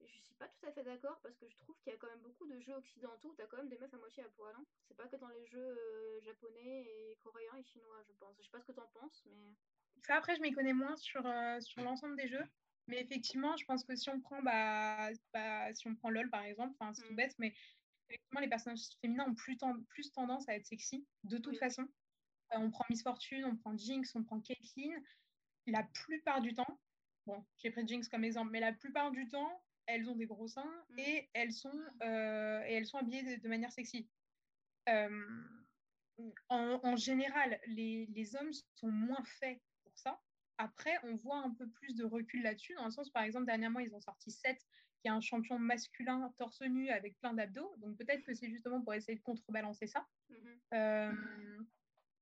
Je 0.00 0.06
suis 0.06 0.34
pas 0.34 0.48
tout 0.48 0.66
à 0.66 0.72
fait 0.72 0.82
d'accord 0.82 1.20
parce 1.22 1.36
que 1.36 1.46
je 1.46 1.56
trouve 1.58 1.76
qu'il 1.82 1.92
y 1.92 1.96
a 1.96 1.98
quand 1.98 2.08
même 2.08 2.22
beaucoup 2.22 2.46
de 2.46 2.58
jeux 2.60 2.74
occidentaux 2.74 3.28
où 3.28 3.34
t'as 3.34 3.46
quand 3.46 3.58
même 3.58 3.68
des 3.68 3.78
meufs 3.78 3.92
à 3.92 3.98
moitié 3.98 4.22
à 4.22 4.28
poil. 4.30 4.54
Hein. 4.56 4.64
C'est 4.88 4.96
pas 4.96 5.06
que 5.06 5.16
dans 5.16 5.28
les 5.28 5.44
jeux 5.46 5.76
euh, 5.78 6.20
japonais 6.22 6.86
et 6.88 7.18
coréens 7.22 7.56
et 7.58 7.64
chinois, 7.64 8.02
je 8.08 8.12
pense. 8.14 8.34
Je 8.38 8.44
sais 8.44 8.50
pas 8.50 8.60
ce 8.60 8.66
que 8.66 8.72
t'en 8.72 8.88
penses, 8.94 9.22
mais. 9.26 9.54
Ça, 10.06 10.16
après, 10.16 10.34
je 10.34 10.40
m'y 10.40 10.52
connais 10.52 10.72
moins 10.72 10.96
sur, 10.96 11.22
sur 11.60 11.82
l'ensemble 11.82 12.16
des 12.16 12.28
jeux. 12.28 12.44
Mais 12.90 13.00
effectivement, 13.00 13.56
je 13.56 13.64
pense 13.64 13.84
que 13.84 13.94
si 13.94 14.10
on 14.10 14.20
prend, 14.20 14.42
bah, 14.42 15.10
bah 15.32 15.72
si 15.74 15.86
on 15.86 15.94
prend 15.94 16.10
LOL 16.10 16.28
par 16.28 16.42
exemple, 16.42 16.74
c'est 16.92 17.02
tout 17.02 17.12
mmh. 17.12 17.16
bête, 17.16 17.34
mais 17.38 17.54
effectivement, 18.08 18.40
les 18.40 18.48
personnages 18.48 18.80
féminins 19.00 19.28
ont 19.28 19.34
plus, 19.34 19.56
plus 19.88 20.12
tendance 20.12 20.48
à 20.48 20.56
être 20.56 20.66
sexy, 20.66 21.06
de 21.24 21.38
toute 21.38 21.56
façon. 21.58 21.82
Euh, 22.52 22.58
on 22.58 22.70
prend 22.70 22.84
Miss 22.90 23.02
Fortune, 23.02 23.44
on 23.44 23.56
prend 23.56 23.76
Jinx, 23.76 24.14
on 24.16 24.24
prend 24.24 24.40
Caitlyn. 24.40 24.90
La 25.66 25.84
plupart 25.84 26.40
du 26.40 26.52
temps, 26.52 26.80
bon, 27.26 27.44
j'ai 27.58 27.70
pris 27.70 27.86
Jinx 27.86 28.08
comme 28.08 28.24
exemple, 28.24 28.50
mais 28.50 28.60
la 28.60 28.72
plupart 28.72 29.12
du 29.12 29.28
temps, 29.28 29.62
elles 29.86 30.08
ont 30.08 30.16
des 30.16 30.26
gros 30.26 30.48
seins 30.48 30.84
mm. 30.90 30.98
et, 30.98 31.30
elles 31.32 31.52
sont, 31.52 31.80
euh, 32.02 32.62
et 32.66 32.74
elles 32.74 32.86
sont 32.86 32.98
habillées 32.98 33.36
de, 33.36 33.48
manière 33.48 33.72
sexy. 33.72 34.08
Euh, 34.88 35.24
en, 36.48 36.80
en, 36.82 36.96
général, 36.96 37.60
les, 37.66 38.06
les, 38.06 38.36
hommes 38.36 38.52
sont 38.74 38.90
moins 38.90 39.22
faits 39.38 39.60
pour 39.84 39.96
ça. 39.96 40.20
Après, 40.60 40.98
on 41.04 41.16
voit 41.16 41.38
un 41.38 41.54
peu 41.54 41.66
plus 41.66 41.94
de 41.94 42.04
recul 42.04 42.42
là-dessus, 42.42 42.74
dans 42.74 42.84
le 42.84 42.90
sens, 42.90 43.08
par 43.08 43.22
exemple, 43.22 43.46
dernièrement, 43.46 43.80
ils 43.80 43.94
ont 43.94 44.00
sorti 44.00 44.30
7 44.30 44.58
qui 45.00 45.08
est 45.08 45.10
un 45.10 45.22
champion 45.22 45.58
masculin 45.58 46.30
torse 46.36 46.60
nu 46.60 46.90
avec 46.90 47.18
plein 47.18 47.32
d'abdos. 47.32 47.74
Donc 47.78 47.96
peut-être 47.96 48.22
que 48.22 48.34
c'est 48.34 48.50
justement 48.50 48.82
pour 48.82 48.92
essayer 48.92 49.16
de 49.16 49.22
contrebalancer 49.22 49.86
ça 49.86 50.06
mhm. 50.28 50.60
euh, 50.74 51.62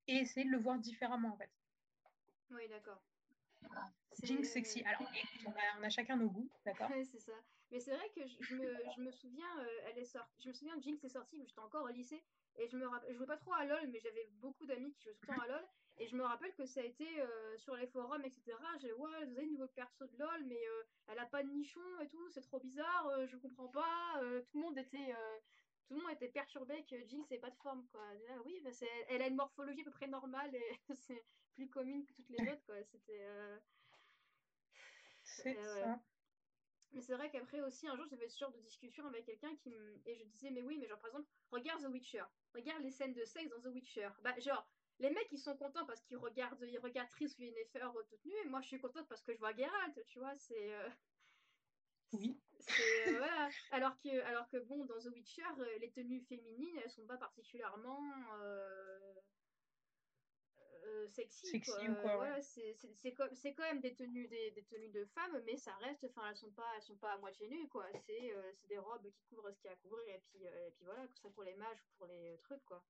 et 0.07 0.19
essayer 0.19 0.47
de 0.47 0.53
le 0.53 0.59
voir 0.59 0.79
différemment 0.79 1.35
en 1.35 1.37
fait. 1.37 1.51
Oui, 2.51 2.69
d'accord. 2.69 3.03
Jinx 4.23 4.49
sexy. 4.51 4.83
Alors, 4.85 5.03
on 5.79 5.83
a, 5.83 5.89
chacun 5.89 6.17
nos 6.17 6.29
goûts, 6.29 6.51
d'accord? 6.65 6.91
C'est 7.11 7.21
ça. 7.21 7.33
Mais 7.71 7.81
c'est 7.81 7.95
vrai 7.95 8.09
que 8.15 8.27
je, 8.27 8.55
me, 8.55 8.75
je, 8.97 9.01
me, 9.03 9.11
souviens, 9.11 9.59
euh, 9.61 9.87
elle 9.87 9.99
est 9.99 10.05
sortie. 10.05 10.43
Je 10.43 10.49
me 10.49 10.53
souviens, 10.55 10.81
Jinx 10.81 11.05
est 11.05 11.09
sortie, 11.11 11.39
j'étais 11.47 11.61
encore 11.61 11.85
au 11.85 11.89
lycée 11.89 12.23
et 12.57 12.67
je 12.67 12.77
me 12.77 12.87
rappelle, 12.87 13.13
je 13.13 13.19
jouais 13.19 13.27
pas 13.27 13.37
trop 13.37 13.53
à 13.53 13.65
LoL, 13.65 13.89
mais 13.89 14.01
j'avais 14.01 14.27
beaucoup 14.41 14.67
d'amis 14.67 14.93
qui 14.95 15.03
jouaient 15.05 15.15
tout 15.15 15.27
le 15.29 15.37
temps 15.37 15.43
à 15.43 15.49
LoL. 15.49 15.65
Et 15.99 16.07
je 16.07 16.17
me 16.17 16.23
rappelle 16.23 16.55
que 16.55 16.65
ça 16.65 16.81
a 16.81 16.85
été 16.85 17.21
euh, 17.21 17.57
sur 17.59 17.77
les 17.77 17.87
forums, 17.89 18.25
etc. 18.25 18.57
J'ai 18.81 18.93
ouais, 18.93 19.25
vous 19.27 19.37
avez 19.37 19.45
une 19.45 19.53
nouvelle 19.53 19.69
perso 19.69 20.07
de 20.07 20.17
LoL, 20.17 20.45
mais 20.47 20.57
euh, 20.57 20.83
elle 21.09 21.19
a 21.19 21.27
pas 21.27 21.43
de 21.43 21.51
nichon 21.51 21.81
et 22.01 22.09
tout, 22.09 22.29
c'est 22.31 22.41
trop 22.41 22.61
bizarre, 22.61 23.27
je 23.27 23.37
comprends 23.37 23.69
pas. 23.69 24.21
tout 24.51 24.59
le 24.59 24.61
monde 24.63 24.79
était. 24.79 25.15
Tout 25.89 25.95
le 25.95 26.03
monde 26.03 26.13
était 26.13 26.29
perturbé 26.29 26.85
que 26.85 26.97
Jinx 27.07 27.29
n'ait 27.31 27.39
pas 27.39 27.51
de 27.51 27.57
forme, 27.57 27.87
quoi. 27.89 28.03
Ah 28.29 28.39
oui, 28.45 28.61
bah, 28.63 28.71
elle 29.09 29.23
a 29.23 29.27
une 29.27 29.37
morphologie 29.37 29.81
à 29.81 29.85
peu 29.85 29.91
près 29.91 30.07
normale 30.07 30.55
et 30.55 30.79
c'est 30.95 31.25
plus 31.55 31.69
commune 31.69 32.05
que 32.05 32.13
toutes 32.13 32.29
les 32.29 32.49
autres, 32.49 32.65
quoi. 32.67 32.83
C'était. 32.85 33.27
C'est 35.23 35.55
ça. 35.55 36.01
Mais 36.93 37.03
c'est 37.03 37.15
vrai 37.15 37.31
qu'aprais 37.31 37.61
aussi, 37.61 37.87
un 37.87 37.97
jour, 37.97 38.07
j'avais 38.09 38.29
ce 38.29 38.39
genre 38.39 38.53
de 38.53 38.61
discussion 38.61 39.07
avec 39.07 39.27
quelqu'un 39.27 39.55
qui 39.57 39.75
et 40.07 40.17
je 40.17 40.25
disais, 40.25 40.51
mais 40.51 40.63
oui, 40.63 40.79
mais 40.79 40.87
genre, 40.87 40.99
par 40.99 41.09
exemple, 41.09 41.29
regarde 41.51 41.83
The 41.83 41.89
Witcher. 41.89 42.25
Regarde 42.55 42.83
les 42.83 42.91
scènes 42.91 43.13
de 43.13 43.25
sexe 43.25 43.51
dans 43.51 43.61
The 43.61 43.73
Witcher. 43.73 44.09
Bah, 44.23 44.39
genre, 44.39 44.67
les 45.01 45.11
mecs 45.11 45.29
ils 45.31 45.39
sont 45.39 45.57
contents 45.57 45.87
parce 45.87 46.03
qu'ils 46.03 46.17
regardent 46.17 46.65
ils 46.67 46.79
regardent 46.79 47.11
Triss 47.11 47.39
ou 47.39 47.43
Yennefer 47.43 47.87
toute 48.09 48.25
nue 48.25 48.35
et 48.45 48.49
moi 48.49 48.61
je 48.61 48.69
suis 48.69 48.81
contente 48.81 49.07
parce 49.09 49.23
que 49.23 49.33
je 49.33 49.39
vois 49.39 49.55
Geralt 49.55 50.05
tu 50.07 50.19
vois 50.19 50.37
c'est 50.37 50.75
euh, 50.75 50.89
oui 52.13 52.41
c'est 52.59 53.09
euh, 53.09 53.19
voilà. 53.19 53.49
Alors 53.71 53.99
que 54.01 54.21
alors 54.25 54.49
que 54.49 54.59
bon 54.59 54.85
dans 54.85 54.99
The 54.99 55.07
Witcher 55.15 55.43
euh, 55.59 55.79
les 55.81 55.91
tenues 55.91 56.23
féminines 56.23 56.79
elles 56.83 56.91
sont 56.91 57.07
pas 57.07 57.17
particulièrement 57.17 58.01
sexy, 61.09 61.61
quoi. 61.61 61.95
quoi 61.97 62.17
voilà, 62.17 62.41
c'est 62.41 62.75
c'est 62.95 63.13
quand 63.13 63.63
même 63.63 63.81
des 63.81 63.95
tenues 63.95 64.27
des, 64.29 64.51
des, 64.53 64.65
tenues 64.65 64.89
de 64.89 65.05
femmes 65.15 65.43
mais 65.45 65.57
ça 65.57 65.75
reste 65.77 66.05
enfin 66.05 66.23
elles 66.31 66.37
sont 66.37 66.51
pas 66.53 66.71
elles 66.77 66.83
sont 66.83 66.97
pas 66.97 67.13
à 67.13 67.19
moitié 67.19 67.47
nues 67.49 67.69
quoi. 67.69 67.87
C'est 68.07 68.35
des 68.69 68.79
robes 68.79 69.11
qui 69.11 69.25
couvrent 69.27 69.53
ce 69.53 69.61
qu'il 69.61 69.69
y 69.69 69.71
a 69.71 69.75
à 69.75 69.77
couvrir 69.77 70.09
et 70.09 70.23
puis 70.31 70.45
et 70.45 70.71
puis 70.75 70.85
voilà 70.85 71.07
que 71.07 71.15
ça 71.15 71.29
pour 71.29 71.43
les 71.43 71.55
mages 71.55 71.85
pour 71.99 72.07
les 72.07 72.39
trucs 72.43 72.65
quoi. 72.65 72.83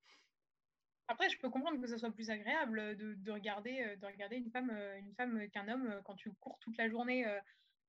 Après, 1.08 1.30
je 1.30 1.38
peux 1.38 1.48
comprendre 1.48 1.80
que 1.80 1.86
ce 1.86 1.96
soit 1.96 2.10
plus 2.10 2.28
agréable 2.28 2.94
de, 2.96 3.14
de 3.14 3.32
regarder, 3.32 3.80
euh, 3.82 3.96
de 3.96 4.06
regarder 4.06 4.36
une 4.36 4.50
femme, 4.50 4.70
euh, 4.70 4.98
une 4.98 5.14
femme 5.14 5.48
qu'un 5.50 5.66
homme 5.68 5.86
euh, 5.86 6.02
quand 6.04 6.14
tu 6.14 6.30
cours 6.34 6.58
toute 6.60 6.76
la 6.76 6.88
journée 6.90 7.24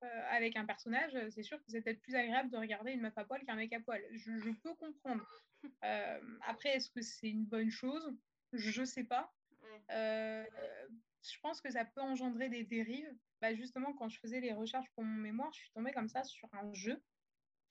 avec 0.02 0.56
un 0.56 0.66
personnage. 0.66 1.18
C'est 1.30 1.44
sûr 1.44 1.58
que 1.58 1.70
c'est 1.70 1.82
peut-être 1.82 2.02
plus 2.02 2.16
agréable 2.16 2.50
de 2.50 2.58
regarder 2.58 2.92
une 2.92 3.02
meuf 3.02 3.18
à 3.18 3.26
poil 3.26 3.44
qu'un 3.46 3.56
mec 3.56 3.74
à 3.74 3.80
poil. 3.80 4.02
Je, 4.12 4.38
je 4.40 4.50
peux 4.52 4.74
comprendre. 4.76 5.26
après, 6.48 6.70
est-ce 6.70 6.90
que 6.90 7.02
c'est 7.02 7.30
une 7.30 7.46
bonne 7.46 7.70
chose? 7.70 8.16
Je 8.54 8.82
ne 8.82 8.86
sais 8.86 9.04
pas. 9.04 9.34
je 9.90 11.40
pense 11.42 11.62
que 11.62 11.70
ça 11.70 11.86
peut 11.86 12.02
engendrer 12.02 12.50
des 12.50 12.64
dérives. 12.64 13.14
Bah, 13.42 13.54
justement, 13.54 13.94
quand 13.94 14.10
je 14.10 14.20
faisais 14.20 14.42
les 14.42 14.54
recherches 14.54 14.90
pour 14.96 15.04
mon 15.04 15.22
mémoire, 15.22 15.52
je 15.54 15.60
suis 15.60 15.72
tombée 15.72 15.92
comme 15.92 16.10
ça 16.10 16.24
sur 16.24 16.50
un 16.54 16.74
jeu 16.74 17.02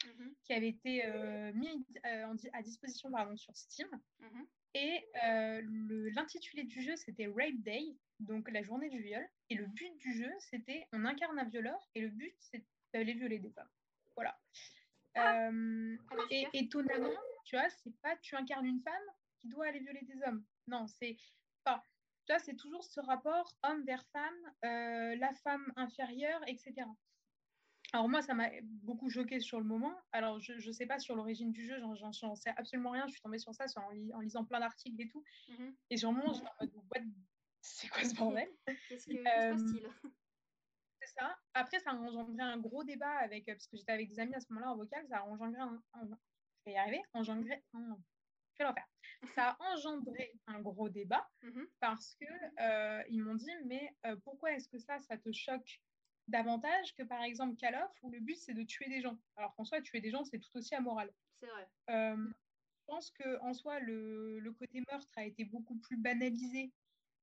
mmh 0.04 0.28
qui 0.44 0.52
avait 0.52 0.68
été 0.68 1.04
mis 1.54 1.84
à 2.52 2.62
disposition 2.62 3.10
pardon, 3.10 3.36
sur 3.36 3.56
Steam. 3.56 3.88
Mmh 4.20 4.44
et 4.74 5.04
l'intitulé 6.14 6.64
du 6.64 6.82
jeu, 6.82 6.96
c'était 6.96 7.26
Rape 7.26 7.60
Day, 7.62 7.96
donc 8.20 8.50
la 8.50 8.62
journée 8.62 8.90
du 8.90 9.00
viol. 9.02 9.26
Et 9.50 9.54
le 9.54 9.66
but 9.66 9.96
du 9.98 10.12
jeu, 10.12 10.30
c'était 10.38 10.86
on 10.92 11.04
incarne 11.04 11.38
un 11.38 11.48
violeur 11.48 11.88
et 11.94 12.00
le 12.00 12.08
but, 12.08 12.34
c'est 12.38 12.64
d'aller 12.92 13.14
violer 13.14 13.38
des 13.38 13.50
femmes. 13.50 13.70
Voilà. 14.14 14.38
Ah, 15.14 15.50
et 16.30 16.46
étonnamment, 16.52 17.16
tu 17.44 17.56
vois, 17.56 17.68
c'est 17.70 17.96
pas 18.02 18.16
tu 18.18 18.36
incarnes 18.36 18.66
une 18.66 18.80
femme 18.82 18.94
qui 19.40 19.48
doit 19.48 19.66
aller 19.66 19.80
violer 19.80 20.02
des 20.02 20.22
hommes. 20.22 20.44
Non, 20.66 20.86
c'est 20.86 21.16
pas. 21.64 21.82
Tu 22.26 22.32
vois, 22.32 22.38
c'est 22.40 22.56
toujours 22.56 22.84
ce 22.84 23.00
rapport 23.00 23.56
homme 23.62 23.84
vers 23.84 24.04
femme, 24.12 24.54
la 24.62 25.32
femme 25.42 25.72
inférieure, 25.76 26.40
etc. 26.46 26.86
Alors 27.92 28.08
moi, 28.08 28.20
ça 28.20 28.34
m'a 28.34 28.50
beaucoup 28.62 29.08
choqué 29.08 29.40
sur 29.40 29.58
le 29.58 29.64
moment. 29.64 29.94
Alors 30.12 30.40
je 30.40 30.54
ne 30.54 30.72
sais 30.72 30.86
pas 30.86 30.98
sur 30.98 31.16
l'origine 31.16 31.52
du 31.52 31.64
jeu, 31.64 31.80
j'en 31.80 32.34
sais 32.34 32.50
absolument 32.56 32.90
rien. 32.90 33.06
Je 33.06 33.12
suis 33.12 33.20
tombée 33.20 33.38
sur 33.38 33.54
ça 33.54 33.64
en, 33.76 34.20
lisant 34.20 34.44
plein 34.44 34.60
d'articles 34.60 35.00
et 35.00 35.08
tout. 35.08 35.24
Mmh 35.48 35.70
et 35.90 35.96
sur 35.96 36.12
le 36.12 36.18
moment, 36.18 36.32
j'étais 36.34 36.48
en 36.48 36.82
mode, 36.82 37.12
c'est 37.62 37.88
quoi 37.88 38.04
ce 38.04 38.14
bordel? 38.14 38.48
Qu'est-ce 38.88 39.10
se 39.10 39.22
passe-t-il 39.22 39.88
C'est 41.00 41.14
ça. 41.18 41.38
Après, 41.54 41.78
ça 41.80 41.92
a 41.92 41.94
engendré 41.94 42.42
un 42.42 42.58
gros 42.58 42.84
débat 42.84 43.16
avec, 43.18 43.46
parce 43.46 43.66
que 43.68 43.76
j'étais 43.76 43.92
avec 43.92 44.08
des 44.08 44.20
amis 44.20 44.34
à 44.34 44.40
ce 44.40 44.52
moment-là 44.52 44.72
en 44.72 44.76
vocal, 44.76 45.06
ça 45.08 45.18
a 45.18 45.22
engendré 45.22 45.58
un... 45.58 45.80
je 45.94 46.64
vais 46.66 46.72
y 46.72 46.76
arriver, 46.76 47.02
engendré... 47.14 47.64
je 47.72 47.78
vais 47.78 48.64
le 48.64 48.66
refaire. 48.66 48.88
Ça 49.34 49.50
a 49.50 49.72
engendré 49.72 50.32
un 50.46 50.60
gros 50.60 50.88
débat 50.88 51.26
mmh 51.42 51.62
parce 51.80 52.14
que 52.16 52.26
euh, 52.60 53.02
ils 53.08 53.22
m'ont 53.22 53.36
dit, 53.36 53.50
mais 53.64 53.96
euh, 54.06 54.16
pourquoi 54.24 54.52
est-ce 54.52 54.68
que 54.68 54.78
ça, 54.78 54.98
ça 54.98 55.16
te 55.16 55.32
choque? 55.32 55.80
Davantage 56.28 56.94
que 56.94 57.02
par 57.02 57.22
exemple 57.22 57.56
Call 57.56 57.74
of 57.74 57.90
où 58.02 58.10
le 58.10 58.20
but 58.20 58.36
c'est 58.36 58.54
de 58.54 58.62
tuer 58.62 58.88
des 58.88 59.00
gens. 59.00 59.18
Alors 59.36 59.54
qu'en 59.56 59.64
soi, 59.64 59.80
tuer 59.80 60.00
des 60.00 60.10
gens 60.10 60.24
c'est 60.24 60.38
tout 60.38 60.56
aussi 60.56 60.74
amoral. 60.74 61.12
C'est 61.40 61.46
vrai. 61.46 61.68
Euh, 61.90 62.16
je 62.16 62.84
pense 62.86 63.10
qu'en 63.10 63.52
soi, 63.52 63.80
le, 63.80 64.38
le, 64.38 64.52
côté 64.52 64.82
meurtre 64.90 65.12
a 65.16 65.24
été 65.24 65.44
beaucoup 65.44 65.76
plus 65.76 65.96
banalisé 65.96 66.72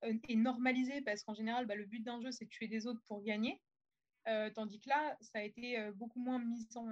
euh, 0.03 0.13
et 0.27 0.35
normalisé 0.35 1.01
parce 1.01 1.23
qu'en 1.23 1.33
général, 1.33 1.65
bah, 1.65 1.75
le 1.75 1.85
but 1.85 2.01
d'un 2.01 2.19
jeu 2.21 2.31
c'est 2.31 2.45
de 2.45 2.49
tuer 2.49 2.67
des 2.67 2.87
autres 2.87 3.01
pour 3.07 3.23
gagner. 3.23 3.61
Euh, 4.27 4.49
tandis 4.49 4.79
que 4.79 4.89
là, 4.89 5.17
ça 5.21 5.39
a 5.39 5.41
été 5.41 5.91
beaucoup 5.91 6.19
moins 6.19 6.39
mis 6.39 6.67
en. 6.75 6.87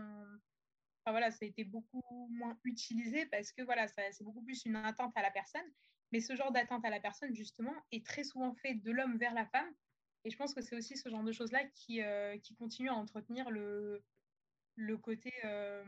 Enfin 1.06 1.12
voilà, 1.12 1.32
ça 1.32 1.40
a 1.42 1.46
été 1.46 1.66
beaucoup 1.66 2.28
moins 2.32 2.58
utilisé 2.64 3.26
parce 3.26 3.52
que 3.52 3.62
voilà, 3.64 3.88
c'est 3.88 4.24
beaucoup 4.24 4.42
plus 4.42 4.64
une 4.66 4.76
atteinte 4.78 5.12
à 5.16 5.22
la 5.22 5.32
personne. 5.32 5.66
Mais 6.12 6.20
ce 6.20 6.36
genre 6.36 6.52
d'atteinte 6.52 6.86
à 6.86 6.92
la 6.92 7.00
personne, 7.00 7.36
justement, 7.36 7.74
est 7.92 8.06
très 8.06 8.24
souvent 8.24 8.54
fait 8.54 8.76
de 8.76 8.92
l'homme 8.92 9.18
vers 9.18 9.34
la 9.34 9.48
femme 9.48 9.74
et 10.24 10.30
je 10.30 10.38
pense 10.38 10.54
que 10.54 10.62
c'est 10.62 10.76
aussi 10.76 10.98
ce 10.98 11.10
genre 11.10 11.24
de 11.24 11.32
choses-là 11.32 11.64
qui, 11.74 12.02
euh, 12.02 12.38
continue 12.58 12.90
à 12.90 12.94
entretenir 12.94 13.50
le, 13.50 14.02
côté 15.02 15.34
euh, 15.44 15.84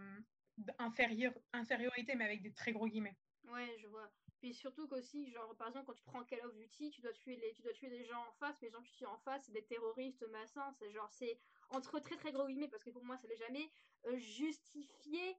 infériorité, 0.79 2.15
mais 2.15 2.25
avec 2.25 2.41
des 2.41 2.51
très 2.51 2.71
gros 2.71 2.87
guillemets. 2.87 3.15
Ouais, 3.45 3.77
je 3.79 3.87
vois. 3.87 4.11
Puis 4.39 4.53
surtout 4.53 4.87
qu'aussi, 4.87 5.31
genre, 5.31 5.55
par 5.57 5.67
exemple, 5.69 5.85
quand 5.87 5.93
tu 5.93 6.03
prends 6.03 6.23
Call 6.23 6.41
of 6.45 6.53
Duty, 6.55 6.91
tu 6.91 7.01
dois 7.01 7.13
tuer, 7.13 7.37
les, 7.37 7.89
des 7.89 8.05
gens 8.05 8.21
en 8.27 8.31
face, 8.33 8.57
mais 8.61 8.67
les 8.67 8.73
gens 8.73 8.81
que 8.81 8.87
tu 8.87 8.95
tues 8.95 9.05
en 9.05 9.17
face, 9.19 9.45
c'est 9.45 9.53
des 9.53 9.63
terroristes 9.63 10.25
massins. 10.29 10.71
C'est 10.77 10.91
genre, 10.91 11.09
c'est 11.11 11.39
entre 11.69 11.99
très 11.99 12.17
très 12.17 12.31
gros 12.31 12.47
guillemets, 12.47 12.67
parce 12.67 12.83
que 12.83 12.89
pour 12.89 13.03
moi, 13.05 13.17
ça 13.17 13.27
n'est 13.27 13.37
jamais 13.37 13.71
euh, 14.07 14.17
justifié 14.17 15.37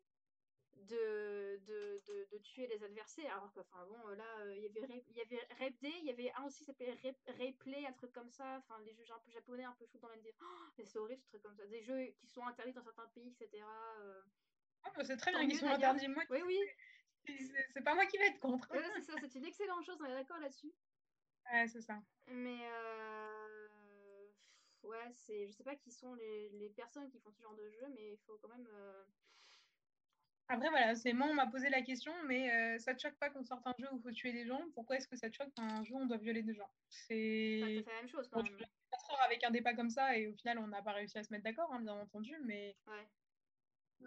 de, 0.83 1.61
de, 1.67 2.03
de, 2.07 2.29
de, 2.31 2.39
tuer 2.39 2.67
les 2.67 2.83
adversaires. 2.85 3.33
Alors 3.37 3.53
que, 3.53 3.61
enfin 3.61 3.85
bon, 3.87 4.09
là, 4.09 4.25
euh, 4.41 4.55
il 4.55 4.63
y 4.63 4.67
avait 4.67 5.05
y 5.15 5.21
avait 5.21 5.71
Day, 5.81 5.93
il 6.01 6.05
y 6.05 6.11
avait 6.11 6.33
un 6.33 6.45
aussi 6.45 6.59
qui 6.61 6.65
s'appelait 6.65 6.97
Replay, 7.27 7.87
un 7.87 7.93
truc 7.93 8.13
comme 8.13 8.31
ça. 8.31 8.59
Enfin, 8.59 8.81
les 8.85 8.95
jeux 8.95 9.05
un 9.13 9.19
peu 9.21 9.31
japonais, 9.31 9.65
un 9.65 9.75
peu 9.79 9.87
chaud 9.87 9.99
dans 9.99 10.09
l'ND. 10.09 10.29
Oh, 10.41 10.45
c'est 10.75 10.97
horrible, 10.97 11.23
ce 11.23 11.29
truc 11.29 11.43
comme 11.43 11.57
ça. 11.57 11.67
Des 11.67 11.83
jeux 11.83 12.15
qui 12.19 12.27
sont 12.27 12.47
interdits 12.47 12.73
dans 12.73 12.85
certains 12.85 13.07
pays, 13.09 13.29
etc. 13.29 13.65
Euh... 14.01 14.23
Ah, 14.85 15.05
c'est 15.05 15.17
très 15.17 15.33
bien 15.33 15.49
qu'ils 15.49 15.59
sont 15.59 15.67
interdits. 15.67 16.09
Moi, 16.09 16.25
oui, 16.31 16.43
oui. 16.47 16.61
C'est 17.73 17.83
pas 17.83 17.95
moi 17.95 18.07
qui 18.07 18.19
vais 18.19 18.29
être 18.29 18.39
contre. 18.39 18.71
Ouais, 18.71 18.83
c'est 18.95 19.03
ça, 19.03 19.15
c'est 19.21 19.39
une 19.39 19.47
excellente 19.47 19.85
chose, 19.85 19.99
on 20.01 20.05
est 20.05 20.15
d'accord 20.15 20.39
là-dessus. 20.39 20.73
Ouais, 21.53 21.67
c'est 21.67 21.81
ça. 21.81 22.01
Mais 22.29 22.59
euh... 22.71 23.69
ouais, 24.85 25.11
c'est, 25.13 25.47
je 25.49 25.53
sais 25.53 25.65
pas 25.65 25.75
qui 25.75 25.91
sont 25.91 26.15
les, 26.15 26.51
les, 26.51 26.71
personnes 26.71 27.09
qui 27.11 27.19
font 27.19 27.33
ce 27.33 27.43
genre 27.43 27.55
de 27.55 27.69
jeu, 27.69 27.87
mais 27.95 28.13
il 28.13 28.19
faut 28.19 28.39
quand 28.39 28.49
même. 28.49 28.69
Après, 30.49 30.69
voilà, 30.71 30.95
c'est 30.95 31.13
moi, 31.13 31.27
on 31.29 31.35
m'a 31.35 31.49
posé 31.49 31.69
la 31.71 31.83
question, 31.83 32.13
mais 32.27 32.51
euh, 32.53 32.79
ça 32.79 32.95
te 32.95 33.01
choque 33.01 33.17
pas 33.17 33.31
qu'on 33.31 33.43
sorte 33.45 33.67
un 33.67 33.75
jeu 33.79 33.89
où 33.93 33.97
il 33.97 34.03
faut 34.03 34.13
tuer 34.13 34.33
des 34.33 34.47
gens? 34.47 34.61
Pourquoi 34.75 34.97
est-ce 34.97 35.09
que 35.09 35.17
ça 35.17 35.29
te 35.29 35.35
choque 35.35 35.53
qu'un 35.55 35.83
jeu 35.85 35.95
où 35.95 35.99
on 35.99 36.07
doit 36.07 36.19
violer 36.19 36.43
des 36.43 36.55
gens? 36.55 36.71
C'est 36.89 37.83
la 37.85 37.93
même 37.95 38.09
chose 38.09 38.29
quand 38.31 38.43
même. 38.43 38.59
avec 39.25 39.43
un 39.43 39.51
débat 39.51 39.75
comme 39.75 39.91
ça 39.91 40.17
et 40.17 40.29
au 40.29 40.35
final, 40.35 40.59
on 40.59 40.69
n'a 40.69 40.83
pas 40.83 40.93
réussi 40.93 41.19
à 41.19 41.25
se 41.25 41.33
mettre 41.33 41.45
d'accord, 41.45 41.73
hein, 41.73 41.81
bien 41.81 41.95
entendu, 41.95 42.37
mais. 42.45 42.77
Ouais. 42.87 43.09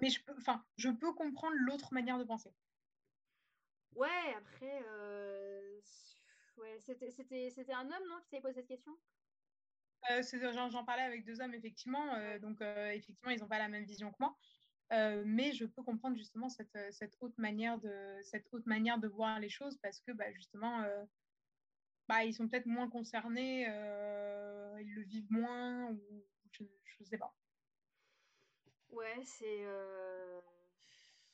Mais 0.02 0.10
je 0.10 0.24
peux, 0.24 0.34
enfin, 0.38 0.64
je 0.78 0.90
peux 0.90 1.14
comprendre 1.14 1.56
l'autre 1.58 1.94
manière 1.94 2.18
de 2.18 2.24
penser. 2.24 2.54
Ouais, 3.96 4.34
après, 4.38 4.84
euh... 4.88 5.80
ouais, 6.58 6.78
c'était 6.80 7.74
un 7.74 7.86
homme, 7.86 8.08
non, 8.08 8.20
qui 8.22 8.30
t'avait 8.30 8.42
posé 8.42 8.54
cette 8.54 8.68
question? 8.68 8.98
Euh, 10.12 10.22
J'en 10.70 10.86
parlais 10.86 11.04
avec 11.04 11.26
deux 11.26 11.42
hommes, 11.42 11.54
effectivement. 11.54 12.14
Euh, 12.16 12.40
donc, 12.40 12.62
euh, 12.62 12.92
effectivement, 12.92 13.32
ils 13.32 13.40
n'ont 13.40 13.48
pas 13.48 13.58
la 13.58 13.68
même 13.68 13.84
vision 13.84 14.12
que 14.12 14.18
moi. 14.20 14.38
Euh, 14.92 15.24
mais 15.26 15.54
je 15.54 15.66
peux 15.66 15.84
comprendre 15.84 16.18
justement 16.18 16.50
cette, 16.50 16.76
euh, 16.76 16.92
cette, 16.92 17.16
autre 17.22 17.36
manière 17.38 17.78
de, 17.78 18.20
cette 18.24 18.52
autre 18.52 18.68
manière 18.68 18.98
de 18.98 19.08
voir 19.08 19.40
les 19.40 19.50
choses 19.50 19.78
parce 19.78 20.00
que 20.00 20.12
bah, 20.12 20.32
justement, 20.32 20.82
euh, 20.82 21.06
bah, 22.08 22.24
ils 22.24 22.34
sont 22.34 22.48
peut-être 22.48 22.66
moins 22.66 22.90
concernés, 22.90 23.66
ils 23.66 24.94
le 24.94 25.04
vivent 25.04 25.32
moins, 25.32 25.92
ou 25.92 26.26
je 26.52 26.64
ne 27.02 27.06
sais 27.06 27.18
pas. 27.20 27.36
Ouais, 28.90 29.24
c'est 29.24 29.66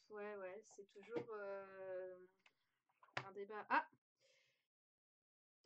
ouais, 0.10 0.36
ouais, 0.36 0.62
c'est 0.63 0.89
toujours 0.91 1.34
un 3.26 3.32
débat. 3.32 3.65
Ah 3.70 3.88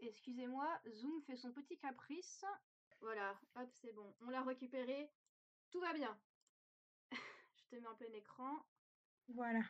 Excusez-moi, 0.02 0.80
Zoom 0.92 1.22
fait 1.24 1.36
son 1.36 1.52
petit 1.52 1.78
caprice. 1.78 2.46
Voilà, 3.02 3.38
hop, 3.56 3.70
c'est 3.74 3.92
bon. 3.94 4.16
On 4.22 4.30
l'a 4.30 4.44
récupéré. 4.44 5.12
Tout 5.72 5.82
va 5.82 5.94
bien 5.94 6.18
te 7.70 7.76
mets 7.76 7.88
en 7.88 7.96
plein 7.96 8.12
écran. 8.14 8.60
Voilà. 9.30 9.62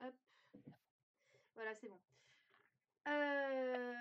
Hop. 0.00 0.14
Voilà, 1.54 1.74
c'est 1.74 1.88
bon. 1.88 2.00
Euh, 3.06 3.94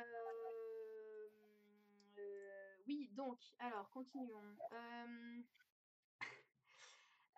euh, 2.17 2.75
oui, 2.87 3.09
donc, 3.13 3.39
alors, 3.59 3.89
continuons. 3.91 4.57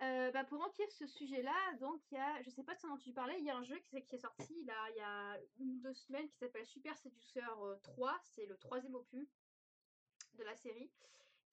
Euh, 0.01 0.31
bah, 0.31 0.43
pour 0.43 0.61
enquérir 0.61 0.91
ce 0.91 1.07
sujet-là, 1.07 1.73
donc 1.79 2.01
il 2.11 2.15
y 2.15 2.21
a, 2.21 2.41
je 2.41 2.49
sais 2.49 2.63
pas 2.63 2.75
si 2.75 2.85
tu 3.01 3.13
parlais, 3.13 3.39
il 3.39 3.45
y 3.45 3.49
a 3.49 3.55
un 3.55 3.63
jeu 3.63 3.77
qui, 3.79 4.03
qui 4.03 4.15
est 4.15 4.19
sorti 4.19 4.63
là, 4.65 4.89
il 4.89 4.97
y 4.97 5.01
a 5.01 5.39
une 5.57 5.77
ou 5.77 5.79
deux 5.79 5.93
semaines 5.93 6.27
qui 6.27 6.37
s'appelle 6.37 6.65
Super 6.65 6.97
Séduceur 6.97 7.79
3, 7.81 8.19
c'est 8.23 8.45
le 8.45 8.57
troisième 8.57 8.93
opus 8.95 9.29
de 10.33 10.43
la 10.43 10.55
série 10.55 10.91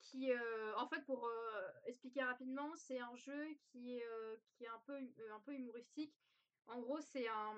qui, 0.02 0.30
euh, 0.30 0.76
en 0.76 0.88
fait, 0.88 1.04
pour 1.06 1.26
euh, 1.26 1.68
expliquer 1.86 2.22
rapidement, 2.22 2.74
c'est 2.76 2.98
un 2.98 3.14
jeu 3.16 3.48
qui 3.70 3.96
est, 3.96 4.04
euh, 4.04 4.36
qui 4.52 4.64
est 4.64 4.68
un, 4.68 4.82
peu, 4.86 4.94
un 4.94 5.40
peu 5.40 5.54
humoristique. 5.54 6.14
En 6.66 6.80
gros, 6.80 7.00
c'est 7.00 7.26
un, 7.28 7.54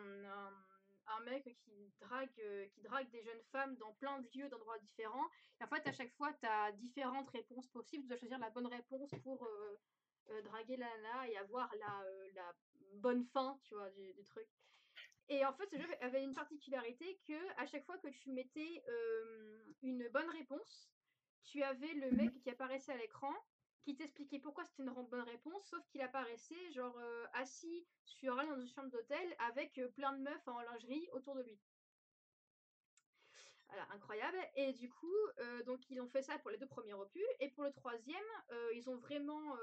un, 1.07 1.21
mec 1.25 1.45
qui 1.65 1.93
drague, 2.01 2.71
qui 2.73 2.83
drague 2.83 3.11
des 3.11 3.23
jeunes 3.23 3.43
femmes 3.53 3.77
dans 3.77 3.93
plein 3.95 4.21
de 4.21 4.29
lieux, 4.35 4.49
d'endroits 4.49 4.79
différents. 4.79 5.29
Et 5.61 5.65
en 5.65 5.69
fait, 5.69 5.87
à 5.87 5.93
chaque 5.93 6.13
fois, 6.13 6.33
tu 6.35 6.47
as 6.47 6.73
différentes 6.73 7.29
réponses 7.31 7.69
possibles. 7.69 8.05
Tu 8.05 8.09
dois 8.09 8.17
choisir 8.17 8.39
la 8.39 8.51
bonne 8.51 8.67
réponse 8.67 9.11
pour 9.23 9.47
draguer 10.45 10.77
la 10.79 10.89
nana 10.97 11.29
et 11.29 11.37
avoir 11.37 11.71
la, 11.77 12.03
la 12.35 12.55
bonne 12.95 13.25
fin, 13.27 13.59
tu 13.65 13.75
vois, 13.75 13.91
du, 13.91 14.15
du, 14.15 14.25
truc. 14.25 14.49
Et 15.29 15.45
en 15.45 15.53
fait, 15.53 15.69
ce 15.71 15.77
jeu 15.77 15.87
avait 16.01 16.25
une 16.25 16.35
particularité 16.35 17.21
que 17.27 17.61
à 17.61 17.67
chaque 17.67 17.85
fois 17.85 17.99
que 17.99 18.09
tu 18.09 18.31
mettais 18.31 18.83
une 19.83 20.09
bonne 20.09 20.31
réponse, 20.31 20.94
tu 21.45 21.63
avais 21.63 21.93
le 21.95 22.11
mec 22.11 22.33
qui 22.41 22.51
apparaissait 22.51 22.93
à 22.93 22.97
l'écran 22.97 23.33
qui 23.85 23.95
t'expliquait 23.95 24.39
pourquoi 24.39 24.65
c'était 24.65 24.83
une 24.83 24.91
bonne 24.91 25.21
réponse, 25.21 25.67
sauf 25.67 25.87
qu'il 25.89 26.01
apparaissait 26.01 26.73
genre 26.73 26.97
euh, 26.99 27.27
assis 27.35 27.87
sur 28.05 28.39
un 28.39 28.47
dans 28.47 28.59
une 28.59 28.69
chambre 28.69 28.91
d'hôtel 28.91 29.37
avec 29.39 29.79
euh, 29.79 29.89
plein 29.89 30.13
de 30.15 30.23
meufs 30.23 30.49
en 30.49 30.61
lingerie 30.61 31.07
autour 31.13 31.35
de 31.35 31.43
lui. 31.43 31.61
Voilà, 33.69 33.87
incroyable. 33.93 34.39
Et 34.57 34.73
du 34.73 34.89
coup, 34.89 35.13
euh, 35.39 35.63
donc 35.65 35.81
ils 35.91 36.01
ont 36.01 36.09
fait 36.09 36.23
ça 36.23 36.39
pour 36.39 36.51
les 36.51 36.57
deux 36.57 36.67
premiers 36.67 36.95
opus. 36.95 37.23
Et 37.41 37.51
pour 37.51 37.65
le 37.65 37.73
troisième, 37.73 38.25
ils 38.75 38.89
ont 38.89 38.97
vraiment 38.97 39.57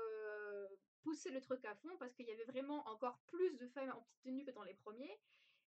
poussé 1.02 1.32
le 1.32 1.42
truc 1.42 1.64
à 1.66 1.76
fond 1.76 1.96
parce 1.98 2.14
qu'il 2.14 2.28
y 2.28 2.32
avait 2.32 2.44
vraiment 2.44 2.88
encore 2.90 3.20
plus 3.28 3.58
de 3.58 3.68
femmes 3.68 3.90
en 3.90 4.02
petite 4.02 4.22
tenue 4.24 4.46
que 4.46 4.52
dans 4.52 4.64
les 4.64 4.74
premiers. 4.74 5.20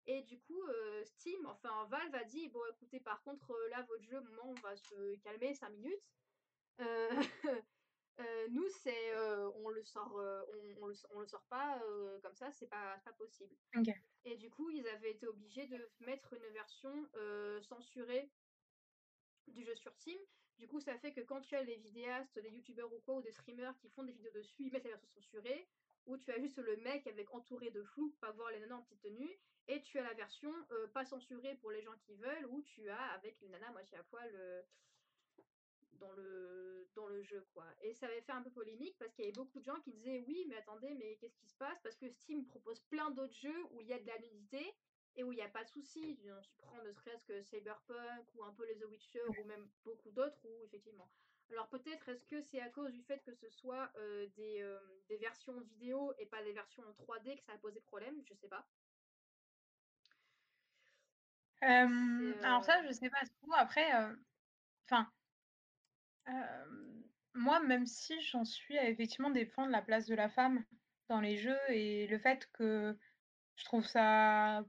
Et 0.07 0.23
du 0.23 0.41
coup, 0.41 0.63
euh, 0.69 1.05
Steam, 1.05 1.47
enfin 1.47 1.87
Valve 1.87 2.15
a 2.15 2.25
dit 2.25 2.49
bon 2.49 2.61
écoutez, 2.73 3.01
par 3.01 3.23
contre, 3.23 3.51
euh, 3.51 3.69
là, 3.69 3.83
votre 3.83 4.03
jeu, 4.05 4.21
moment, 4.21 4.51
on 4.51 4.55
va 4.55 4.77
se 4.77 5.17
calmer 5.17 5.55
5 5.55 5.71
minutes. 5.71 6.11
Euh, 8.19 8.49
nous, 8.51 8.69
c'est 8.69 9.17
on 9.65 9.71
le 9.71 9.83
sort, 9.83 10.13
on, 10.13 10.57
le, 10.89 10.95
on, 11.13 11.21
le, 11.21 11.27
sort 11.27 11.47
pas 11.49 11.81
comme 12.23 12.35
ça, 12.35 12.53
c'est 12.53 12.67
pas, 12.67 13.01
pas 13.03 13.13
possible. 13.15 13.57
Et 14.27 14.37
du 14.37 14.51
coup, 14.51 14.69
ils 14.69 14.87
avaient 14.89 15.13
été 15.13 15.27
obligés 15.27 15.67
de 15.69 15.91
mettre 16.01 16.35
une 16.35 16.53
version 16.53 17.09
censurée 17.63 18.31
du 19.47 19.65
jeu 19.65 19.75
sur 19.75 19.95
Steam. 19.95 20.19
Du 20.59 20.69
coup, 20.69 20.81
ça 20.81 20.99
fait 20.99 21.15
que 21.15 21.23
quand 21.23 21.41
tu 21.41 21.55
as 21.55 21.63
les 21.63 21.79
vidéastes, 21.79 22.39
des 22.39 22.51
youtubeurs 22.51 22.93
ou 22.93 23.01
quoi, 23.01 23.15
ou 23.17 23.23
des 23.23 23.33
streamers 23.33 23.75
qui 23.79 23.89
font 23.89 24.03
des 24.03 24.13
vidéos 24.13 24.33
dessus, 24.33 24.65
ils 24.65 24.71
mettent 24.71 24.85
la 24.85 24.91
version 24.91 25.09
censurée. 25.15 25.67
Où 26.07 26.17
tu 26.17 26.31
as 26.33 26.39
juste 26.39 26.59
le 26.59 26.77
mec 26.79 27.07
avec 27.07 27.33
entouré 27.35 27.71
de 27.71 27.83
flou, 27.83 28.15
pas 28.21 28.31
voir 28.33 28.51
les 28.51 28.61
nanas 28.61 28.77
en 28.77 28.83
petite 28.83 29.01
tenue, 29.03 29.39
et 29.69 29.83
tu 29.83 29.99
as 29.99 30.03
la 30.03 30.15
version 30.15 30.53
euh, 30.73 30.89
pas 30.89 31.05
censurée 31.05 31.57
pour 31.57 31.71
les 31.71 31.83
gens 31.83 31.97
qui 32.07 32.15
veulent, 32.15 32.47
où 32.47 32.63
tu 32.63 32.89
as 32.89 33.13
avec 33.13 33.41
les 33.41 33.49
nanas 33.49 33.71
moitié 33.73 33.99
à 33.99 34.03
poil 34.05 34.31
euh, 34.35 34.63
dans, 35.93 36.13
le, 36.13 36.89
dans 36.95 37.07
le 37.07 37.23
jeu, 37.23 37.47
quoi. 37.53 37.67
Et 37.83 37.95
ça 37.95 38.07
avait 38.07 38.23
fait 38.23 38.33
un 38.33 38.43
peu 38.43 38.51
polémique 38.51 38.97
parce 38.99 39.13
qu'il 39.13 39.25
y 39.25 39.29
avait 39.29 39.35
beaucoup 39.37 39.61
de 39.61 39.65
gens 39.65 39.81
qui 39.81 39.93
disaient 39.93 40.25
oui, 40.27 40.47
mais 40.49 40.57
attendez, 40.57 40.95
mais 40.95 41.17
qu'est-ce 41.17 41.37
qui 41.37 41.47
se 41.47 41.57
passe? 41.57 41.79
Parce 41.83 41.97
que 41.97 42.09
Steam 42.09 42.47
propose 42.47 42.81
plein 42.81 43.11
d'autres 43.11 43.35
jeux 43.35 43.63
où 43.71 43.81
il 43.81 43.87
y 43.87 43.93
a 43.93 43.99
de 43.99 44.07
la 44.07 44.19
nudité 44.19 44.75
et 45.17 45.25
où 45.25 45.33
il 45.33 45.37
n'y 45.37 45.43
a 45.43 45.49
pas 45.49 45.65
de 45.65 45.69
souci. 45.69 46.19
Tu 46.19 46.53
prends 46.59 46.83
ne 46.83 46.93
serait-ce 46.93 47.25
que 47.27 47.43
Cyberpunk 47.43 48.35
ou 48.35 48.45
un 48.45 48.53
peu 48.55 48.67
les 48.67 48.79
The 48.79 48.85
Witcher 48.85 49.23
ou 49.39 49.45
même 49.45 49.69
beaucoup 49.85 50.11
d'autres 50.11 50.39
où 50.45 50.63
effectivement. 50.65 51.11
Alors 51.53 51.69
peut-être 51.69 52.09
est-ce 52.09 52.25
que 52.27 52.41
c'est 52.43 52.61
à 52.61 52.69
cause 52.69 52.93
du 52.93 53.03
fait 53.03 53.23
que 53.25 53.35
ce 53.35 53.49
soit 53.51 53.91
euh, 53.97 54.27
des, 54.37 54.61
euh, 54.63 54.79
des, 55.09 55.17
versions 55.17 55.59
vidéo 55.61 56.13
et 56.19 56.27
pas 56.27 56.43
des 56.43 56.53
versions 56.53 56.83
en 56.85 56.93
3D 56.93 57.37
que 57.37 57.43
ça 57.43 57.53
a 57.53 57.59
posé 57.59 57.81
problème? 57.81 58.15
Je 58.25 58.35
sais 58.35 58.49
pas. 58.49 58.67
alors 61.63 62.65
ça, 62.65 62.87
je 62.87 62.93
sais 62.93 63.11
pas 63.11 63.21
trop. 63.43 63.53
Après, 63.55 63.91
enfin, 64.87 65.11
moi, 67.35 67.61
même 67.61 67.87
si 67.87 68.21
j'en 68.21 68.45
suis 68.45 68.79
à 68.79 68.89
effectivement 68.89 69.31
défendre 69.31 69.71
la 69.71 69.83
place 69.83 70.07
de 70.07 70.15
la 70.15 70.29
femme 70.29 70.65
dans 71.09 71.21
les 71.21 71.37
jeux 71.37 71.59
et 71.69 72.07
le 72.07 72.19
fait 72.19 72.49
que 72.53 72.97
je 73.57 73.65
trouve 73.65 73.87
ça 73.87 74.65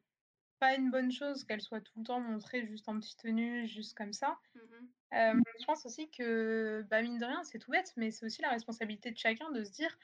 pas 0.61 0.75
une 0.75 0.91
bonne 0.91 1.11
chose 1.11 1.43
qu'elle 1.43 1.59
soit 1.59 1.81
tout 1.81 1.97
le 1.97 2.05
temps 2.05 2.21
montrée 2.21 2.67
juste 2.67 2.87
en 2.87 2.97
petite 2.99 3.17
tenue, 3.17 3.67
juste 3.67 3.97
comme 3.97 4.13
ça. 4.13 4.37
Mmh 4.55 5.41
je 5.59 5.65
pense 5.65 5.85
aussi 5.85 6.09
que, 6.09 6.85
bah, 6.89 7.01
mine 7.01 7.17
de 7.17 7.25
rien, 7.25 7.43
c'est 7.43 7.59
tout 7.59 7.71
bête, 7.71 7.91
mais 7.97 8.11
c'est 8.11 8.25
aussi 8.25 8.41
la 8.41 8.49
responsabilité 8.49 9.11
de 9.11 9.17
chacun 9.17 9.51
de 9.51 9.61
se 9.63 9.71
dire, 9.71 9.97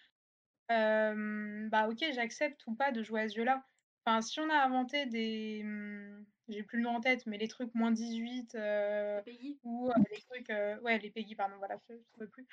bah 0.67 1.87
ok, 1.87 2.03
j'accepte 2.11 2.65
ou 2.67 2.75
pas 2.75 2.91
de 2.91 3.03
jouer 3.03 3.21
à 3.21 3.29
ce 3.29 3.35
jeu-là. 3.35 3.63
Enfin, 4.03 4.21
si 4.21 4.41
on 4.41 4.49
a 4.49 4.55
inventé 4.55 5.05
des, 5.05 5.61
mmh, 5.63 6.25
j'ai 6.49 6.63
plus 6.63 6.79
le 6.79 6.83
nom 6.83 6.95
en 6.95 6.99
tête, 6.99 7.25
mais 7.25 7.37
les 7.37 7.47
trucs 7.47 7.73
moins 7.73 7.91
18 7.91 8.55
euh, 8.55 9.21
ou 9.63 9.89
les 10.11 10.21
trucs, 10.29 10.49
ouais, 10.83 10.97
les 10.97 11.11
Peggy, 11.11 11.35
pardon, 11.35 11.55
voilà, 11.57 11.79
je 11.87 11.95
ne 12.19 12.25
plus. 12.25 12.45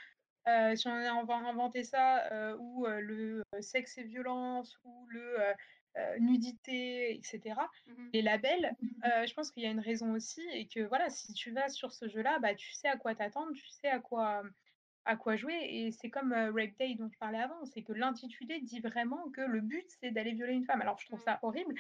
si 0.77 0.87
on 0.87 0.93
a 0.93 1.11
inventé 1.11 1.83
ça, 1.83 2.55
ou 2.59 2.87
le 2.87 3.43
sexe 3.61 3.99
et 3.99 4.05
violence, 4.05 4.79
ou 4.85 5.07
le 5.09 5.39
nudité, 6.18 7.14
etc., 7.14 7.55
mmh 7.86 7.92
les 8.12 8.22
labels, 8.22 8.76
je 9.03 9.32
pense 9.34 9.51
qu'il 9.51 9.62
y 9.62 9.66
a 9.66 9.70
une 9.70 9.80
raison 9.80 10.12
aussi, 10.12 10.42
et 10.53 10.66
que 10.66 10.80
voilà, 10.80 11.11
si 11.11 11.32
tu 11.32 11.51
vas 11.51 11.68
sur 11.68 11.92
ce 11.92 12.09
jeu-là, 12.09 12.38
bah, 12.38 12.55
tu 12.55 12.72
sais 12.72 12.88
à 12.88 12.97
quoi 12.97 13.14
t'attendre, 13.14 13.53
tu 13.55 13.68
sais 13.68 13.88
à 13.88 13.99
quoi, 13.99 14.42
à 15.05 15.16
quoi 15.16 15.36
jouer, 15.36 15.59
et 15.62 15.92
c'est 15.92 16.11
comme 16.11 16.32
Rape 16.32 16.76
Day 16.78 16.95
dont 16.95 17.09
je 17.12 17.18
parlais 17.18 17.40
avant, 17.40 17.64
c'est 17.64 17.82
que 17.82 17.92
l'intitulé 17.92 18.61
dit 18.61 18.80
vraiment 18.80 19.28
que 19.30 19.40
le 19.40 19.61
but, 19.61 19.86
c'est 20.01 20.11
d'aller 20.11 20.32
violer 20.32 20.55
une 20.55 20.64
femme. 20.64 20.80
Alors, 20.80 20.99
je 20.99 21.07
trouve 21.07 21.20
ça 21.20 21.38
horrible, 21.42 21.74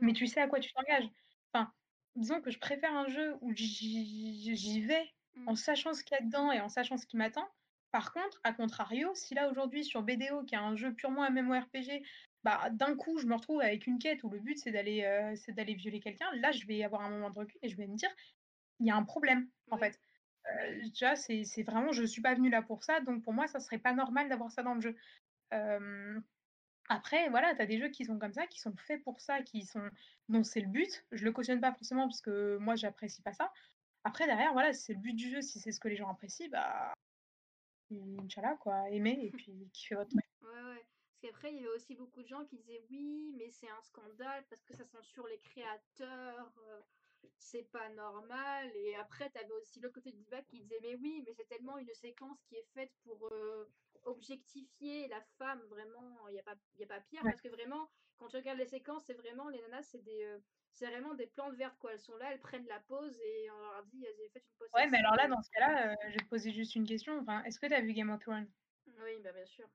mais 0.00 0.12
tu 0.12 0.26
sais 0.26 0.40
à 0.40 0.48
quoi 0.48 0.60
tu 0.60 0.72
t'engages. 0.72 1.08
Enfin, 1.52 1.72
disons 2.16 2.40
que 2.40 2.50
je 2.50 2.58
préfère 2.58 2.94
un 2.94 3.08
jeu 3.08 3.36
où 3.40 3.52
j'y 3.54 4.80
vais 4.82 5.10
en 5.46 5.52
mmh. 5.52 5.56
sachant 5.56 5.94
ce 5.94 6.04
qu'il 6.04 6.16
y 6.18 6.22
a 6.22 6.24
dedans 6.24 6.52
et 6.52 6.60
en 6.60 6.68
sachant 6.68 6.96
ce 6.96 7.06
qui 7.06 7.16
m'attend. 7.16 7.48
Par 7.90 8.12
contre, 8.12 8.38
à 8.44 8.52
contrario, 8.52 9.10
si 9.14 9.34
là 9.34 9.50
aujourd'hui 9.50 9.82
sur 9.82 10.02
BDO, 10.02 10.44
qui 10.44 10.54
est 10.54 10.58
un 10.58 10.76
jeu 10.76 10.92
purement 10.92 11.28
MMORPG, 11.30 12.02
bah, 12.44 12.70
d'un 12.70 12.96
coup 12.96 13.18
je 13.18 13.26
me 13.26 13.34
retrouve 13.34 13.60
avec 13.60 13.86
une 13.86 13.98
quête 13.98 14.22
où 14.22 14.30
le 14.30 14.38
but 14.38 14.58
c'est 14.58 14.70
d'aller 14.70 15.04
euh, 15.04 15.34
c'est 15.36 15.52
d'aller 15.52 15.74
violer 15.74 16.00
quelqu'un, 16.00 16.30
là 16.36 16.52
je 16.52 16.66
vais 16.66 16.84
avoir 16.84 17.02
un 17.02 17.10
moment 17.10 17.30
de 17.30 17.38
recul 17.38 17.58
et 17.62 17.68
je 17.68 17.76
vais 17.76 17.86
me 17.86 17.96
dire, 17.96 18.10
il 18.80 18.86
y 18.86 18.90
a 18.90 18.96
un 18.96 19.04
problème 19.04 19.48
en 19.70 19.78
fait. 19.78 19.98
Euh, 20.46 20.80
déjà, 20.82 21.14
c'est 21.14 21.62
vraiment, 21.62 21.92
je 21.92 22.04
suis 22.04 22.22
pas 22.22 22.34
venue 22.34 22.48
là 22.48 22.62
pour 22.62 22.82
ça, 22.82 23.00
donc 23.00 23.22
pour 23.22 23.34
moi, 23.34 23.46
ça 23.48 23.60
serait 23.60 23.78
pas 23.78 23.92
normal 23.92 24.30
d'avoir 24.30 24.50
ça 24.50 24.62
dans 24.62 24.74
le 24.74 24.80
jeu. 24.80 24.96
Après, 26.88 27.28
voilà, 27.28 27.54
tu 27.54 27.60
as 27.60 27.66
des 27.66 27.78
jeux 27.78 27.90
qui 27.90 28.04
sont 28.06 28.18
comme 28.18 28.32
ça, 28.32 28.46
qui 28.46 28.60
sont 28.60 28.74
faits 28.76 29.02
pour 29.04 29.20
ça, 29.20 29.42
qui 29.42 29.62
sont 29.64 29.90
dont 30.28 30.42
c'est 30.42 30.60
le 30.60 30.68
but. 30.68 31.04
Je 31.12 31.24
le 31.24 31.32
cautionne 31.32 31.60
pas 31.60 31.72
forcément 31.72 32.08
parce 32.08 32.22
que 32.22 32.56
moi, 32.58 32.76
j'apprécie 32.76 33.20
pas 33.22 33.34
ça. 33.34 33.52
Après, 34.04 34.26
derrière, 34.26 34.52
voilà, 34.54 34.72
si 34.72 34.84
c'est 34.84 34.94
le 34.94 35.00
but 35.00 35.12
du 35.12 35.30
jeu, 35.30 35.42
si 35.42 35.60
c'est 35.60 35.72
ce 35.72 35.80
que 35.80 35.88
les 35.88 35.96
gens 35.96 36.08
apprécient, 36.08 36.48
bah, 36.50 36.94
Inch'Allah, 37.90 38.56
quoi, 38.60 38.88
aimer 38.90 39.18
et 39.22 39.30
puis 39.30 39.68
kiffer 39.72 39.96
votre 39.96 40.10
truc. 40.10 40.24
Parce 41.20 41.32
qu'après, 41.32 41.52
il 41.52 41.56
y 41.56 41.58
avait 41.66 41.74
aussi 41.74 41.96
beaucoup 41.96 42.22
de 42.22 42.28
gens 42.28 42.44
qui 42.44 42.58
disaient 42.58 42.84
oui, 42.90 43.32
mais 43.36 43.50
c'est 43.50 43.68
un 43.68 43.82
scandale 43.82 44.44
parce 44.48 44.62
que 44.62 44.72
ça 44.72 44.84
censure 44.84 45.26
les 45.26 45.38
créateurs, 45.38 46.52
euh, 46.68 46.80
c'est 47.36 47.64
pas 47.72 47.88
normal. 47.88 48.70
Et 48.76 48.94
après, 48.94 49.28
tu 49.30 49.38
avais 49.38 49.52
aussi 49.54 49.80
l'autre 49.80 49.94
côté 49.96 50.12
du 50.12 50.22
débat 50.22 50.42
qui 50.42 50.60
disait 50.60 50.78
mais 50.80 50.94
oui, 50.94 51.24
mais 51.26 51.32
c'est 51.32 51.48
tellement 51.48 51.76
une 51.76 51.92
séquence 51.92 52.40
qui 52.44 52.54
est 52.54 52.68
faite 52.72 52.92
pour 53.02 53.28
euh, 53.32 53.64
objectifier 54.04 55.08
la 55.08 55.20
femme, 55.38 55.60
vraiment, 55.68 56.28
il 56.28 56.34
n'y 56.34 56.38
a, 56.38 56.44
pas, 56.44 56.54
a 56.54 56.86
pas 56.86 57.00
pire, 57.00 57.22
parce 57.24 57.40
que 57.40 57.48
vraiment, 57.48 57.90
quand 58.16 58.28
tu 58.28 58.36
regardes 58.36 58.58
les 58.58 58.66
séquences, 58.66 59.04
c'est 59.06 59.14
vraiment, 59.14 59.48
les 59.48 59.60
nanas, 59.62 59.82
c'est 59.82 60.04
des... 60.04 60.22
Euh, 60.24 60.38
c'est 60.70 60.86
vraiment 60.86 61.14
des 61.14 61.26
plantes 61.26 61.56
vertes, 61.56 61.76
quoi. 61.78 61.92
Elles 61.92 61.98
sont 61.98 62.16
là, 62.18 62.32
elles 62.32 62.38
prennent 62.38 62.66
la 62.68 62.78
pause 62.78 63.18
et 63.18 63.50
on 63.50 63.58
leur 63.58 63.82
dit, 63.86 64.04
elles 64.04 64.30
fait 64.30 64.38
une 64.38 64.58
pause. 64.58 64.68
Ouais, 64.74 64.86
mais 64.86 64.98
alors 64.98 65.16
là, 65.16 65.26
dans 65.26 65.42
ce 65.42 65.50
cas-là, 65.50 65.90
euh, 65.90 65.96
je 66.06 66.12
vais 66.12 66.24
te 66.24 66.28
poser 66.28 66.52
juste 66.52 66.76
une 66.76 66.86
question. 66.86 67.18
Enfin, 67.18 67.42
Est-ce 67.42 67.58
que 67.58 67.66
tu 67.66 67.74
as 67.74 67.80
vu 67.80 67.92
Game 67.94 68.10
of 68.10 68.20
Thrones? 68.20 68.46
Oui, 68.86 69.18
bah, 69.24 69.32
bien 69.32 69.46
sûr. 69.46 69.66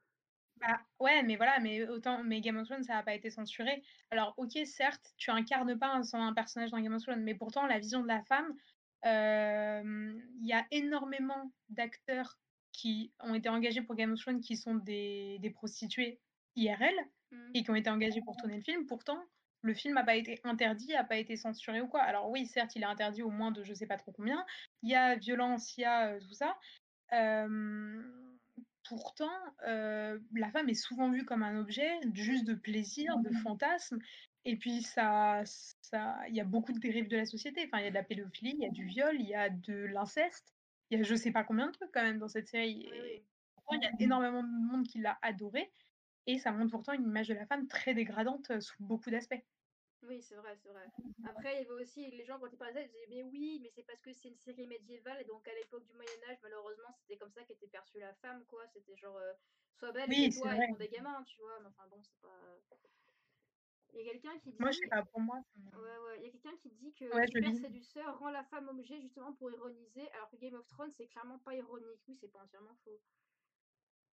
Bah, 0.58 0.80
ouais, 1.00 1.24
mais 1.24 1.36
voilà, 1.36 1.60
mais 1.60 1.88
autant, 1.88 2.24
mais 2.24 2.40
Game 2.42 2.58
of 2.58 2.68
Thrones, 2.68 2.84
ça 2.84 2.94
n'a 2.94 3.04
pas 3.04 3.14
été 3.14 3.30
censuré. 3.30 3.84
Alors, 4.12 4.34
ok, 4.38 4.58
certes, 4.66 5.14
tu 5.18 5.30
incarnes 5.30 5.78
pas 5.78 5.94
un, 5.94 6.04
un 6.14 6.34
personnage 6.34 6.72
dans 6.72 6.80
Game 6.80 6.94
of 6.94 7.04
Thrones, 7.04 7.24
mais 7.24 7.36
pourtant, 7.36 7.66
la 7.66 7.80
vision 7.80 8.02
de 8.02 8.08
la 8.08 8.24
femme, 8.24 8.54
il 9.04 10.48
y 10.48 10.54
a 10.54 10.66
énormément 10.72 11.52
d'acteurs 11.70 12.38
qui 12.72 13.14
ont 13.20 13.36
été 13.36 13.50
engagés 13.50 13.82
pour 13.82 13.96
Game 13.96 14.14
of 14.14 14.20
Thrones 14.20 14.42
qui 14.42 14.58
sont 14.58 14.76
des, 14.76 15.38
des 15.40 15.50
prostituées 15.50 16.20
IRL 16.56 16.96
mmh. 17.32 17.52
et 17.54 17.64
qui 17.64 17.70
ont 17.72 17.76
été 17.76 17.90
engagés 17.90 18.22
pour 18.22 18.36
tourner 18.36 18.58
le 18.58 18.64
film. 18.64 18.86
Pourtant, 18.88 19.24
le 19.62 19.74
film 19.74 19.96
n'a 19.96 20.04
pas 20.04 20.16
été 20.16 20.40
interdit, 20.44 20.90
n'a 20.90 21.04
pas 21.04 21.18
été 21.18 21.38
censuré 21.38 21.82
ou 21.82 21.88
quoi. 21.88 22.02
Alors 22.02 22.30
oui, 22.30 22.46
certes, 22.46 22.76
il 22.76 22.82
est 22.82 22.86
interdit 22.86 23.22
au 23.22 23.30
moins 23.30 23.52
de 23.52 23.64
je 23.64 23.74
sais 23.74 23.88
pas 23.88 23.98
trop 23.98 24.12
combien. 24.12 24.46
Il 24.82 24.90
y 24.90 24.96
a 24.96 25.16
violence, 25.16 25.78
il 25.78 25.82
y 25.82 25.86
a 25.86 26.20
tout 26.20 26.34
ça. 26.34 26.58
Pourtant, 28.88 29.32
la 29.66 30.52
femme 30.52 30.70
est 30.70 30.74
souvent 30.74 31.12
vue 31.12 31.26
comme 31.26 31.44
un 31.44 31.60
objet 31.60 31.90
juste 32.14 32.46
de 32.46 32.54
plaisir, 32.54 33.18
de 33.20 33.30
mmh. 33.30 33.42
fantasme. 33.44 34.00
Et 34.46 34.58
puis 34.58 34.82
ça, 34.82 35.42
ça, 35.46 36.18
il 36.28 36.36
y 36.36 36.42
a 36.42 36.44
beaucoup 36.44 36.74
de 36.74 36.80
dérives 36.80 37.08
de 37.08 37.18
la 37.18 37.26
société. 37.26 37.64
Enfin, 37.66 37.80
il 37.80 37.86
y 37.86 37.88
a 37.88 37.92
de 37.92 37.96
la 37.96 38.04
pédophilie, 38.04 38.56
il 38.58 38.64
y 38.64 38.66
a 38.66 38.72
du 38.72 38.86
viol, 38.86 39.16
il 39.20 39.28
y 39.28 39.36
a 39.36 39.50
de 39.50 39.74
l'inceste 39.74 40.54
il 40.94 40.98
y 40.98 41.02
a 41.02 41.04
je 41.04 41.16
sais 41.16 41.32
pas 41.32 41.44
combien 41.44 41.68
de 41.68 41.72
trucs 41.72 41.92
quand 41.92 42.04
même 42.04 42.20
dans 42.20 42.28
cette 42.28 42.48
série. 42.48 42.88
Et 42.94 43.24
il 43.72 43.82
y 43.82 43.86
a 43.86 43.92
énormément 44.00 44.44
de 44.44 44.72
monde 44.72 44.86
qui 44.86 45.00
l'a 45.00 45.18
adoré. 45.22 45.72
Et 46.28 46.40
ça 46.40 46.52
montre 46.52 46.72
pourtant 46.72 46.94
une 46.94 47.04
image 47.04 47.28
de 47.28 47.34
la 47.34 47.46
femme 47.46 47.68
très 47.68 47.94
dégradante 47.94 48.52
euh, 48.52 48.62
sous 48.62 48.76
beaucoup 48.80 49.10
d'aspects. 49.10 49.44
Oui, 50.08 50.22
c'est 50.22 50.36
vrai, 50.36 50.56
c'est 50.62 50.70
vrai. 50.70 50.86
Après, 51.26 51.56
il 51.56 51.58
y 51.60 51.62
avait 51.62 51.82
aussi 51.82 52.12
les 52.12 52.26
gens, 52.26 52.40
quand 52.40 52.48
ils 52.52 52.58
parlaient 52.58 52.74
de 52.74 52.80
ça, 52.80 52.84
ils 52.84 52.92
disaient 52.92 53.08
Mais 53.10 53.24
oui, 53.24 53.60
mais 53.62 53.70
c'est 53.70 53.84
parce 53.84 54.02
que 54.02 54.12
c'est 54.12 54.28
une 54.28 54.38
série 54.38 54.68
médiévale, 54.68 55.22
et 55.22 55.26
donc 55.26 55.48
à 55.48 55.54
l'époque 55.56 55.86
du 55.86 55.94
Moyen-Âge, 55.94 56.38
malheureusement, 56.44 56.90
c'était 57.00 57.18
comme 57.18 57.32
ça 57.32 57.44
qu'était 57.44 57.68
perçue 57.68 58.00
la 58.00 58.14
femme, 58.16 58.44
quoi. 58.46 58.68
C'était 58.68 58.96
genre, 58.98 59.18
euh, 59.18 59.34
sois 59.76 59.92
belle, 59.92 60.12
et 60.12 60.30
toi, 60.30 60.56
ils 60.56 60.78
des 60.78 60.90
gamins, 60.90 61.24
tu 61.24 61.40
vois. 61.42 61.60
Mais 61.62 61.68
enfin, 61.68 61.88
bon, 61.90 62.02
c'est 62.04 62.20
pas. 62.22 62.38
Il 63.94 64.00
y 64.02 64.10
a 64.10 64.12
quelqu'un 64.12 64.38
qui 64.40 64.52
dit. 64.52 64.58
Moi, 64.60 64.72
je 64.72 64.80
sais 64.80 64.88
pas, 64.88 65.04
pour 65.04 65.22
moi. 65.22 65.40
Ouais, 65.74 65.98
ouais. 66.06 66.18
Il 66.18 66.26
y 66.26 66.28
a 66.28 66.32
quelqu'un 66.32 66.58
qui 66.58 66.72
dit 66.72 66.94
que 66.96 67.06
ouais, 67.14 67.28
Super 67.28 67.54
Séducteur 67.54 68.18
rend 68.18 68.32
la 68.32 68.44
femme 68.44 68.68
objet 68.70 69.00
justement 69.00 69.34
pour 69.34 69.52
ironiser, 69.52 70.10
alors 70.14 70.30
que 70.32 70.38
Game 70.38 70.56
of 70.56 70.68
Thrones, 70.68 70.92
c'est 70.92 71.08
clairement 71.08 71.40
pas 71.40 71.56
ironique. 71.56 72.02
Oui, 72.08 72.16
c'est 72.16 72.28
pas 72.28 72.40
entièrement 72.40 72.76
faux. 72.84 73.00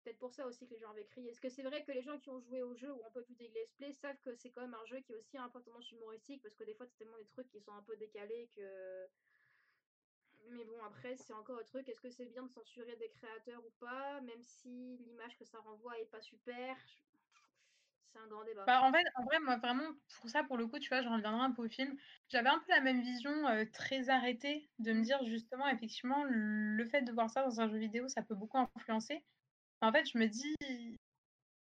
Peut-être 0.05 0.19
pour 0.19 0.35
ça 0.35 0.47
aussi 0.47 0.67
que 0.69 0.75
les 0.75 0.81
gens 0.81 0.91
avaient 0.91 1.07
crié. 1.07 1.31
Est-ce 1.31 1.41
que 1.41 1.49
c'est 1.49 1.63
vrai 1.63 1.83
que 1.83 1.91
les 1.91 2.03
gens 2.03 2.19
qui 2.19 2.29
ont 2.29 2.39
joué 2.39 2.63
au 2.63 2.75
jeu 2.75 2.93
ou 2.93 3.03
ont 3.03 3.11
pas 3.11 3.23
vu 3.23 3.35
des 3.35 3.51
play 3.79 3.93
savent 3.93 4.21
que 4.21 4.35
c'est 4.35 4.51
quand 4.51 4.61
même 4.61 4.75
un 4.75 4.85
jeu 4.85 5.01
qui 5.01 5.13
est 5.13 5.17
aussi 5.17 5.39
un 5.39 5.49
peu 5.49 5.63
tendance 5.63 5.91
humoristique 5.93 6.43
parce 6.43 6.55
que 6.55 6.65
des 6.65 6.75
fois, 6.75 6.87
c'est 6.87 6.97
tellement 6.99 7.17
des 7.17 7.27
trucs 7.27 7.49
qui 7.49 7.61
sont 7.61 7.73
un 7.73 7.83
peu 7.83 7.97
décalés 7.97 8.51
que. 8.55 9.07
Mais 10.51 10.65
bon, 10.65 10.79
après, 10.85 11.17
c'est 11.17 11.33
encore 11.33 11.59
un 11.59 11.65
truc. 11.65 11.89
Est-ce 11.89 12.01
que 12.01 12.11
c'est 12.11 12.27
bien 12.27 12.43
de 12.43 12.51
censurer 12.51 12.97
des 12.97 13.09
créateurs 13.09 13.65
ou 13.65 13.71
pas? 13.81 14.21
Même 14.21 14.43
si 14.43 14.99
l'image 14.99 15.39
que 15.39 15.45
ça 15.45 15.59
renvoie 15.61 15.99
est 15.99 16.07
pas 16.07 16.21
super 16.21 16.77
c'est 18.13 18.21
un 18.21 18.29
grand 18.29 18.45
débat. 18.45 18.65
Bah, 18.67 18.81
en 18.83 18.93
fait, 18.93 19.03
en 19.17 19.25
vrai, 19.25 19.41
moi, 19.41 19.57
vraiment, 19.57 19.85
pour 20.21 20.31
ça, 20.31 20.45
pour 20.45 20.57
le 20.57 20.67
coup, 20.67 20.79
tu 20.79 20.89
vois, 20.89 21.03
je 21.03 21.09
reviendrai 21.09 21.43
un 21.43 21.51
peu 21.51 21.65
au 21.67 21.69
film. 21.69 21.97
J'avais 22.29 22.49
un 22.49 22.59
peu 22.61 22.67
la 22.69 22.81
même 22.81 23.01
vision 23.03 23.33
très 23.73 24.09
arrêtée 24.09 24.71
de 24.79 24.93
me 24.93 25.03
dire, 25.03 25.23
justement, 25.25 25.67
effectivement, 25.69 26.25
le 26.25 26.85
fait 26.87 27.03
de 27.03 27.13
voir 27.13 27.29
ça 27.29 27.43
dans 27.45 27.61
un 27.61 27.69
jeu 27.69 27.79
vidéo, 27.79 28.09
ça 28.09 28.23
peut 28.23 28.35
beaucoup 28.37 28.59
influencer. 28.59 29.25
En 29.81 29.93
fait, 29.93 30.07
je 30.11 30.19
me 30.19 30.27
dis, 30.27 30.57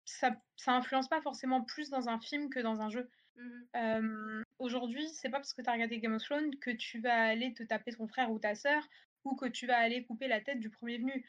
ça, 0.05 0.35
ça 0.55 0.73
influence 0.73 1.07
pas 1.07 1.21
forcément 1.21 1.61
plus 1.63 1.89
dans 1.89 2.09
un 2.09 2.19
film 2.19 2.49
que 2.49 2.59
dans 2.59 2.81
un 2.81 2.89
jeu. 2.89 3.09
Mmh 3.35 4.43
aujourd'hui, 4.59 5.07
c'est 5.07 5.29
pas 5.29 5.37
parce 5.37 5.53
que 5.53 5.61
tu 5.61 5.69
as 5.69 5.73
regardé 5.73 5.99
Game 5.99 6.13
of 6.13 6.23
Thrones 6.23 6.53
que 6.59 6.71
tu 6.71 6.99
vas 6.99 7.23
aller 7.23 7.53
te 7.53 7.63
taper 7.63 7.93
ton 7.93 8.07
frère 8.07 8.29
ou 8.29 8.39
ta 8.39 8.55
sœur 8.55 8.83
ou 9.23 9.35
que 9.35 9.45
tu 9.45 9.67
vas 9.67 9.77
aller 9.77 10.03
couper 10.03 10.27
la 10.27 10.41
tête 10.41 10.59
du 10.59 10.69
premier 10.69 10.97
venu. 10.97 11.25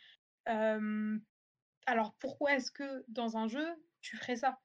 alors 1.86 2.14
pourquoi 2.18 2.54
est-ce 2.54 2.72
que 2.72 3.04
dans 3.08 3.36
un 3.36 3.46
jeu, 3.46 3.66
tu 4.00 4.16
ferais 4.16 4.36
ça? 4.36 4.58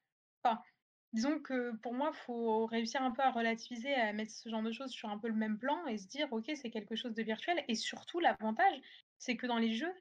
Disons 1.13 1.39
que 1.39 1.73
pour 1.77 1.93
moi, 1.93 2.11
il 2.13 2.17
faut 2.17 2.65
réussir 2.65 3.01
un 3.01 3.11
peu 3.11 3.21
à 3.21 3.31
relativiser, 3.31 3.93
à 3.93 4.11
mettre 4.11 4.31
ce 4.31 4.49
genre 4.49 4.63
de 4.63 4.71
choses 4.71 4.91
sur 4.91 5.09
un 5.09 5.17
peu 5.17 5.29
le 5.29 5.33
même 5.33 5.57
plan 5.57 5.85
et 5.87 5.97
se 5.97 6.07
dire, 6.07 6.27
ok, 6.33 6.51
c'est 6.55 6.69
quelque 6.69 6.95
chose 6.95 7.13
de 7.13 7.23
virtuel. 7.23 7.63
Et 7.69 7.75
surtout, 7.75 8.19
l'avantage, 8.19 8.81
c'est 9.17 9.37
que 9.37 9.47
dans 9.47 9.57
les 9.57 9.73
jeux, 9.73 9.93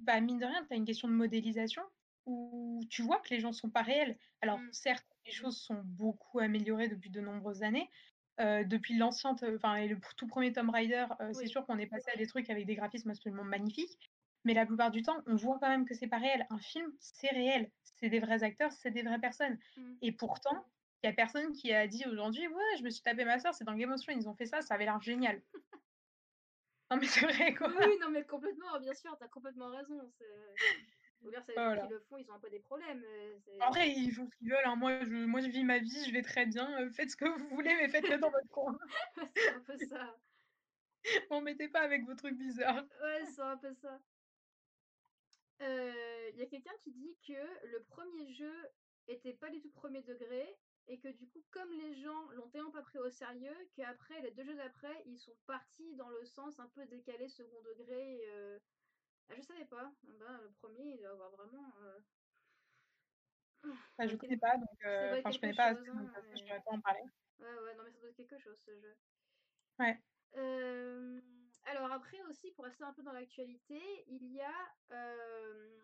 bah, 0.00 0.20
mine 0.20 0.38
de 0.38 0.46
rien, 0.46 0.64
tu 0.66 0.72
as 0.74 0.76
une 0.76 0.84
question 0.84 1.08
de 1.08 1.12
modélisation 1.14 1.82
où 2.26 2.80
tu 2.90 3.02
vois 3.02 3.20
que 3.20 3.30
les 3.30 3.40
gens 3.40 3.52
sont 3.52 3.70
pas 3.70 3.82
réels. 3.82 4.18
Alors 4.40 4.58
Mmh. 4.58 4.70
certes, 4.70 5.06
les 5.26 5.32
choses 5.32 5.58
sont 5.60 5.82
beaucoup 5.84 6.38
améliorées 6.40 6.88
depuis 6.88 7.10
de 7.10 7.20
nombreuses 7.20 7.62
années. 7.62 7.88
Depuis 8.38 8.96
l'ancien 8.96 9.32
enfin 9.32 9.84
le 9.86 9.98
tout 10.16 10.26
premier 10.28 10.52
Tomb 10.52 10.70
Raider, 10.70 11.06
c'est 11.32 11.48
sûr 11.48 11.66
qu'on 11.66 11.78
est 11.78 11.86
passé 11.88 12.10
à 12.12 12.16
des 12.16 12.26
trucs 12.26 12.50
avec 12.50 12.66
des 12.66 12.76
graphismes 12.76 13.10
absolument 13.10 13.42
magnifiques, 13.44 13.98
mais 14.44 14.54
la 14.54 14.64
plupart 14.66 14.92
du 14.92 15.02
temps, 15.02 15.22
on 15.26 15.34
voit 15.34 15.58
quand 15.60 15.68
même 15.68 15.84
que 15.84 15.94
c'est 15.94 16.06
pas 16.06 16.18
réel. 16.18 16.46
Un 16.50 16.58
film, 16.58 16.92
c'est 17.00 17.30
réel, 17.30 17.72
c'est 17.82 18.08
des 18.08 18.20
vrais 18.20 18.44
acteurs, 18.44 18.70
c'est 18.72 18.92
des 18.92 19.02
vraies 19.02 19.18
personnes 19.18 19.58
Mmh. 19.76 19.98
et 20.02 20.12
pourtant, 20.12 20.66
il 21.02 21.06
y 21.08 21.10
a 21.10 21.12
personne 21.12 21.52
qui 21.52 21.72
a 21.72 21.88
dit 21.88 22.04
aujourd'hui: 22.06 22.46
«Ouais, 22.46 22.76
je 22.78 22.84
me 22.84 22.90
suis 22.90 23.02
tapé 23.02 23.24
ma 23.24 23.38
sœur, 23.40 23.54
c'est 23.54 23.64
dans 23.64 23.74
Game 23.74 23.90
of 23.92 24.00
Thrones, 24.00 24.18
ils 24.20 24.28
ont 24.28 24.34
fait 24.36 24.46
ça, 24.46 24.60
ça 24.62 24.74
avait 24.74 24.84
l'air 24.84 25.00
génial». 25.00 25.42
Non 26.90 26.96
mais 26.98 27.06
c'est 27.06 27.20
vrai 27.26 27.54
quoi. 27.54 27.74
Oui, 27.76 27.98
non 28.00 28.10
mais 28.10 28.24
complètement, 28.24 28.78
bien 28.80 28.94
sûr, 28.94 29.16
tu 29.18 29.24
as 29.24 29.28
complètement 29.28 29.70
raison, 29.70 30.12
faut 31.22 31.30
dire 31.30 31.42
c'est 31.46 31.54
les 31.56 31.62
gens 31.62 31.74
qui 31.74 31.86
Voilà. 31.86 31.88
le 31.88 32.00
font, 32.00 32.18
ils 32.18 32.30
ont 32.30 32.34
un 32.34 32.40
peu 32.40 32.50
des 32.50 32.60
problèmes, 32.60 33.04
heu, 33.04 33.38
c'est 33.44 33.60
Après, 33.60 33.90
ils 33.90 34.12
font 34.12 34.26
ce 34.26 34.36
qu'ils 34.36 34.50
veulent, 34.50 34.58
hein. 34.66 34.76
Moi 34.76 35.04
je 35.04 35.14
moi 35.26 35.40
je 35.40 35.48
vis 35.48 35.64
ma 35.64 35.78
vie, 35.78 36.04
je 36.06 36.12
vais 36.12 36.22
très 36.22 36.46
bien, 36.46 36.80
heu, 36.80 36.90
faites 36.90 37.10
ce 37.10 37.16
que 37.16 37.24
vous 37.24 37.48
voulez, 37.48 37.74
mais 37.74 37.88
faites-le 37.88 38.18
dans 38.18 38.30
votre 38.30 38.48
coin. 38.50 38.78
c'est 39.42 39.50
un 39.50 39.60
peu 39.60 39.78
ça. 39.78 40.18
M'embêtez 41.30 41.68
pas 41.68 41.80
avec 41.80 42.04
vos 42.04 42.14
trucs 42.14 42.36
bizarres. 42.38 42.84
Ouais, 43.00 43.24
c'est 43.26 43.40
un 43.42 43.56
peu 43.56 43.72
ça. 43.74 44.00
Heu, 45.60 46.30
il 46.32 46.38
y 46.38 46.42
a 46.42 46.46
quelqu'un 46.46 46.76
qui 46.82 46.92
dit 46.92 47.16
que 47.26 47.66
le 47.66 47.82
1er 47.84 48.32
jeu 48.32 48.52
était 49.08 49.34
pas 49.34 49.50
du 49.50 49.60
tout 49.60 49.70
1er 49.70 50.02
degré 50.02 50.56
et 50.88 50.98
que 51.00 51.08
du 51.08 51.28
coup, 51.28 51.44
comme 51.50 51.72
les 51.72 51.94
gens 51.94 52.30
l'ont 52.32 52.48
tellement 52.50 52.70
pas 52.72 52.82
pris 52.82 52.98
au 52.98 53.10
sérieux, 53.10 53.56
qu'après 53.74 54.20
les 54.22 54.32
2 54.32 54.44
jeux 54.44 54.56
d'après, 54.56 55.02
ils 55.06 55.18
sont 55.18 55.36
partis 55.46 55.94
dans 55.96 56.10
le 56.10 56.24
sens 56.24 56.58
un 56.60 56.68
peu 56.68 56.86
décalé 56.86 57.28
second 57.28 57.62
degré 57.62 58.16
et 58.22 58.30
heu 58.30 58.58
ah 59.30 59.34
je 59.36 59.42
savais 59.42 59.66
pas. 59.66 59.92
Ah 60.08 60.12
bah, 60.20 60.40
le 60.42 60.50
1er 60.52 60.84
il 60.94 60.98
doit 61.00 61.10
avoir 61.12 61.30
vraiment, 61.32 61.72
ça 63.98 64.06
doit 64.06 64.08
je 64.08 64.16
connais 64.16 64.36
pas 64.36 64.56
donc 64.56 64.68
être 65.18 65.24
enfin 65.24 65.30
je 65.30 65.38
connais 65.40 65.54
pas 65.54 65.66
assez 65.66 65.80
chose, 65.92 66.12
donc 66.14 66.26
je 66.34 66.42
mais 66.42 66.46
pourrais 66.46 66.60
pas 66.64 66.72
en 66.72 66.80
parler. 66.80 67.00
ouais, 67.40 67.54
ouais, 67.64 67.74
non 67.76 67.84
mais 67.84 67.90
ça 67.92 68.00
doit 68.00 68.10
être 68.10 68.16
quelque 68.16 68.38
chose 68.38 68.58
ce 68.64 68.76
jeu. 68.80 68.96
Ouais. 69.78 70.02
Hem, 70.32 71.22
alors 71.68 71.92
après 71.92 72.20
aussi 72.30 72.50
pour 72.52 72.64
rester 72.64 72.84
un 72.84 72.92
peu 72.92 73.02
dans 73.02 73.12
l'actualité, 73.12 73.80
il 74.08 74.32
y 74.32 74.40
a, 74.40 74.54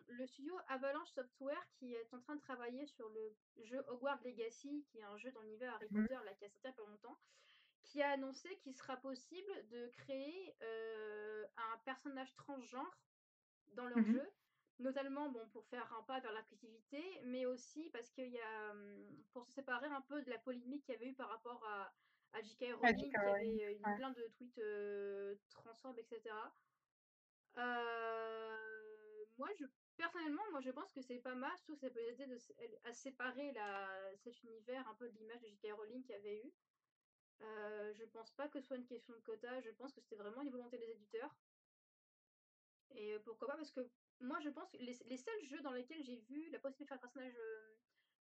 le 0.09 0.27
studio 0.27 0.55
Avalanche 0.69 1.11
Software 1.11 1.63
qui 1.73 1.95
est 1.95 2.15
en 2.15 2.21
train 2.21 2.37
de 2.37 2.41
travailler 2.41 2.87
sur 2.87 3.09
le 3.09 3.37
jeu 3.63 3.83
Hogwarts 3.89 4.23
Legacy, 4.25 4.85
qui 4.91 4.99
est 4.99 5.05
un 5.05 5.17
jeu 5.19 5.31
dans 5.33 5.43
l'univers 5.43 5.75
Harry 5.75 5.89
Mmh 5.91 6.01
mh. 6.01 6.09
Potter 6.09 6.19
là 6.25 6.35
qui 6.35 6.45
a 6.45 6.49
sorti 6.49 6.67
il 6.67 6.69
a 6.69 6.73
pas 6.73 6.83
longtemps, 6.91 7.19
qui 7.83 8.03
a 8.03 8.11
annoncé 8.11 8.57
qu'il 8.59 8.75
sera 8.75 8.97
possible 8.97 9.69
de 9.69 9.89
créer, 9.89 10.57
un 11.57 11.79
personnage 11.85 12.35
transgenre 12.35 12.99
dans 13.75 13.85
Mmh 13.85 13.89
leur 13.91 13.99
mh. 14.01 14.13
jeu. 14.13 14.31
Notamment, 14.81 15.29
bon, 15.31 15.49
pour 15.51 15.65
faire 15.67 15.93
un 15.95 16.03
pas 16.03 16.19
vers 16.19 16.33
l'inclusivité, 16.33 17.01
mais 17.27 17.47
aussi 17.47 17.91
parce 17.91 18.11
qu'il 18.11 18.31
y 18.31 18.41
a, 18.41 18.75
pour 19.33 19.47
se 19.47 19.53
séparer 19.53 19.87
un 19.87 20.01
peu 20.01 20.21
de 20.23 20.31
la 20.31 20.39
polémique 20.39 20.85
qu'il 20.85 20.95
y 20.95 20.97
avait 20.97 21.11
eu 21.11 21.15
par 21.15 21.29
rapport 21.29 21.65
à 21.65 21.95
à 22.35 22.43
J.K. 22.43 22.75
Rowling 22.75 23.17
qui 23.19 23.29
avait, 23.29 23.65
heu, 23.65 23.73
eu 23.81 23.87
ouais. 23.87 23.97
plein 23.97 24.11
de 24.13 24.29
tweets, 24.37 24.59
heu, 24.59 25.41
transphobes 25.51 25.99
et 25.99 26.05
cetera. 26.05 26.55
Heu, 27.57 29.27
moi 29.39 29.49
je 29.59 29.65
personnellement, 29.97 30.43
moi 30.51 30.61
je 30.61 30.71
pense 30.71 30.93
que 30.93 31.01
c'est 31.03 31.21
pas 31.21 31.35
mal, 31.37 31.53
surtout 31.59 31.75
que 31.75 31.81
ça 31.81 31.91
peut 31.91 32.01
aider 32.03 32.27
de 32.27 32.39
à 32.85 32.93
séparer 32.93 33.53
la 33.53 33.89
cet 34.17 34.43
univers 34.43 34.89
un 34.89 34.95
peu 34.95 35.09
de 35.09 35.15
l'image 35.19 35.41
de 35.43 35.49
J.K. 35.49 35.73
Rowling 35.73 36.03
qu'il 36.03 36.13
y 36.17 36.19
avait 36.19 36.39
eu. 36.45 36.53
Heu, 37.43 37.93
je 37.95 38.05
pense 38.05 38.33
pas 38.33 38.49
que 38.49 38.61
ce 38.61 38.67
soit 38.67 38.77
une 38.79 38.87
question 38.87 39.15
de 39.15 39.21
quota, 39.21 39.61
je 39.61 39.71
pense 39.71 39.95
que 39.95 40.01
c'était 40.03 40.17
vraiment 40.17 40.43
une 40.43 40.51
volonté 40.51 40.79
des 40.79 40.91
éditeurs. 40.91 41.37
Et 42.91 43.19
pourquoi 43.25 43.49
pas? 43.49 43.57
Parce 43.57 43.73
que 43.73 43.91
moi 44.21 44.39
je 44.41 44.49
pense 44.51 44.71
que 44.71 44.79
les 44.79 44.95
les 45.07 45.17
seuls 45.19 45.45
jeux 45.45 45.61
dans 45.61 45.73
lesquels 45.73 46.03
j'ai 46.03 46.17
vu 46.17 46.49
la 46.51 46.59
possibilité 46.59 46.85
de 46.85 46.89
faire 46.89 46.97
un 46.99 47.01
personnage, 47.01 47.37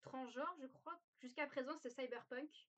transgenre, 0.02 0.56
je 0.60 0.66
crois 0.66 1.00
jusqu'à 1.18 1.46
présent 1.46 1.76
c'est 1.78 1.90
Cyberpunk. 1.90 2.68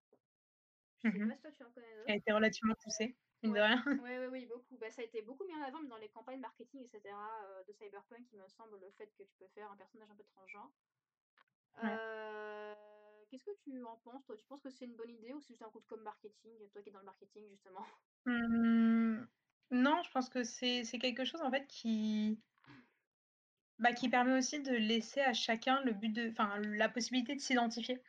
Je 1.10 1.18
sais 1.18 1.18
Mmh 1.18 1.26
mh. 1.28 1.28
pas 1.28 1.36
si 1.36 1.42
toi 1.42 1.50
tu 1.52 1.62
en 1.64 1.70
connais 1.72 1.94
Qui 2.06 2.12
a 2.12 2.16
été 2.16 2.32
relativement 2.32 2.74
poussé, 2.82 3.16
mine 3.42 3.54
de 3.54 3.60
Ouais, 3.98 4.18
rien. 4.18 4.18
ouais, 4.18 4.26
oui, 4.28 4.46
beaucoup. 4.46 4.76
Bah, 4.78 4.90
ça 4.90 5.02
a 5.02 5.04
été 5.04 5.20
beaucoup 5.22 5.44
mis 5.46 5.54
en 5.54 5.62
avant 5.62 5.78
même 5.80 5.88
dans 5.88 5.96
les 5.96 6.08
campagnes 6.08 6.40
marketing 6.40 6.82
et 6.82 6.86
cetera, 6.86 7.28
heu, 7.60 7.64
de 7.66 7.72
Cyberpunk, 7.72 8.26
il 8.32 8.38
me 8.38 8.48
semble, 8.48 8.78
le 8.78 8.90
fait 8.92 9.12
que 9.16 9.22
tu 9.24 9.36
peux 9.36 9.48
faire 9.48 9.70
un 9.70 9.76
personnage 9.76 10.10
un 10.10 10.16
peu 10.16 10.24
transgenre. 10.24 10.72
Ouais. 11.82 12.02
Heu, 12.70 12.74
qu'est-ce 13.30 13.44
que 13.44 13.56
tu 13.56 13.82
en 13.84 13.96
penses 13.96 14.24
toi? 14.26 14.36
Tu 14.36 14.46
penses 14.46 14.60
que 14.62 14.70
c'est 14.70 14.84
une 14.84 14.96
bonne 14.96 15.10
idée 15.10 15.32
ou 15.32 15.40
c'est 15.40 15.48
juste 15.48 15.62
un 15.62 15.70
coup 15.70 15.80
de 15.80 15.86
com' 15.86 16.02
marketing, 16.02 16.68
toi 16.70 16.82
qui 16.82 16.88
es 16.90 16.92
dans 16.92 16.98
le 17.00 17.04
marketing 17.06 17.48
justement? 17.50 17.86
Mmh, 18.26 19.26
non, 19.72 20.02
je 20.04 20.10
pense 20.12 20.28
que 20.28 20.44
c'est 20.44 20.84
c'est 20.84 20.98
quelque 20.98 21.24
chose 21.24 21.42
en 21.42 21.50
fait 21.50 21.66
qui 21.66 22.42
bah, 23.78 23.92
qui 23.92 24.08
permet 24.08 24.36
aussi 24.36 24.60
de 24.62 24.72
laisser 24.72 25.20
à 25.20 25.32
chacun 25.32 25.80
le 25.82 25.92
but 25.92 26.10
de 26.12 26.30
enfin 26.30 26.58
la 26.60 26.88
possibilité 26.88 27.34
de 27.34 27.40
s'identifier. 27.40 28.02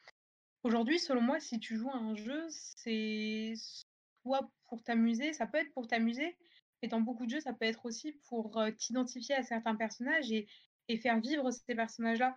Aujourd'hui, 0.63 0.99
selon 0.99 1.21
moi, 1.21 1.39
si 1.39 1.59
tu 1.59 1.75
joues 1.75 1.91
à 1.91 1.97
un 1.97 2.15
jeu, 2.15 2.45
c'est 2.49 3.53
soit 4.23 4.49
pour 4.67 4.83
t'amuser, 4.83 5.33
ça 5.33 5.45
peut 5.45 5.57
être 5.57 5.73
pour 5.73 5.87
t'amuser, 5.87 6.37
mais 6.81 6.87
dans 6.87 7.01
beaucoup 7.01 7.25
de 7.25 7.31
jeux, 7.31 7.41
ça 7.41 7.53
peut 7.53 7.65
être 7.65 7.85
aussi 7.85 8.13
pour, 8.29 8.61
t'identifier 8.77 9.35
à 9.35 9.43
certains 9.43 9.75
personnages 9.75 10.31
et 10.31 10.47
et 10.89 10.97
faire 10.97 11.19
vivre 11.19 11.49
ces 11.51 11.75
personnages-là. 11.75 12.35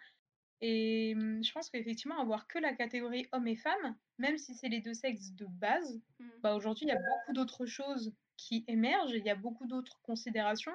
Et 0.61 1.15
mmh, 1.15 1.45
je 1.45 1.53
pense 1.53 1.69
qu'effectivement 1.69 2.21
avoir 2.21 2.47
que 2.47 2.59
la 2.59 2.75
catégorie 2.75 3.27
hommes 3.33 3.49
et 3.49 3.57
femmes, 3.57 3.97
même 4.19 4.39
si 4.39 4.55
c'est 4.55 4.69
les 4.69 4.81
2 4.81 4.95
sexes 4.95 5.33
de 5.33 5.47
base, 5.47 6.01
Mmh. 6.19 6.29
bah, 6.43 6.55
aujourd'hui 6.55 6.87
il 6.87 6.89
y 6.89 6.93
a 6.93 6.97
beaucoup 6.99 7.33
d'autres 7.33 7.67
choses 7.67 8.15
qui 8.37 8.65
émergent, 8.69 9.15
il 9.15 9.25
y 9.25 9.31
a 9.31 9.35
beaucoup 9.35 9.67
d'autres 9.67 10.01
considérations. 10.03 10.73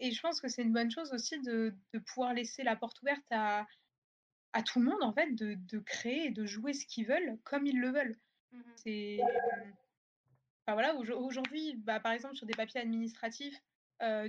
Et 0.00 0.12
je 0.12 0.20
pense 0.20 0.40
que 0.40 0.48
c'est 0.48 0.62
une 0.62 0.72
bonne 0.72 0.90
chose 0.90 1.12
aussi 1.12 1.40
de 1.40 1.74
de 1.92 1.98
pouvoir 1.98 2.34
laisser 2.34 2.62
la 2.62 2.76
porte 2.76 3.00
ouverte 3.02 3.24
à 3.30 3.66
à 4.58 4.62
tout 4.62 4.80
le 4.80 4.86
monde 4.86 5.02
en 5.02 5.12
fait 5.12 5.34
de 5.34 5.54
de 5.54 5.78
créer 5.78 6.26
et 6.26 6.30
de 6.30 6.44
jouer 6.44 6.72
ce 6.72 6.84
qu'ils 6.84 7.06
veulent, 7.06 7.38
comme 7.44 7.64
ils 7.66 7.78
le 7.78 7.90
veulent. 7.90 8.16
Mmh 8.52 8.58
mh. 8.58 8.62
C'est, 8.76 9.18
mmh 9.22 9.72
enfin 10.66 10.74
voilà, 10.74 10.96
aujour 10.96 11.22
aujourd'hui, 11.22 11.76
bah, 11.76 12.00
par 12.00 12.12
exemple 12.12 12.34
sur 12.36 12.46
des 12.46 12.54
papiers 12.54 12.80
administratifs, 12.80 13.58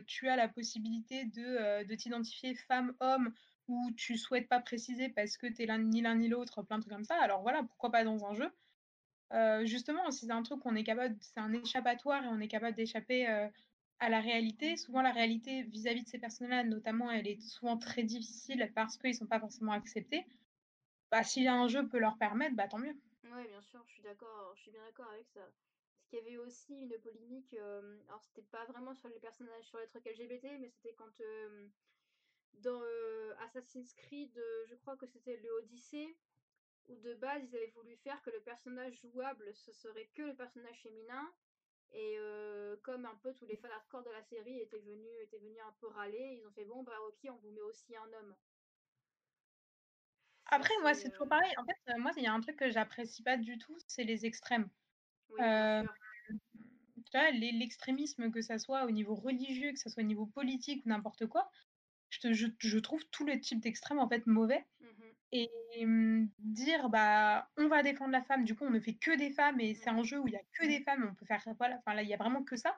tu 0.06 0.30
as 0.30 0.36
la 0.36 0.48
possibilité 0.48 1.26
de, 1.26 1.84
de 1.84 1.96
t'identifier 1.96 2.56
femme, 2.56 2.94
homme 3.00 3.34
ou 3.68 3.92
tu 3.98 4.18
souhaites 4.18 4.48
pas 4.48 4.60
préciser 4.60 5.10
parce 5.10 5.36
que 5.38 5.48
tu 5.48 5.64
es 5.64 5.66
l'un 5.66 5.80
ni 5.80 6.02
l'un 6.02 6.16
ni 6.16 6.28
l'autre, 6.28 6.62
plein 6.64 6.78
de 6.78 6.84
trucs 6.84 6.94
comme 6.94 7.04
ça. 7.04 7.18
Alors 7.22 7.42
voilà, 7.42 7.64
pourquoi 7.64 7.92
pas 7.92 8.04
dans 8.04 8.26
un 8.26 8.36
jeu? 8.36 8.50
Justement, 9.66 10.10
si 10.12 10.28
c'est 10.28 10.32
un 10.32 10.44
truc 10.44 10.62
qu'on 10.62 10.76
est 10.76 10.84
capable 10.84 11.16
c'est 11.20 11.40
un 11.40 11.54
échappatoire 11.54 12.24
et 12.24 12.28
on 12.28 12.40
est 12.40 12.48
capable 12.48 12.76
d'échapper, 12.76 13.28
à 14.00 14.10
la 14.10 14.22
réalité. 14.22 14.78
Souvent 14.78 15.02
la 15.02 15.12
réalité 15.12 15.64
vis-à-vis 15.64 16.04
de 16.04 16.08
ces 16.08 16.20
personnes-là, 16.20 16.64
notamment, 16.64 17.12
elle 17.12 17.28
est 17.28 17.42
souvent 17.42 17.78
très 17.78 18.04
difficile 18.04 18.72
parce 18.76 18.98
qu'ils 18.98 19.16
sont 19.16 19.28
pas 19.28 19.40
forcément 19.40 19.74
acceptés. 19.74 20.26
Bah, 21.12 21.24
si 21.24 21.48
un 21.48 21.68
jeu 21.68 21.88
peut 21.88 22.00
leur 22.00 22.18
permettre, 22.18 22.56
bah, 22.56 22.68
tant 22.68 22.78
mieux. 22.78 22.96
Ouais, 23.24 23.48
bien 23.48 23.62
sûr, 23.62 23.84
je 23.88 23.94
suis 23.94 24.04
d'accord, 24.04 24.54
je 24.56 24.62
suis 24.62 24.72
bien 24.72 24.84
d'accord 24.86 25.10
avec 25.12 25.28
ça. 25.28 25.42
Parce 25.42 26.08
qu'il 26.10 26.20
y 26.20 26.22
avait 26.22 26.38
aussi 26.38 26.74
une 26.74 26.98
polémique, 27.00 27.54
hem, 27.54 28.02
alors 28.08 28.24
c'était 28.24 28.48
pas 28.50 28.66
vraiment 28.66 28.94
sur 28.96 29.10
les 29.10 29.20
personnages, 29.20 29.66
sur 29.66 29.80
les 29.80 29.88
trucs 29.88 30.06
LGBT, 30.06 30.58
mais 30.60 30.70
c'était 30.70 30.94
quand, 30.94 31.12
dans, 32.54 32.82
Assassin's 33.46 33.94
Creed, 33.94 34.36
heu, 34.38 34.66
je 34.68 34.76
crois 34.76 34.96
que 34.98 35.06
c'était 35.08 35.38
le 35.38 35.52
Odyssey, 35.60 36.16
où 36.88 36.96
de 36.96 37.14
base 37.16 37.44
ils 37.44 37.56
avaient 37.56 37.74
voulu 37.76 37.96
faire 37.98 38.22
que 38.22 38.30
le 38.32 38.40
personnage 38.42 39.00
jouable, 39.02 39.54
ce 39.54 39.72
serait 39.74 40.10
que 40.16 40.24
le 40.24 40.36
personnage 40.36 40.82
féminin 40.82 41.32
et 41.92 42.18
heu, 42.20 42.80
comme 42.84 43.06
un 43.06 43.16
peu 43.16 43.34
tous 43.34 43.46
les 43.46 43.58
fans 43.58 43.70
hardcore 43.70 44.04
de 44.04 44.10
la 44.12 44.24
série 44.24 44.60
étaient 44.60 44.80
venus 44.80 45.12
étaient 45.22 45.40
venus 45.40 45.62
un 45.66 45.74
peu 45.80 45.88
râler, 45.88 46.38
ils 46.40 46.48
ont 46.48 46.52
fait: 46.52 46.66
«Bon, 46.66 46.84
bah, 46.84 47.00
OK, 47.08 47.20
on 47.30 47.38
vous 47.38 47.52
met 47.52 47.62
aussi 47.62 47.96
un 47.96 48.12
homme». 48.14 48.36
Après 50.48 50.74
moi, 50.82 50.94
c'est 50.94 51.12
toujours 51.12 51.28
heu 51.28 51.30
pareil. 51.30 51.54
En 51.58 51.64
fait, 51.64 51.98
moi, 51.98 52.12
il 52.18 52.24
y 52.24 52.28
a 52.28 52.34
un 52.34 52.42
truc 52.42 52.58
que 52.58 52.70
j'apprécie 52.70 53.24
pas 53.24 53.38
du 53.38 53.58
tout, 53.58 53.78
c'est 53.88 54.04
les 54.04 54.26
extrêmes. 54.26 54.70
Oui, 55.30 55.50
sûr. 55.80 55.96
tu 57.06 57.18
vois, 57.18 57.32
l'e 57.32 57.52
l'extrémisme, 57.58 58.32
que 58.32 58.42
ça 58.42 58.60
soit 58.60 58.86
au 58.86 58.92
niveau 58.92 59.16
religieux, 59.16 59.72
que 59.72 59.80
ça 59.80 59.90
soit 59.90 60.04
au 60.04 60.06
niveau 60.06 60.26
politique 60.26 60.86
ou 60.86 60.90
n'importe 60.90 61.26
quoi, 61.28 61.50
je 62.10 62.20
te 62.20 62.34
je 62.34 62.48
je 62.60 62.80
trouve 62.80 63.06
tous 63.12 63.26
les 63.26 63.40
types 63.40 63.62
d'extrêmes, 63.62 64.00
en 64.00 64.10
fait, 64.10 64.26
mauvais. 64.28 64.66
Et 65.32 65.50
mmh, 65.86 66.30
dire: 66.40 66.90
«Bah, 66.90 67.50
on 67.58 67.68
va 67.68 67.84
défendre 67.84 68.12
la 68.12 68.24
femme, 68.24 68.44
du 68.46 68.56
coup, 68.56 68.66
on 68.66 68.70
ne 68.72 68.80
fait 68.80 68.96
que 68.96 69.16
des 69.18 69.32
femmes 69.32 69.60
et 69.60 69.76
c'est 69.76 69.90
Mmh. 69.92 70.00
un 70.00 70.04
jeu 70.04 70.20
où 70.20 70.28
il 70.28 70.34
y 70.34 70.38
a 70.38 70.42
que 70.54 70.66
des 70.68 70.82
femmes, 70.84 71.08
on 71.12 71.16
peut 71.16 71.26
faire 71.26 71.44
voilà, 71.58 71.78
enfin, 71.80 71.94
là, 71.96 72.04
il 72.04 72.10
y 72.10 72.14
a 72.14 72.18
vraiment 72.18 72.44
que 72.44 72.56
ça». 72.56 72.78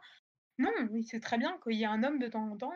Non, 0.60 0.72
c'est 1.04 1.20
très 1.22 1.38
bien 1.40 1.58
qu'il 1.64 1.74
y 1.74 1.84
ait 1.84 1.86
un 1.88 2.04
homme 2.04 2.20
de 2.20 2.28
temps 2.28 2.50
en 2.52 2.58
temps, 2.58 2.74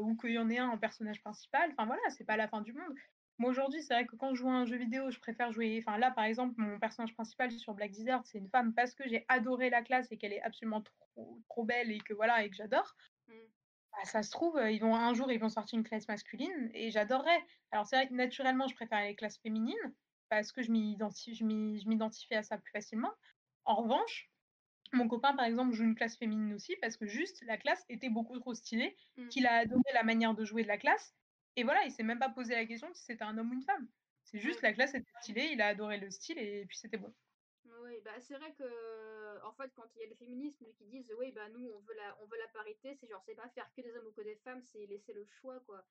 ou 0.00 0.16
qu'il 0.16 0.32
y 0.32 0.38
en 0.38 0.50
ait 0.50 0.58
un 0.58 0.68
en 0.70 0.78
personnage 0.78 1.20
principal, 1.22 1.70
enfin 1.72 1.86
voilà, 1.86 2.02
c'est 2.10 2.24
pas 2.24 2.36
la 2.36 2.48
fin 2.48 2.62
du 2.62 2.72
monde. 2.72 2.94
Moi, 3.38 3.50
aujourd'hui, 3.50 3.82
c'est 3.82 3.94
vrai 3.94 4.06
que 4.06 4.16
quand 4.16 4.30
je 4.34 4.40
joue 4.40 4.48
à 4.48 4.54
un 4.54 4.66
jeu 4.66 4.76
vidéo, 4.76 5.10
je 5.10 5.20
préfère 5.20 5.52
jouer 5.52 5.82
enfin 5.86 5.98
là, 5.98 6.10
par 6.10 6.24
exemple, 6.24 6.54
mon 6.58 6.78
personnage 6.78 7.14
principal 7.14 7.50
sur 7.52 7.74
Black 7.74 7.92
Desert, 7.92 8.22
c'est 8.24 8.38
une 8.38 8.48
femme 8.50 8.74
parce 8.74 8.94
que 8.94 9.06
j'ai 9.08 9.24
adoré 9.28 9.70
la 9.70 9.82
classe 9.82 10.10
et 10.10 10.16
qu'elle 10.18 10.32
est 10.32 10.42
absolument 10.42 10.82
trop 10.82 11.42
trop 11.48 11.64
belle 11.64 11.92
et 11.92 11.98
que 11.98 12.14
voilà 12.14 12.44
et 12.44 12.50
que 12.50 12.56
j'adore. 12.56 12.96
Mmh. 13.96 14.00
Bah, 14.00 14.04
ça 14.04 14.22
se 14.22 14.30
trouve, 14.30 14.60
ils 14.70 14.78
vont 14.80 14.94
un 14.94 15.14
jour, 15.14 15.30
ils 15.32 15.40
vont 15.40 15.48
sortir 15.48 15.78
une 15.78 15.84
classe 15.84 16.08
masculine 16.08 16.70
et 16.74 16.90
j'adorerais. 16.90 17.44
Alors 17.70 17.86
c'est 17.86 17.96
vrai 17.96 18.08
que 18.08 18.14
naturellement, 18.14 18.68
je 18.68 18.74
préfère 18.74 19.02
les 19.02 19.16
classes 19.16 19.38
féminines 19.38 19.94
parce 20.28 20.52
que 20.52 20.62
je 20.62 20.70
m'identifie 20.72 22.34
à 22.34 22.42
ça 22.42 22.58
plus 22.58 22.72
facilement. 22.72 23.12
En 23.64 23.76
revanche 23.76 24.30
Mon 24.92 25.08
copain, 25.08 25.34
par 25.36 25.46
exemple, 25.46 25.72
joue 25.74 25.84
une 25.84 25.94
classe 25.94 26.16
féminine 26.18 26.54
aussi 26.54 26.76
parce 26.80 26.96
que 26.96 27.06
juste 27.06 27.42
la 27.46 27.58
classe 27.58 27.84
était 27.88 28.10
beaucoup 28.10 28.38
trop 28.40 28.54
stylée, 28.54 28.96
Mmh. 29.16 29.28
qu'il 29.28 29.46
a 29.46 29.54
adoré 29.56 29.82
la 29.94 30.02
manière 30.04 30.34
de 30.34 30.44
jouer 30.44 30.62
de 30.62 30.68
la 30.68 30.78
classe 30.78 31.14
et 31.56 31.64
voilà, 31.64 31.84
il 31.84 31.90
s'est 31.92 32.02
même 32.04 32.18
pas 32.20 32.30
posé 32.30 32.54
la 32.54 32.66
question 32.66 32.88
si 32.94 33.04
c'était 33.04 33.24
un 33.24 33.38
homme 33.38 33.50
ou 33.50 33.54
une 33.54 33.62
femme. 33.62 33.88
C'est 34.24 34.38
juste 34.40 34.62
Ouais. 34.62 34.62
la 34.62 34.72
classe 34.74 34.94
était 34.94 35.10
stylée, 35.22 35.50
il 35.52 35.60
a 35.62 35.68
adoré 35.68 35.98
le 35.98 36.10
style 36.10 36.38
et 36.38 36.66
puis 36.66 36.78
c'était 36.78 36.98
bon. 36.98 37.14
Oui, 37.80 38.00
bah, 38.00 38.20
c'est 38.20 38.34
vrai 38.36 38.54
que, 38.54 39.42
en 39.44 39.52
fait, 39.52 39.72
quand 39.74 39.94
il 39.94 40.00
y 40.00 40.04
a 40.04 40.06
les 40.06 40.14
féministes 40.14 40.64
qui 40.74 40.86
disent: 40.86 41.12
«Oui, 41.16 41.32
bah, 41.32 41.48
nous, 41.48 41.66
on 41.68 41.80
veut 41.80 41.94
la 41.94 42.16
on 42.22 42.26
veut 42.26 42.38
la 42.38 42.48
parité», 42.48 42.94
c'est 42.94 43.06
genre, 43.08 43.22
c'est 43.22 43.34
pas 43.34 43.48
faire 43.50 43.72
que 43.72 43.80
des 43.82 43.94
hommes 43.96 44.06
ou 44.06 44.12
que 44.12 44.20
des 44.22 44.36
femmes, 44.36 44.62
c'est 44.62 44.86
laisser 44.86 45.12
le 45.12 45.24
choix, 45.24 45.60
quoi. 45.60 45.86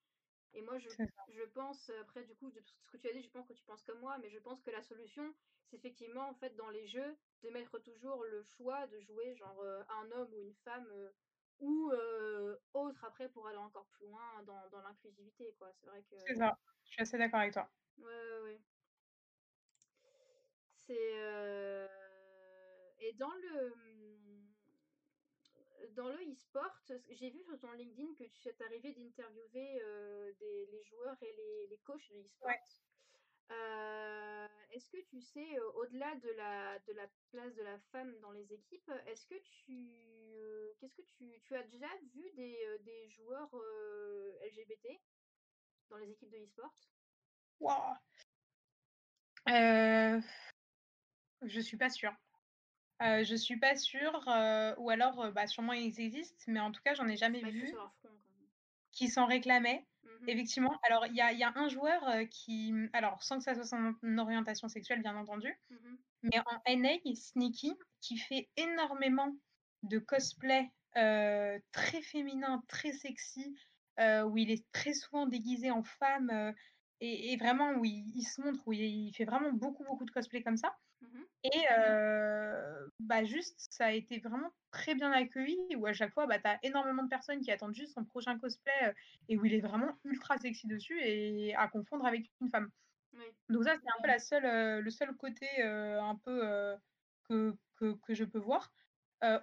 Et 0.53 0.61
moi, 0.61 0.77
je 0.79 0.89
je 1.27 1.43
pense, 1.43 1.89
après, 1.91 2.23
du 2.25 2.35
coup, 2.35 2.51
de 2.51 2.61
ce 2.61 2.91
que 2.91 2.97
tu 2.97 3.07
as 3.09 3.13
dit, 3.13 3.21
je 3.23 3.31
pense 3.31 3.47
que 3.47 3.53
tu 3.53 3.65
penses 3.65 3.83
comme 3.83 3.99
moi, 3.99 4.17
mais 4.19 4.29
je 4.29 4.39
pense 4.39 4.61
que 4.63 4.71
la 4.71 4.81
solution, 4.83 5.33
c'est 5.65 5.77
effectivement, 5.77 6.29
en 6.29 6.35
fait, 6.35 6.55
dans 6.55 6.69
les 6.69 6.87
jeux, 6.87 7.17
de 7.43 7.49
mettre 7.49 7.79
toujours 7.79 8.23
le 8.25 8.43
choix 8.43 8.87
de 8.87 8.99
jouer, 8.99 9.35
genre, 9.35 9.63
heu, 9.63 9.83
un 9.89 10.11
homme 10.11 10.33
ou 10.33 10.41
une 10.43 10.55
femme, 10.55 10.87
heu, 10.91 11.13
ou 11.59 11.91
heu, 11.93 12.59
autre 12.73 13.03
après 13.05 13.29
pour 13.29 13.47
aller 13.47 13.57
encore 13.57 13.87
plus 13.89 14.05
loin 14.05 14.43
dans 14.43 14.69
dans 14.69 14.81
l'inclusivité, 14.81 15.53
quoi. 15.59 15.71
C'est 15.73 15.87
vrai 15.87 16.03
que 16.03 16.15
C'est 16.27 16.35
ça, 16.35 16.53
je 16.83 16.91
suis 16.91 17.01
assez 17.01 17.17
d'accord 17.17 17.39
avec 17.39 17.53
toi. 17.53 17.71
ouais, 17.97 18.05
ouais, 18.05 18.41
ouais. 18.43 18.61
C'est, 20.87 21.17
heu 21.17 21.87
et 22.99 23.13
dans 23.13 23.33
le, 23.33 23.75
mmh, 23.75 24.55
dans 25.95 26.09
le 26.09 26.17
e-sport, 26.31 26.75
j'ai 27.09 27.29
vu 27.29 27.41
sur 27.43 27.57
ton 27.59 27.71
LinkedIn 27.71 28.13
que 28.15 28.23
tu 28.25 28.39
t'es 28.41 28.63
arrivé 28.63 28.93
d'interviewer, 28.93 29.79
des 30.39 30.65
les 30.67 30.83
joueurs 30.83 31.17
et 31.21 31.33
les 31.33 31.67
les 31.67 31.77
coachs 31.79 32.11
de 32.11 32.19
Ouais. 32.41 32.55
e-sport. 32.55 32.61
Heu, 33.51 34.47
est-ce 34.71 34.89
que 34.89 35.03
tu 35.05 35.21
sais, 35.21 35.57
heu, 35.57 35.67
au-delà 35.75 36.15
de 36.15 36.29
la 36.31 36.79
de 36.79 36.93
la 36.93 37.07
place 37.31 37.55
de 37.55 37.63
la 37.63 37.79
femme 37.91 38.19
dans 38.19 38.31
les 38.31 38.51
équipes, 38.53 38.91
est-ce 39.07 39.25
que 39.27 39.35
tu, 39.43 40.75
qu'est-ce 40.79 40.95
que 40.95 41.01
tu 41.03 41.41
tu 41.41 41.55
as 41.55 41.63
déjà 41.63 41.89
vu 42.13 42.31
des, 42.35 42.77
des 42.81 43.07
joueurs, 43.09 43.53
LGBT 44.41 44.99
dans 45.89 45.97
les 45.97 46.11
équipes 46.11 46.31
de 46.31 46.37
e-sport? 46.43 46.75
Waouh! 47.59 47.95
Je 51.41 51.59
suis 51.59 51.77
pas 51.77 51.89
sûre. 51.89 52.13
Je 53.01 53.35
suis 53.35 53.59
pas 53.59 53.75
sûre, 53.75 54.23
ou 54.79 54.89
alors, 54.89 55.31
bah, 55.33 55.47
sûrement 55.47 55.73
ils 55.73 55.99
existent, 55.99 56.45
mais 56.47 56.59
en 56.59 56.71
tout 56.71 56.81
cas, 56.83 56.93
j'en 56.95 57.07
ai 57.07 57.17
jamais 57.17 57.43
vu 57.43 57.73
front 58.01 58.11
qui 58.91 59.09
s'en 59.09 59.25
réclamaient. 59.25 59.87
Mmh 60.03 60.09
mh. 60.21 60.27
Effectivement, 60.27 60.79
alors 60.83 61.05
il 61.07 61.15
y 61.15 61.21
a 61.21 61.31
il 61.33 61.39
y 61.39 61.43
a 61.43 61.51
un 61.55 61.67
joueur, 61.69 62.03
qui, 62.31 62.71
mmh, 62.73 62.89
alors 62.93 63.23
sans 63.23 63.37
que 63.37 63.43
ça 63.43 63.55
soit 63.55 63.65
son 63.65 64.17
orientation 64.17 64.67
sexuelle, 64.69 65.01
bien 65.01 65.15
entendu, 65.17 65.53
Mmh 65.69 65.77
mh. 65.77 66.05
mais 66.23 66.39
en 66.39 66.61
NA, 66.65 66.97
Sneaky, 67.15 67.73
qui 68.01 68.17
fait 68.17 68.49
énormément 68.57 69.33
de 69.83 69.99
cosplay, 69.99 70.71
très 70.93 72.01
féminin, 72.01 72.63
très 72.67 72.93
sexy, 72.93 73.55
où 73.99 74.37
il 74.37 74.51
est 74.51 74.65
très 74.73 74.93
souvent 74.93 75.27
déguisé 75.27 75.71
en 75.71 75.83
femme, 75.83 76.53
et 77.01 77.33
et 77.33 77.37
vraiment 77.37 77.73
où 77.73 77.85
il 77.85 78.05
il 78.15 78.23
se 78.23 78.41
montre, 78.41 78.67
où 78.67 78.73
il 78.73 78.81
il 78.83 79.13
fait 79.15 79.25
vraiment 79.25 79.53
beaucoup, 79.53 79.83
beaucoup 79.85 80.05
de 80.05 80.11
cosplay 80.11 80.43
comme 80.43 80.57
ça 80.57 80.77
Mmh 81.01 81.07
mh. 81.19 81.25
et 81.43 81.51
bah, 82.99 83.23
juste, 83.25 83.67
ça 83.71 83.87
a 83.87 83.91
été 83.93 84.19
vraiment 84.19 84.51
très 84.71 84.95
bien 84.95 85.11
accueilli, 85.13 85.75
où 85.77 85.85
à 85.87 85.93
chaque 85.93 86.13
fois, 86.13 86.27
bah, 86.27 86.39
tu 86.39 86.47
as 86.47 86.59
énormément 86.63 87.03
de 87.03 87.09
personnes 87.09 87.41
qui 87.41 87.51
attendent 87.51 87.75
juste 87.75 87.93
son 87.95 88.05
prochain 88.05 88.39
cosplay, 88.39 88.93
et 89.29 89.37
où 89.37 89.45
il 89.45 89.53
est 89.55 89.61
vraiment 89.61 89.99
ultra 90.05 90.37
sexy 90.39 90.67
dessus 90.67 90.99
et 91.01 91.55
à 91.55 91.67
confondre 91.69 92.05
avec 92.07 92.27
une 92.41 92.49
femme. 92.49 92.71
Oui. 93.13 93.35
Donc 93.49 93.63
ça, 93.65 93.75
c'est 93.75 93.89
un 93.89 94.01
peu 94.03 94.07
la 94.09 94.19
seule, 94.19 94.45
heu, 94.45 94.81
le 94.81 94.91
seul 94.91 95.15
côté, 95.17 95.47
un 95.63 96.15
peu, 96.25 96.77
que 97.29 97.55
que 97.77 97.95
que 98.07 98.13
je 98.15 98.25
peux 98.25 98.39
voir. 98.39 98.73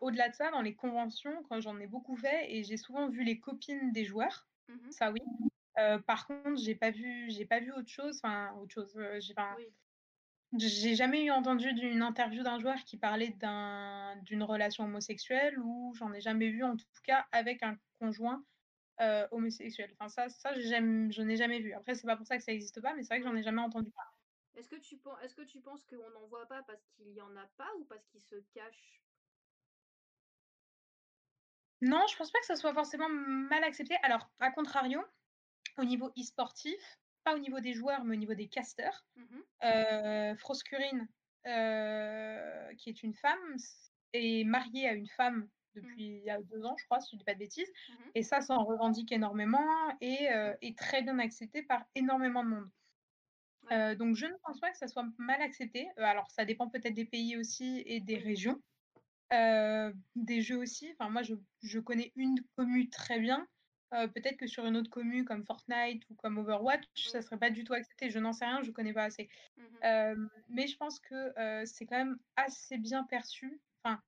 Au-delà 0.03 0.28
de 0.30 0.34
ça, 0.36 0.50
dans 0.53 0.62
les 0.62 0.76
conventions, 0.76 1.42
quand 1.50 1.61
j'en 1.61 1.78
ai 1.80 1.86
beaucoup 1.88 2.16
fait 2.16 2.53
et 2.55 2.64
j'ai 2.64 2.76
souvent 2.78 3.09
vu 3.11 3.24
les 3.24 3.40
copines 3.40 3.92
des 3.92 4.05
joueurs, 4.07 4.48
Mmh 4.68 4.74
mh. 4.88 4.92
ça 4.92 5.12
oui. 5.12 5.20
Par 6.06 6.26
contre, 6.26 6.56
j'ai 6.62 6.74
pas 6.74 6.90
vu 6.90 7.30
j'ai 7.30 7.46
pas 7.46 7.60
vu 7.60 7.72
autre 7.72 7.88
chose, 7.90 8.20
enfin 8.22 8.54
autre 8.56 8.72
chose, 8.74 8.96
heu, 8.96 9.20
j'ai 9.20 9.34
Oui. 9.48 9.72
jamais 10.94 11.24
eu 11.24 11.30
entendu 11.30 11.72
d'une 11.74 12.02
interview 12.02 12.42
d'un 12.42 12.58
joueur 12.58 12.84
qui 12.84 12.98
parlait 12.98 13.30
d'un 13.30 14.16
d'une 14.22 14.42
relation 14.42 14.84
homosexuelle 14.84 15.58
ou 15.58 15.94
j'en 15.94 16.12
ai 16.12 16.20
jamais 16.20 16.50
vu 16.50 16.62
en 16.64 16.76
tout 16.76 16.86
cas 17.04 17.26
avec 17.32 17.62
un 17.62 17.78
conjoint, 18.00 18.44
homosexuel. 19.32 19.94
Enfin 19.98 20.08
ça 20.08 20.28
ça 20.30 20.54
je 20.60 21.22
n'ai 21.22 21.36
jamais 21.36 21.60
vu. 21.60 21.72
Après 21.74 21.94
c'est 21.94 22.06
pas 22.06 22.16
pour 22.16 22.26
ça 22.26 22.36
que 22.38 22.44
ça 22.44 22.52
existe 22.52 22.80
pas, 22.82 22.94
mais 22.94 23.02
c'est 23.02 23.14
vrai 23.14 23.20
que 23.22 23.28
j'en 23.28 23.36
ai 23.36 23.42
jamais 23.44 23.62
entendu 23.62 23.90
parler. 23.92 24.10
Est-ce 24.54 24.70
que 24.70 24.76
tu 24.76 24.96
pen 24.98 25.12
est-ce 25.20 25.34
que 25.34 25.42
tu 25.42 25.60
penses 25.60 25.84
qu'on 25.84 26.08
n'en 26.08 26.26
voit 26.26 26.46
pas 26.46 26.62
parce 26.62 26.86
qu'il 26.86 27.10
y 27.12 27.20
en 27.20 27.36
a 27.36 27.46
pas 27.48 27.70
ou 27.76 27.84
parce 27.84 28.06
qu'ils 28.06 28.22
se 28.22 28.36
cachent? 28.36 29.04
Non, 31.82 32.06
je 32.10 32.16
pense 32.16 32.30
pas 32.30 32.38
que 32.40 32.46
ça 32.46 32.56
soit 32.56 32.72
forcément 32.74 33.08
mal 33.10 33.64
accepté. 33.64 33.96
Alors, 34.02 34.30
à 34.38 34.50
contrario, 34.52 35.00
au 35.78 35.84
niveau 35.84 36.10
e-sportif, 36.18 36.98
pas 37.24 37.34
au 37.34 37.38
niveau 37.38 37.60
des 37.60 37.74
joueurs, 37.74 38.04
mais 38.04 38.16
au 38.16 38.18
niveau 38.18 38.34
des 38.34 38.48
casters, 38.48 39.06
Mmh 39.16 39.42
Froskurine, 40.38 41.08
heu, 41.46 42.74
qui 42.78 42.88
est 42.90 43.02
une 43.02 43.14
femme, 43.14 43.56
est 44.12 44.44
mariée 44.44 44.88
à 44.88 44.92
une 44.94 45.08
femme 45.08 45.48
Mmh. 45.82 45.96
depuis 45.96 46.04
il 46.18 46.24
y 46.24 46.30
a 46.30 46.38
2 46.42 46.64
ans, 46.64 46.76
je 46.78 46.84
crois, 46.84 47.00
si 47.00 47.10
je 47.12 47.18
dis 47.18 47.24
pas 47.24 47.34
de 47.34 47.38
bêtises 47.38 47.70
Mmh 47.88 47.94
mh. 48.06 48.12
et 48.14 48.22
ça, 48.22 48.40
ça 48.42 48.54
en 48.54 48.64
revendique 48.64 49.10
énormément 49.12 49.66
et 50.00 50.28
heu, 50.30 50.56
est 50.60 50.76
très 50.78 51.02
bien 51.02 51.18
accepté 51.18 51.62
par 51.62 51.84
énormément 51.94 52.44
de 52.44 52.50
monde. 52.50 52.70
Ouais. 53.62 53.78
Donc 53.96 54.16
je 54.16 54.26
ne 54.26 54.34
pense 54.44 54.60
pas 54.60 54.70
que 54.70 54.76
ça 54.76 54.88
soit 54.88 55.06
mal 55.18 55.40
accepté. 55.40 55.88
Alors 55.96 56.30
ça 56.30 56.44
dépend 56.44 56.68
peut-être 56.68 56.94
des 56.94 57.04
pays 57.06 57.36
aussi 57.36 57.82
et 57.86 58.00
des 58.00 58.16
Oui. 58.16 58.22
régions. 58.24 58.60
Des 60.16 60.42
jeux 60.42 60.56
aussi, 60.58 60.90
enfin 60.92 61.10
moi 61.10 61.22
je 61.22 61.34
je 61.62 61.78
connais 61.80 62.12
une 62.16 62.36
commu 62.56 62.88
très 62.90 63.18
bien, 63.20 63.46
heu, 63.95 64.11
peut-être 64.12 64.36
que 64.38 64.47
sur 64.47 64.66
une 64.66 64.76
autre 64.76 64.90
commu 64.90 65.24
comme 65.24 65.45
Fortnite 65.45 66.05
ou 66.11 66.14
comme 66.16 66.38
Overwatch, 66.38 67.09
ça 67.09 67.20
Oui. 67.20 67.22
serait 67.22 67.38
pas 67.38 67.51
du 67.51 67.64
tout 67.64 67.74
accepté, 67.74 68.11
je 68.11 68.18
n'en 68.18 68.32
sais 68.32 68.47
rien, 68.47 68.62
je 68.62 68.70
connais 68.72 68.93
pas 68.95 69.05
assez. 69.05 69.28
Mmh 69.57 69.64
mh. 69.72 69.82
Hem, 69.82 70.30
mais 70.49 70.66
je 70.68 70.76
pense 70.78 71.01
que, 71.01 71.32
heu, 71.62 71.66
c'est 71.66 71.86
quand 71.86 71.99
même 71.99 72.18
assez 72.36 72.78
bien 72.78 73.05
perçu. 73.05 73.62
Enfin, 73.84 74.03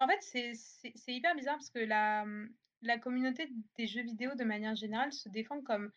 en 0.00 0.08
fait, 0.08 0.20
c'est 0.22 1.12
hyper 1.12 1.34
bizarre 1.34 1.56
parce 1.56 1.70
que 1.70 1.78
la, 1.78 2.24
mmh, 2.24 2.54
la 2.82 2.98
communauté 2.98 3.48
des 3.76 3.86
jeux 3.86 4.02
vidéo 4.02 4.34
de 4.34 4.44
manière 4.44 4.74
générale 4.76 5.12
se 5.12 5.28
défend 5.28 5.62
comme 5.62 5.92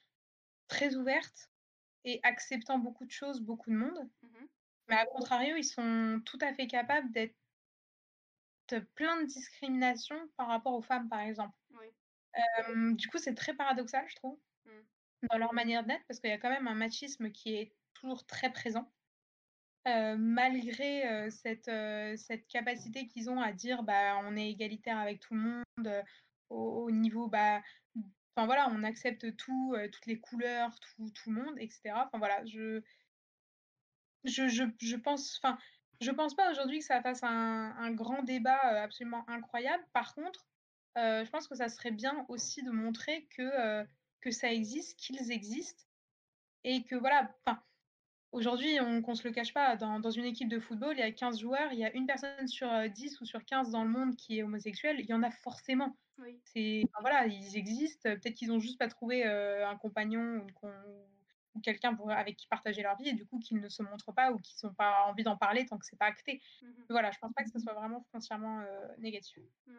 très 0.68 0.96
ouverte 0.96 1.52
et 2.06 2.20
acceptant 2.24 2.80
beaucoup 2.80 3.06
de 3.06 3.12
choses, 3.12 3.42
beaucoup 3.42 3.72
de 3.72 3.76
monde. 3.78 4.10
Mmh 4.22 4.30
mh. 4.40 4.50
Mais 4.90 4.96
à 4.98 5.06
contrario, 5.08 5.56
ils 5.58 5.64
sont 5.66 6.22
tout 6.26 6.40
à 6.42 6.54
fait 6.54 6.68
capables 6.68 7.12
d'être 7.12 7.36
plein 8.96 9.20
de 9.22 9.26
discrimination 9.26 10.16
par 10.38 10.48
rapport 10.48 10.74
aux 10.74 10.82
femmes, 10.82 11.10
par 11.10 11.20
exemple. 11.20 11.58
Oui. 11.72 11.94
Du 12.96 13.08
coup, 13.08 13.18
c'est 13.18 13.36
très 13.36 13.56
paradoxal, 13.56 14.06
je 14.10 14.16
trouve, 14.16 14.40
Mmh. 14.66 14.72
dans 15.32 15.38
leur 15.40 15.54
manière 15.54 15.86
d'être, 15.86 16.06
parce 16.08 16.20
qu'il 16.20 16.30
y 16.30 16.34
a 16.34 16.40
quand 16.40 16.50
même 16.52 16.68
un 16.68 16.76
machisme 16.76 17.32
qui 17.32 17.56
est 17.56 17.78
toujours 17.94 18.26
très 18.28 18.52
présent, 18.52 18.94
malgré, 19.88 21.30
cette, 21.32 21.72
cette 22.20 22.48
capacité 22.48 23.08
qu'ils 23.08 23.30
ont 23.30 23.42
à 23.42 23.54
dire: 23.54 23.84
«Bah, 23.84 24.20
on 24.24 24.36
est 24.38 24.50
égalitaire 24.50 24.98
avec 24.98 25.20
tout 25.20 25.34
le 25.36 25.42
monde, 25.42 26.04
au 26.50 26.86
au 26.86 26.92
niveau, 26.92 27.28
bah, 27.30 27.62
enfin 28.36 28.46
voilà, 28.48 28.70
on 28.72 28.84
accepte 28.84 29.36
tout, 29.38 29.76
toutes 29.92 30.06
les 30.08 30.20
couleurs, 30.20 30.80
tout 30.80 31.12
tout 31.12 31.32
le 31.32 31.44
monde» 31.44 31.56
et 31.60 31.70
cetera. 31.70 32.08
Enfin 32.08 32.20
voilà, 32.20 32.46
je 32.46 32.82
Je 34.24 34.48
je 34.50 34.64
je 34.82 34.96
pense 34.98 35.38
enfin, 35.42 35.58
je 36.02 36.12
pense 36.12 36.36
pas 36.36 36.52
aujourd'hui 36.52 36.80
que 36.80 36.86
ça 36.86 37.02
fasse 37.02 37.24
un 37.24 37.76
un 37.78 37.92
grand 37.92 38.24
débat, 38.24 38.58
absolument 38.84 39.24
incroyable. 39.30 39.86
Par 39.94 40.14
contre, 40.14 40.46
je 40.96 41.30
pense 41.30 41.48
que 41.48 41.56
ça 41.56 41.70
serait 41.70 41.92
bien 41.92 42.26
aussi 42.30 42.64
de 42.64 42.72
montrer 42.72 43.26
que, 43.28 43.86
que 44.22 44.32
ça 44.32 44.52
existe, 44.52 45.00
qu'ils 45.00 45.32
existent 45.32 45.84
et 46.64 46.84
que 46.84 46.96
voilà, 46.96 47.36
aujourd'hui, 48.32 48.80
on 48.82 49.02
qu'on 49.02 49.16
se 49.16 49.28
le 49.28 49.34
cache 49.34 49.54
pas, 49.54 49.76
dans 49.76 50.00
dans 50.00 50.12
une 50.12 50.26
équipe 50.26 50.50
de 50.50 50.60
football, 50.60 50.96
il 50.98 51.00
y 51.00 51.04
a 51.04 51.12
15 51.12 51.40
joueurs, 51.40 51.72
il 51.74 51.80
y 51.80 51.86
a 51.86 51.94
une 51.96 52.06
personne 52.08 52.48
sur, 52.48 52.72
heu, 52.72 52.90
10 52.90 53.20
ou 53.22 53.26
sur 53.26 53.46
15 53.46 53.72
dans 53.72 53.84
le 53.84 53.90
monde 53.90 54.16
qui 54.16 54.40
est 54.40 54.44
homosexuelle, 54.44 55.00
il 55.00 55.08
y 55.08 55.14
en 55.14 55.24
a 55.24 55.32
forcément. 55.32 55.98
Oui. 56.18 56.42
C'est 56.46 56.84
voilà, 57.02 57.28
ils 57.28 57.58
existent, 57.58 58.10
peut-être 58.16 58.36
qu'ils 58.36 58.52
ont 58.52 58.60
juste 58.60 58.80
pas 58.80 58.88
trouvé, 58.88 59.24
un 59.24 59.78
compagnon 59.78 60.46
ou 61.56 61.62
quelqu'un 61.62 61.98
avec 62.10 62.38
qui 62.38 62.48
partager 62.48 62.82
leur 62.82 62.96
vie 62.98 63.10
et 63.10 63.14
du 63.14 63.26
coup 63.26 63.40
qu'ils 63.40 63.60
ne 63.60 63.70
se 63.70 63.84
montrent 63.84 64.14
pas 64.14 64.32
ou 64.32 64.38
qu'ils 64.38 64.66
ont 64.68 64.74
pas 64.74 65.06
envie 65.08 65.24
d'en 65.24 65.38
parler 65.38 65.66
tant 65.66 65.78
que 65.78 65.86
c'est 65.86 65.98
pas 65.98 66.06
acté. 66.06 66.42
Mmh 66.62 66.68
mh. 66.68 66.86
Voilà, 66.90 67.12
je 67.12 67.20
pense 67.20 67.34
pas 67.34 67.44
que 67.44 67.50
ce 67.50 67.60
soit 67.60 67.74
vraiment 67.74 68.02
foncièrement, 68.12 68.64
négatif. 68.98 69.38
Mmh. 69.68 69.74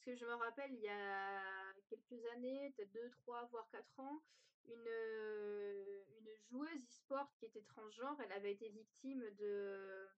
Parce 0.00 0.16
que 0.16 0.24
je 0.24 0.24
me 0.24 0.32
rappelle, 0.34 0.72
il 0.72 0.80
y 0.80 0.88
a 0.88 1.74
quelques 1.90 2.24
années, 2.32 2.72
peut-être 2.74 2.90
2-3 2.90 3.44
voire 3.50 3.68
4 3.68 4.00
ans, 4.00 4.22
une, 4.64 4.88
heu, 4.88 6.02
une 6.18 6.34
joueuse 6.48 6.82
e-sport 6.88 7.30
qui 7.34 7.44
était 7.44 7.60
transgenre, 7.60 8.18
elle 8.22 8.32
avait 8.32 8.52
été 8.52 8.70
victime 8.70 9.28
de 9.32 10.08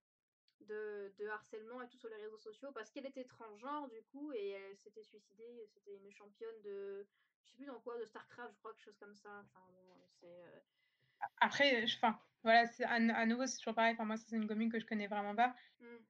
de 0.60 1.12
de 1.18 1.26
harcèlement 1.26 1.82
et 1.82 1.88
tout 1.88 1.96
sur 1.98 2.08
les 2.10 2.16
réseaux 2.16 2.38
sociaux 2.38 2.70
parce 2.72 2.92
qu'elle 2.92 3.06
était 3.06 3.24
transgenre 3.24 3.88
du 3.88 4.00
coup 4.04 4.32
et 4.32 4.50
elle 4.50 4.76
s'était 4.78 5.02
suicidée. 5.02 5.66
C'était 5.66 5.96
une 5.96 6.12
championne 6.12 6.62
de 6.62 7.04
je 7.42 7.50
sais 7.50 7.56
plus 7.56 7.66
dans 7.66 7.80
quoi, 7.80 7.98
de 7.98 8.04
StarCraft, 8.04 8.54
je 8.54 8.58
crois, 8.60 8.72
quelque 8.72 8.84
chose 8.84 8.98
comme 8.98 9.16
ça. 9.16 9.40
Enfin 9.40 9.66
bon, 9.72 10.06
c'est, 10.20 10.44
heu 10.44 10.62
après, 11.40 11.84
enfin, 11.84 12.18
voilà, 12.44 12.64
à 12.84 12.94
à 12.94 13.26
nouveau, 13.26 13.46
c'est 13.46 13.58
toujours 13.58 13.74
pareil. 13.74 13.94
Enfin, 13.94 14.04
moi, 14.04 14.16
c'est 14.16 14.36
une 14.36 14.46
commune 14.48 14.70
que 14.70 14.80
je 14.80 14.86
connais 14.86 15.06
vraiment 15.08 15.34
pas. 15.36 15.54
Mmh. 15.80 16.06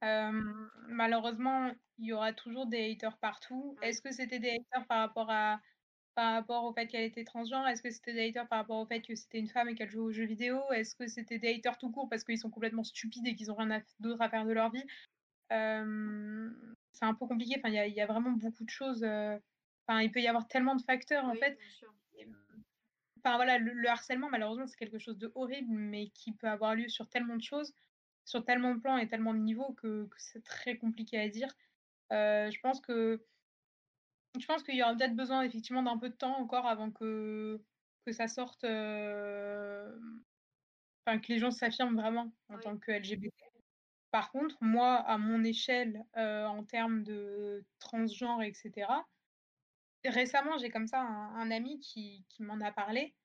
Malheureusement, 0.88 1.72
il 1.98 2.06
y 2.06 2.12
aura 2.12 2.32
toujours 2.32 2.66
des 2.66 2.90
haters 2.92 3.18
partout. 3.18 3.76
Est-ce 3.82 4.00
que 4.02 4.12
c'était 4.12 4.38
des 4.40 4.50
haters 4.50 4.86
par 4.86 4.98
rapport 5.00 5.30
à 5.30 5.60
par 6.14 6.34
rapport 6.34 6.64
au 6.64 6.74
fait 6.74 6.86
qu'elle 6.88 7.04
était 7.04 7.24
transgenre? 7.24 7.66
Est-ce 7.68 7.82
que 7.82 7.90
c'était 7.90 8.12
des 8.14 8.28
haters 8.28 8.48
par 8.48 8.58
rapport 8.60 8.78
au 8.80 8.86
fait 8.86 9.00
que 9.02 9.14
c'était 9.14 9.38
une 9.38 9.48
femme 9.48 9.68
et 9.70 9.74
qu'elle 9.74 9.90
joue 9.90 10.02
aux 10.04 10.12
jeux 10.12 10.26
vidéo? 10.26 10.60
Est-ce 10.72 10.94
que 10.94 11.06
c'était 11.08 11.38
des 11.38 11.54
haters 11.54 11.78
tout 11.78 11.90
court 11.90 12.08
parce 12.10 12.24
qu'ils 12.24 12.38
sont 12.38 12.50
complètement 12.50 12.84
stupides 12.84 13.26
et 13.26 13.34
qu'ils 13.36 13.50
ont 13.50 13.56
rien 13.56 13.82
d'autre 14.00 14.22
à 14.22 14.28
faire 14.30 14.44
de 14.46 14.52
leur 14.52 14.70
vie? 14.72 14.84
C'est 16.92 17.04
un 17.06 17.14
peu 17.14 17.26
compliqué. 17.26 17.54
Enfin, 17.58 17.68
il 17.68 17.74
y 17.74 17.78
a 17.78 17.86
il 17.86 17.94
y 17.94 18.00
a 18.00 18.06
vraiment 18.06 18.30
beaucoup 18.32 18.64
de 18.64 18.70
choses, 18.70 19.04
enfin, 19.04 20.00
il 20.02 20.10
peut 20.12 20.20
y 20.20 20.28
avoir 20.28 20.48
tellement 20.48 20.76
de 20.76 20.82
facteurs, 20.82 21.24
en 21.24 21.36
fait. 21.36 21.58
bien 21.58 21.68
sûr. 21.68 21.92
Enfin, 23.24 23.36
voilà, 23.36 23.58
le 23.58 23.72
le 23.72 23.88
harcèlement, 23.88 24.28
malheureusement, 24.30 24.66
c'est 24.66 24.76
quelque 24.76 24.98
chose 24.98 25.18
de 25.18 25.30
horrible, 25.34 25.72
mais 25.72 26.10
qui 26.10 26.32
peut 26.34 26.48
avoir 26.48 26.74
lieu 26.74 26.88
sur 26.88 27.08
tellement 27.08 27.36
de 27.36 27.42
choses, 27.42 27.72
sur 28.24 28.44
tellement 28.44 28.74
de 28.74 28.80
plans 28.80 28.98
et 28.98 29.08
tellement 29.08 29.34
de 29.34 29.38
niveaux 29.40 29.74
que 29.74 30.06
que 30.06 30.16
c'est 30.18 30.42
très 30.44 30.76
compliqué 30.78 31.18
à 31.20 31.28
dire. 31.28 31.48
Heu, 32.12 32.50
je 32.52 32.60
pense 32.60 32.80
que 32.80 33.26
je 34.40 34.46
pense 34.46 34.62
qu'il 34.62 34.76
y 34.76 34.82
aura 34.82 34.94
peut-être 34.96 35.14
besoin 35.16 35.42
effectivement 35.42 35.82
d'un 35.82 35.98
peu 35.98 36.08
de 36.08 36.14
temps 36.14 36.36
encore 36.38 36.66
avant 36.66 36.90
que 36.90 37.62
que 38.06 38.12
ça 38.12 38.26
sorte, 38.28 38.64
hem, 38.64 40.24
enfin, 41.06 41.18
que 41.20 41.28
les 41.32 41.38
gens 41.38 41.50
s'affirment 41.52 41.96
vraiment 41.96 42.32
en 42.48 42.58
Oui. 42.58 42.60
tant 42.60 42.78
que 42.78 42.92
LGBT. 42.92 43.44
Par 44.12 44.32
contre, 44.32 44.58
moi, 44.62 44.96
à 44.96 45.18
mon 45.18 45.44
échelle, 45.44 46.04
heu, 46.16 46.46
en 46.46 46.64
termes 46.64 47.04
de 47.04 47.66
transgenre 47.80 48.42
et 48.42 48.54
cetera, 48.54 49.06
récemment, 50.04 50.58
j'ai 50.58 50.70
comme 50.70 50.86
ça 50.86 51.00
un 51.02 51.34
un 51.36 51.50
ami 51.50 51.80
qui 51.80 52.26
qui 52.28 52.42
m'en 52.42 52.60
a 52.60 52.72
parlé, 52.72 53.16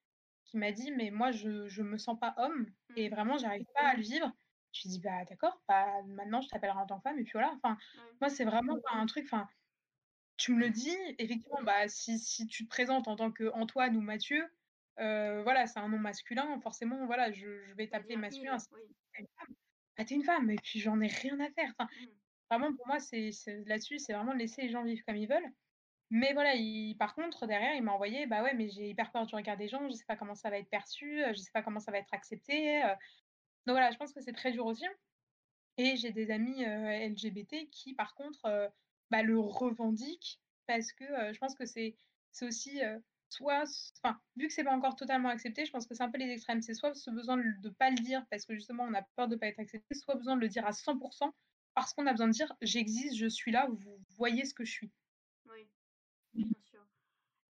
qui 0.45 0.57
m'a 0.57 0.71
dit: 0.71 0.91
«Mais 0.91 1.11
moi, 1.11 1.31
je 1.31 1.67
je 1.69 1.83
me 1.83 1.97
sens 1.97 2.19
pas 2.19 2.35
homme 2.37 2.73
et 2.95 3.09
Mmh. 3.09 3.09
vraiment, 3.09 3.37
j'arrive 3.37 3.65
pas 3.75 3.87
à 3.89 3.95
le 3.95 4.01
vivre». 4.03 4.33
Je 4.73 4.83
lui 4.83 4.89
dit: 4.91 4.99
«Bah, 5.01 5.25
d'accord, 5.25 5.63
bah, 5.67 6.03
maintenant, 6.07 6.41
je 6.41 6.49
t'appellerai 6.49 6.79
en 6.79 6.87
tant 6.87 6.97
que 6.99 7.03
femme» 7.03 7.19
et 7.19 7.23
puis 7.23 7.33
voilà. 7.33 7.53
Enfin, 7.63 7.77
moi, 8.21 8.29
c'est 8.29 8.45
vraiment 8.45 8.77
un 8.93 9.05
truc 9.07 9.25
enfin, 9.25 9.47
tu 10.37 10.53
me 10.53 10.59
le 10.59 10.69
dis, 10.69 10.95
effectivement, 11.19 11.63
bah, 11.63 11.87
si 11.89 12.19
si 12.19 12.47
tu 12.47 12.63
te 12.65 12.69
présentes 12.69 13.07
en 13.07 13.15
tant 13.15 13.31
qu'Antoine 13.31 13.95
ou 13.97 14.01
Mathieu, 14.01 14.49
voilà, 14.97 15.67
c'est 15.67 15.79
un 15.79 15.89
nom 15.89 15.99
masculin, 15.99 16.59
forcément, 16.61 17.05
voilà, 17.05 17.31
je 17.31 17.65
je 17.65 17.75
vais 17.75 17.87
t'appeler 17.89 18.17
masculin. 18.17 18.59
Si 18.59 18.67
oui. 18.71 18.95
une 19.19 19.27
femme, 19.39 19.55
bah, 19.97 20.05
tu 20.05 20.13
es 20.13 20.17
une 20.17 20.23
femme 20.23 20.49
et 20.51 20.55
puis 20.57 20.79
j'en 20.79 20.99
ai 21.01 21.07
rien 21.07 21.39
à 21.39 21.49
faire. 21.51 21.73
Enfin, 21.79 21.89
Mmh. 21.91 22.17
vraiment, 22.51 22.75
pour 22.75 22.87
moi, 22.87 22.99
c'est 22.99 23.31
c'est 23.31 23.63
là-dessus, 23.65 23.99
c'est 23.99 24.13
vraiment 24.13 24.33
laisser 24.33 24.63
les 24.63 24.69
gens 24.69 24.83
vivre 24.83 25.03
comme 25.07 25.17
ils 25.17 25.29
veulent. 25.29 25.51
Mais 26.11 26.33
voilà, 26.33 26.55
il 26.55 26.95
par 26.97 27.15
contre, 27.15 27.47
derrière, 27.47 27.75
il 27.75 27.83
m'a 27.83 27.91
envoyé: 27.93 28.27
«Bah, 28.27 28.41
ouais, 28.43 28.53
mais 28.53 28.69
j'ai 28.69 28.89
hyper 28.89 29.11
peur 29.11 29.25
du 29.25 29.35
regard 29.35 29.57
des 29.57 29.67
gens, 29.67 29.87
je 29.89 29.93
sais 29.93 30.05
pas 30.07 30.15
comment 30.15 30.35
ça 30.35 30.49
va 30.49 30.57
être 30.57 30.69
perçu, 30.69 31.21
heu, 31.23 31.33
je 31.33 31.39
sais 31.39 31.51
pas 31.53 31.61
comment 31.63 31.79
ça 31.81 31.91
va 31.91 31.97
être 31.99 32.13
accepté», 32.13 32.79
heu, 32.83 32.87
donc 33.67 33.75
voilà, 33.75 33.91
je 33.91 33.97
pense 33.97 34.13
que 34.13 34.21
c'est 34.21 34.33
très 34.33 34.51
dur 34.53 34.65
aussi 34.67 34.85
et 35.77 35.97
j'ai 35.97 36.11
des 36.11 36.31
amis, 36.31 36.65
heu, 36.65 36.67
LGBT 36.89 37.69
qui, 37.71 37.95
par 37.95 38.15
contre, 38.15 38.71
bah, 39.11 39.23
le 39.23 39.39
revendiquent 39.39 40.41
parce 40.67 40.93
que, 40.93 41.05
je 41.33 41.39
pense 41.39 41.55
que 41.55 41.65
c'est 41.65 41.95
aussi, 42.43 42.81
soit 43.29 43.63
enfin, 44.03 44.19
vu 44.37 44.47
que 44.47 44.53
c'est 44.53 44.63
pas 44.65 44.75
encore 44.75 44.95
totalement 44.95 45.29
accepté, 45.29 45.65
je 45.65 45.71
pense 45.71 45.87
que 45.87 45.95
c'est 45.95 46.03
un 46.03 46.11
peu 46.11 46.19
les 46.19 46.31
extrêmes. 46.31 46.61
C'est 46.61 46.73
soit 46.75 46.93
ce 46.95 47.11
besoin 47.11 47.37
de 47.37 47.43
de 47.61 47.69
pas 47.69 47.89
le 47.91 47.97
dire 47.97 48.25
parce 48.31 48.45
que 48.45 48.53
justement 48.55 48.83
on 48.85 48.93
a 48.95 49.03
peur 49.17 49.27
de 49.29 49.35
pas 49.37 49.47
être 49.47 49.59
accepté, 49.59 49.95
soit 49.95 50.15
besoin 50.15 50.35
de 50.37 50.41
le 50.41 50.49
dire 50.49 50.65
à 50.67 50.73
100% 50.73 51.33
parce 51.75 51.93
qu'on 51.93 52.07
a 52.07 52.11
besoin 52.13 52.27
de 52.27 52.33
dire: 52.33 52.53
«J'existe, 52.61 53.17
je 53.17 53.27
suis 53.27 53.51
là, 53.51 53.67
vous 53.69 53.99
voyez 54.17 54.45
ce 54.45 54.53
que 54.55 54.65
je 54.65 54.71
suis». 54.71 54.93
Oui, 56.37 56.45
bien 56.45 56.61
sûr. 56.61 56.85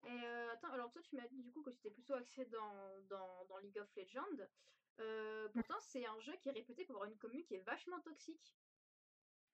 Et 0.06 0.26
attends, 0.54 0.72
alors 0.72 0.90
toi, 0.92 1.02
tu 1.02 1.16
m'as 1.16 1.28
dit 1.28 1.42
du 1.42 1.52
coup 1.52 1.62
que 1.62 1.70
tu 1.70 1.78
étais 1.80 1.92
plutôt 1.92 2.14
axée 2.14 2.46
dans 2.46 2.74
dans 3.10 3.46
dans 3.50 3.58
League 3.58 3.78
of 3.78 3.94
Legends. 3.96 4.46
Mmh. 5.00 5.50
pourtant, 5.54 5.76
c'est 5.80 6.06
un 6.06 6.20
jeu 6.22 6.34
qui 6.42 6.50
est 6.50 6.54
réputé 6.54 6.86
pour 6.86 6.96
avoir 6.96 7.10
une 7.10 7.18
commu 7.18 7.44
qui 7.44 7.54
est 7.56 7.64
vachement 7.66 8.00
toxique, 8.00 8.56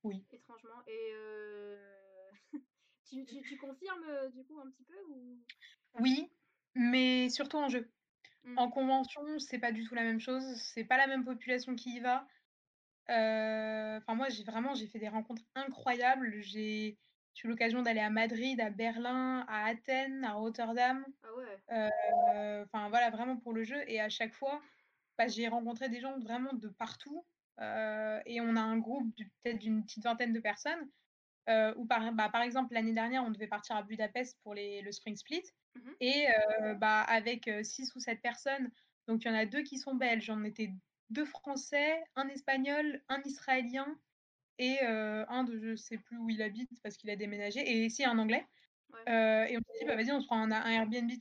Oui. 0.03 0.23
étrangement. 0.31 0.81
Et 0.87 1.13
tu 3.09 3.25
tu 3.25 3.41
tu 3.41 3.57
confirmes, 3.57 4.05
du 4.31 4.43
coup 4.45 4.59
un 4.59 4.69
petit 4.69 4.83
peu 4.83 4.97
ou? 5.09 5.39
Oui, 5.99 6.31
mais 6.75 7.29
surtout 7.29 7.57
en 7.57 7.67
jeu. 7.69 7.91
Mmh. 8.43 8.57
En 8.57 8.69
convention, 8.69 9.39
c'est 9.39 9.59
pas 9.59 9.71
du 9.71 9.83
tout 9.85 9.95
la 9.95 10.03
même 10.03 10.19
chose, 10.19 10.43
c'est 10.73 10.83
pas 10.85 10.97
la 10.97 11.07
même 11.07 11.25
population 11.25 11.75
qui 11.75 11.95
y 11.95 11.99
va. 11.99 12.27
Enfin 13.07 14.15
moi, 14.15 14.29
j'ai 14.29 14.43
vraiment 14.43 14.75
j'ai 14.75 14.87
fait 14.87 14.99
des 14.99 15.09
rencontres 15.09 15.43
incroyables. 15.55 16.41
J'ai 16.41 16.97
j'ai 17.33 17.47
eu 17.47 17.51
l'occasion 17.51 17.81
d'aller 17.81 17.99
à 18.01 18.09
Madrid, 18.09 18.59
à 18.61 18.69
Berlin, 18.69 19.45
à 19.47 19.65
Athènes, 19.67 20.23
à 20.25 20.33
Rotterdam, 20.33 21.05
Ah 21.21 21.33
ouais. 21.33 21.63
heu, 21.71 21.89
enfin 22.65 22.89
voilà, 22.89 23.09
vraiment 23.11 23.37
pour 23.37 23.53
le 23.53 23.63
jeu. 23.63 23.83
Et 23.89 23.99
à 24.01 24.09
chaque 24.09 24.33
fois, 24.33 24.61
bah, 25.17 25.27
j'ai 25.27 25.47
rencontré 25.47 25.89
des 25.89 26.01
gens 26.01 26.19
vraiment 26.19 26.53
de 26.53 26.69
partout, 26.69 27.25
heu 27.61 28.21
et 28.25 28.41
on 28.41 28.55
a 28.57 28.61
un 28.61 28.77
groupe 28.79 29.15
peut-être 29.43 29.59
d'une 29.59 29.83
petite 29.85 30.03
vingtaine 30.03 30.33
de 30.33 30.39
personnes, 30.39 30.89
où 31.77 31.85
par 31.87 32.13
bah, 32.13 32.29
par 32.29 32.41
exemple, 32.41 32.73
l'année 32.73 32.93
dernière, 32.93 33.23
on 33.23 33.31
devait 33.31 33.47
partir 33.47 33.75
à 33.75 33.83
Budapest 33.83 34.39
pour 34.43 34.53
les 34.53 34.81
le 34.81 34.91
Spring 34.91 35.15
Split. 35.15 35.43
Mmh 35.75 35.89
mh. 35.89 35.95
et 35.99 36.27
heu, 36.63 36.75
bah, 36.75 37.01
avec, 37.01 37.47
heu, 37.47 37.63
6 37.63 37.95
ou 37.95 37.99
7 37.99 38.21
personnes, 38.21 38.71
donc 39.07 39.23
il 39.25 39.27
y 39.27 39.31
en 39.31 39.35
a 39.35 39.45
2 39.45 39.63
qui 39.63 39.77
sont 39.77 39.95
belges, 39.95 40.29
on 40.29 40.43
était 40.43 40.71
2 41.09 41.25
français, 41.25 42.03
un 42.15 42.27
espagnol, 42.29 43.03
un 43.09 43.21
israélien 43.25 43.99
et 44.59 44.79
un 44.81 45.43
de 45.43 45.57
je 45.59 45.75
sais 45.75 45.97
plus 45.97 46.17
où 46.17 46.29
il 46.29 46.41
habite 46.41 46.69
parce 46.83 46.97
qu'il 46.97 47.09
a 47.11 47.15
déménagé 47.15 47.61
et 47.85 47.89
si 47.89 48.05
un 48.05 48.17
anglais, 48.19 48.47
Ouais. 48.93 49.07
et 49.07 49.57
on 49.57 49.61
s'est 49.61 49.79
dit: 49.81 49.85
«Bah, 49.87 49.95
vas-y, 49.95 50.11
on 50.11 50.21
se 50.21 50.27
prend 50.27 50.41
un 50.41 50.51
un 50.51 50.71
Airbnb 50.71 51.11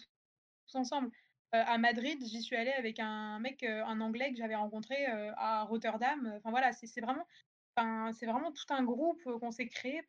tous 0.67 0.77
ensemble». 0.79 1.11
À 1.53 1.79
Madrid, 1.79 2.19
j'y 2.25 2.43
suis 2.43 2.57
allée 2.57 2.73
avec 2.73 2.99
un 3.01 3.39
mec, 3.41 3.63
un 3.65 4.01
anglais 4.01 4.31
que 4.33 4.39
j'avais 4.39 4.57
rencontré, 4.57 5.07
à 5.07 5.63
Rotterdam, 5.65 6.35
enfin 6.39 6.51
voilà, 6.51 6.73
c'est 6.73 6.87
c'est 6.87 7.03
vraiment 7.03 7.27
c'est 8.15 8.27
vraiment 8.27 8.53
tout 8.53 8.65
un 8.71 8.85
groupe, 8.85 9.23
qu'on 9.41 9.51
s'est 9.53 9.69
créé, 9.69 10.03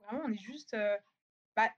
vraiment 0.00 0.22
on 0.26 0.32
est 0.32 0.38
juste, 0.38 0.76
bah, 1.56 1.72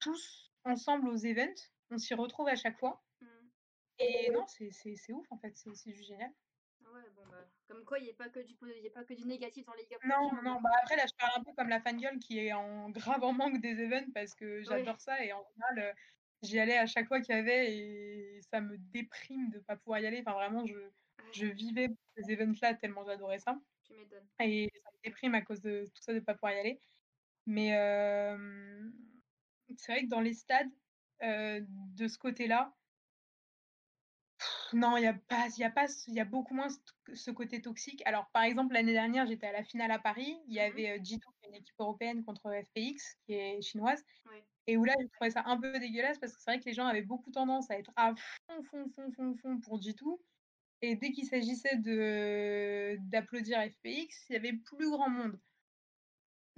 tous 0.00 0.52
ensemble 0.64 1.08
aux 1.08 1.16
events, 1.26 1.70
on 1.90 1.98
s'y 1.98 2.14
retrouve 2.14 2.48
à 2.48 2.56
chaque 2.56 2.78
fois 2.78 3.04
Mmh. 3.20 3.50
et 3.98 4.30
non, 4.30 4.46
c'est 4.48 4.70
c'est 4.72 4.96
c'est 4.96 5.12
ouf 5.12 5.30
en 5.30 5.38
fait, 5.38 5.56
c'est 5.56 5.74
c'est 5.74 5.92
juste 5.92 6.08
génial. 6.08 6.32
Ouais, 6.80 7.10
bon, 7.14 7.26
bah, 7.28 7.46
comme 7.68 7.84
quoi 7.84 7.98
il 8.00 8.06
y 8.06 8.10
a 8.10 8.14
pas 8.14 8.30
que 8.30 8.40
du 8.40 8.54
y 8.82 8.86
a 8.88 8.90
pas 8.90 9.04
que 9.04 9.14
du 9.14 9.26
négatif 9.26 9.66
dans 9.66 9.74
League 9.74 9.94
of 9.96 10.02
Non, 10.04 10.40
non, 10.42 10.60
hein. 10.60 10.62
bah, 10.62 10.70
après 10.82 10.96
là, 10.96 11.04
je 11.06 11.12
parle 11.18 11.40
un 11.40 11.44
peu 11.44 11.52
comme 11.56 11.68
la 11.68 11.80
fangirl 11.80 12.18
qui 12.20 12.38
est 12.38 12.52
en 12.52 12.90
grave 12.90 13.24
en 13.24 13.32
manque 13.32 13.60
des 13.60 13.80
events 13.82 14.12
parce 14.14 14.34
que 14.34 14.62
Oui. 14.64 14.88
j'adore 14.88 15.00
ça 15.00 15.24
et 15.24 15.32
en 15.32 15.42
général, 15.54 15.78
heu, 15.92 15.94
j'y 16.42 16.58
allais 16.60 16.78
à 16.78 16.86
chaque 16.86 17.08
fois 17.08 17.20
qu'il 17.20 17.34
y 17.34 17.38
avait 17.38 17.76
et 17.76 18.40
ça 18.42 18.60
me 18.60 18.78
déprime 18.78 19.50
de 19.50 19.58
pas 19.58 19.76
pouvoir 19.76 19.98
y 20.00 20.06
aller. 20.06 20.20
Enfin 20.20 20.34
vraiment, 20.34 20.64
je 20.66 20.90
Ouais, 21.18 21.24
je 21.32 21.46
vivais 21.46 21.88
ces 22.16 22.30
events-là 22.32 22.74
tellement 22.74 23.04
j'adorais 23.04 23.38
ça 23.40 23.60
tu 23.82 23.94
m'étonnes. 23.94 24.28
et 24.40 24.70
ça 24.74 24.90
me 24.94 25.00
déprime 25.10 25.34
à 25.36 25.42
cause 25.42 25.62
de 25.62 25.84
tout 25.86 26.02
ça, 26.02 26.14
de 26.14 26.20
pas 26.20 26.34
pouvoir 26.34 26.54
y 26.54 26.60
aller. 26.60 26.82
Mais 27.46 27.68
hem, 27.68 28.92
c'est 29.76 29.92
vrai 29.92 30.02
que 30.04 30.08
dans 30.08 30.20
les 30.20 30.34
stades, 30.34 30.70
heu, 31.22 31.66
de 31.68 32.08
ce 32.08 32.18
côté-là, 32.18 32.76
non, 34.74 34.96
il 34.96 35.02
y 35.04 35.06
a 35.06 35.14
pas 35.14 35.48
il 35.56 35.60
y 35.60 35.64
a 35.64 35.70
pas 35.70 35.86
il 36.08 36.14
y 36.14 36.20
a 36.20 36.24
beaucoup 36.24 36.54
moins 36.54 36.68
ce 37.14 37.30
côté 37.30 37.60
toxique. 37.62 38.02
Alors, 38.06 38.30
par 38.32 38.42
exemple, 38.42 38.74
l'année 38.74 38.92
dernière, 38.92 39.26
j'étais 39.26 39.46
à 39.46 39.52
la 39.52 39.62
finale 39.64 39.90
à 39.90 39.98
Paris. 39.98 40.36
Il 40.46 40.54
y 40.54 40.60
Mmh 40.60 40.74
mh. 40.74 40.84
avait, 40.84 40.98
heu, 40.98 41.02
G2 41.02 41.20
qui 41.40 41.46
est 41.46 41.48
une 41.48 41.54
équipe 41.56 41.74
européenne 41.78 42.24
contre 42.24 42.50
FPX 42.52 43.16
qui 43.26 43.34
est 43.34 43.62
chinoise 43.62 44.02
Oui. 44.24 44.48
et 44.66 44.76
où 44.78 44.84
là, 44.84 44.94
j'ai 45.00 45.08
trouvé 45.10 45.30
ça 45.30 45.42
un 45.46 45.60
peu 45.60 45.78
dégueulasse 45.80 46.18
parce 46.20 46.34
que 46.34 46.42
c'est 46.42 46.50
vrai 46.52 46.60
que 46.60 46.66
les 46.66 46.74
gens 46.74 46.86
avaient 46.86 47.02
beaucoup 47.02 47.30
tendance 47.32 47.70
à 47.70 47.78
être 47.78 47.92
à 47.96 48.14
fond, 48.16 48.62
fond, 48.64 48.86
fond, 48.94 49.12
fond, 49.12 49.34
fond 49.36 49.60
pour 49.60 49.80
G2 49.82 50.18
et 50.82 50.96
dès 50.96 51.12
qu'il 51.12 51.26
s'agissait 51.26 51.76
de 51.78 52.96
d'applaudir 53.10 53.58
FPX, 53.62 54.26
il 54.30 54.34
y 54.34 54.36
avait 54.36 54.54
plus 54.54 54.90
grand 54.90 55.10
monde. 55.10 55.40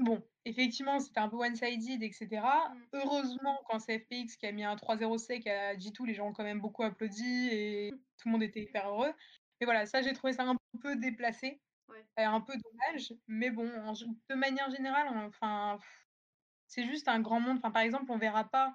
Bon, 0.01 0.23
effectivement, 0.47 0.99
c'était 0.99 1.21
un 1.21 1.29
peu 1.29 1.37
one-sided 1.37 2.03
et 2.03 2.13
cetera. 2.13 2.71
Mmh. 2.71 2.83
Heureusement, 2.95 3.61
quand 3.69 3.79
c'est 3.79 3.99
FPX 3.99 4.37
qui 4.37 4.47
a 4.47 4.53
mis 4.53 4.65
un 4.65 4.75
3-0 4.75 5.19
sec 5.19 5.47
à 5.47 5.75
G2, 5.77 6.07
les 6.07 6.15
gens 6.15 6.29
ont 6.29 6.33
quand 6.33 6.43
même 6.43 6.61
beaucoup 6.61 6.83
applaudi 6.83 7.49
et 7.53 7.91
tout 8.17 8.29
le 8.29 8.33
monde 8.33 8.43
était 8.43 8.63
hyper 8.63 8.89
heureux. 8.89 9.13
Mais 9.61 9.67
voilà, 9.67 9.85
ça, 9.85 10.01
j'ai 10.01 10.15
trouvé 10.15 10.33
ça 10.33 10.45
un 10.45 10.57
peu 10.81 10.97
déplacé 10.97 11.61
Ouais. 11.89 12.25
un 12.25 12.41
peu 12.41 12.55
dommage. 12.55 13.13
Mais 13.27 13.51
bon, 13.51 13.69
en 13.85 13.93
de 13.93 14.35
manière 14.35 14.71
générale, 14.71 15.09
enfin, 15.27 15.79
c'est 16.67 16.85
juste 16.87 17.09
un 17.09 17.21
grand 17.21 17.41
monde. 17.41 17.59
Enfin, 17.59 17.71
par 17.71 17.83
exemple, 17.83 18.11
on 18.11 18.17
verra 18.17 18.45
pas 18.45 18.75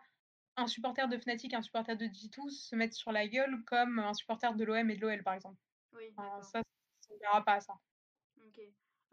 un 0.57 0.67
supporter 0.67 1.07
de 1.07 1.17
Fnatic, 1.17 1.53
un 1.53 1.61
supporter 1.61 1.95
de 1.97 2.05
G2 2.05 2.49
se 2.49 2.75
mettre 2.75 2.93
sur 2.93 3.11
la 3.11 3.27
gueule 3.27 3.63
comme 3.65 3.99
un 3.99 4.13
supporter 4.13 4.53
de 4.53 4.63
l'OM 4.63 4.89
et 4.89 4.95
de 4.95 5.01
l'OL, 5.01 5.23
par 5.23 5.33
exemple. 5.33 5.57
Oui, 5.93 6.13
Enfin, 6.15 6.41
ça, 6.43 6.61
on 7.09 7.17
verra 7.17 7.43
pas 7.43 7.61
ça. 7.61 7.73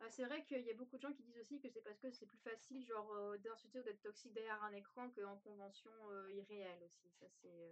OK. 0.03 0.07
Ah, 0.07 0.11
c'est 0.11 0.24
vrai 0.24 0.44
qu'il 0.44 0.64
y 0.64 0.70
a 0.70 0.74
beaucoup 0.74 0.96
de 0.96 1.03
gens 1.03 1.12
qui 1.12 1.22
disent 1.22 1.38
aussi 1.38 1.61
que 1.61 1.68
c'est 1.68 1.82
parce 1.82 1.98
que 2.00 2.11
c'est 2.11 2.26
plus 2.26 2.38
facile, 2.38 2.84
genre, 2.84 3.12
heu, 3.14 3.38
d'insulter 3.38 3.80
ou 3.80 3.82
d'être 3.82 4.00
toxique 4.00 4.32
derrière 4.34 4.62
un 4.62 4.72
écran 4.72 5.11
qu'en 5.11 5.36
convention, 5.38 5.90
heu, 6.11 6.32
irréelle 6.32 6.82
aussi. 6.84 7.09
Ça, 7.20 7.26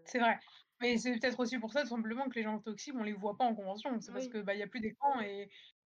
c'est, 0.05 0.19
vrai. 0.19 0.39
Mais 0.81 0.97
c'est 0.99 1.13
peut-être 1.19 1.41
aussi 1.41 1.59
pour 1.59 1.73
ça, 1.73 1.83
tout 1.83 1.89
simplement, 1.89 2.29
que 2.29 2.35
les 2.37 2.43
gens 2.43 2.59
toxiques, 2.61 2.95
on 2.97 3.03
les 3.03 3.13
voit 3.13 3.37
pas 3.37 3.45
en 3.45 3.55
convention. 3.55 4.01
C'est 4.01 4.13
parce 4.13 4.29
que, 4.29 4.39
bah, 4.39 4.55
il 4.55 4.59
y 4.59 4.63
a 4.63 4.67
plus 4.69 4.81
d'écran 4.81 5.21
et 5.21 5.51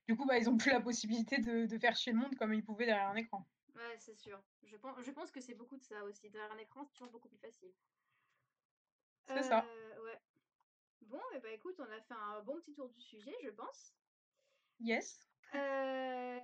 du 0.07 0.15
coup, 0.15 0.25
bah, 0.25 0.37
ils 0.37 0.49
ont 0.49 0.57
plus 0.57 0.71
la 0.71 0.81
possibilité 0.81 1.39
de 1.39 1.65
de 1.65 1.77
faire 1.79 1.95
chier 1.95 2.13
le 2.13 2.19
monde 2.19 2.35
comme 2.35 2.53
ils 2.53 2.63
pouvaient 2.63 2.85
derrière 2.85 3.09
un 3.09 3.15
écran. 3.15 3.47
ouais, 3.75 3.97
c'est 3.99 4.15
sûr. 4.15 4.43
Je 4.63 4.75
pen 4.77 4.93
je 5.01 5.11
pense 5.11 5.31
que 5.31 5.39
c'est 5.39 5.53
beaucoup 5.53 5.77
de 5.77 5.83
ça 5.83 6.03
aussi. 6.03 6.29
Derrière 6.29 6.51
un 6.51 6.57
écran, 6.57 6.83
c'est 6.83 6.93
toujours 6.93 7.11
beaucoup 7.11 7.29
plus 7.29 7.39
facile. 7.39 7.73
C'est 9.25 9.43
ça. 9.43 9.65
Ouais. 10.03 10.19
Bon, 11.01 11.21
et 11.35 11.39
bah 11.39 11.51
écoute, 11.51 11.79
on 11.79 11.91
a 11.91 12.01
fait 12.01 12.13
un 12.13 12.41
bon 12.43 12.59
petit 12.61 12.73
tour 12.73 12.89
du 12.89 13.01
sujet, 13.01 13.35
je 13.43 13.49
pense. 13.49 13.95
Yes. 14.79 15.19
Euh, 15.55 16.39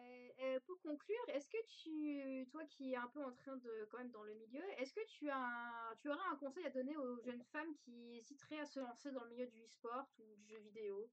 pour 0.65 0.79
conclure, 0.81 1.23
est-ce 1.29 1.49
que 1.49 1.57
tu, 1.67 2.47
toi 2.49 2.63
qui 2.65 2.93
es 2.93 2.95
un 2.95 3.07
peu 3.07 3.23
en 3.23 3.31
train 3.31 3.57
de, 3.57 3.87
quand 3.91 3.97
même 3.97 4.11
dans 4.11 4.23
le 4.23 4.33
milieu, 4.35 4.63
est-ce 4.77 4.93
que 4.93 5.05
tu 5.07 5.29
as, 5.29 5.37
un- 5.37 5.95
tu 6.01 6.09
aurais 6.09 6.27
un 6.31 6.35
conseil 6.37 6.65
à 6.65 6.69
donner 6.69 6.95
aux 6.97 7.19
jeunes 7.21 7.43
femmes 7.51 7.73
qui 7.75 8.17
hésiteraient 8.17 8.59
à 8.59 8.65
se 8.65 8.79
lancer 8.79 9.11
dans 9.11 9.23
le 9.23 9.29
milieu 9.31 9.47
du 9.47 9.63
e-sport 9.63 10.07
ou 10.19 10.35
du 10.35 10.47
jeu 10.47 10.59
vidéo 10.59 11.09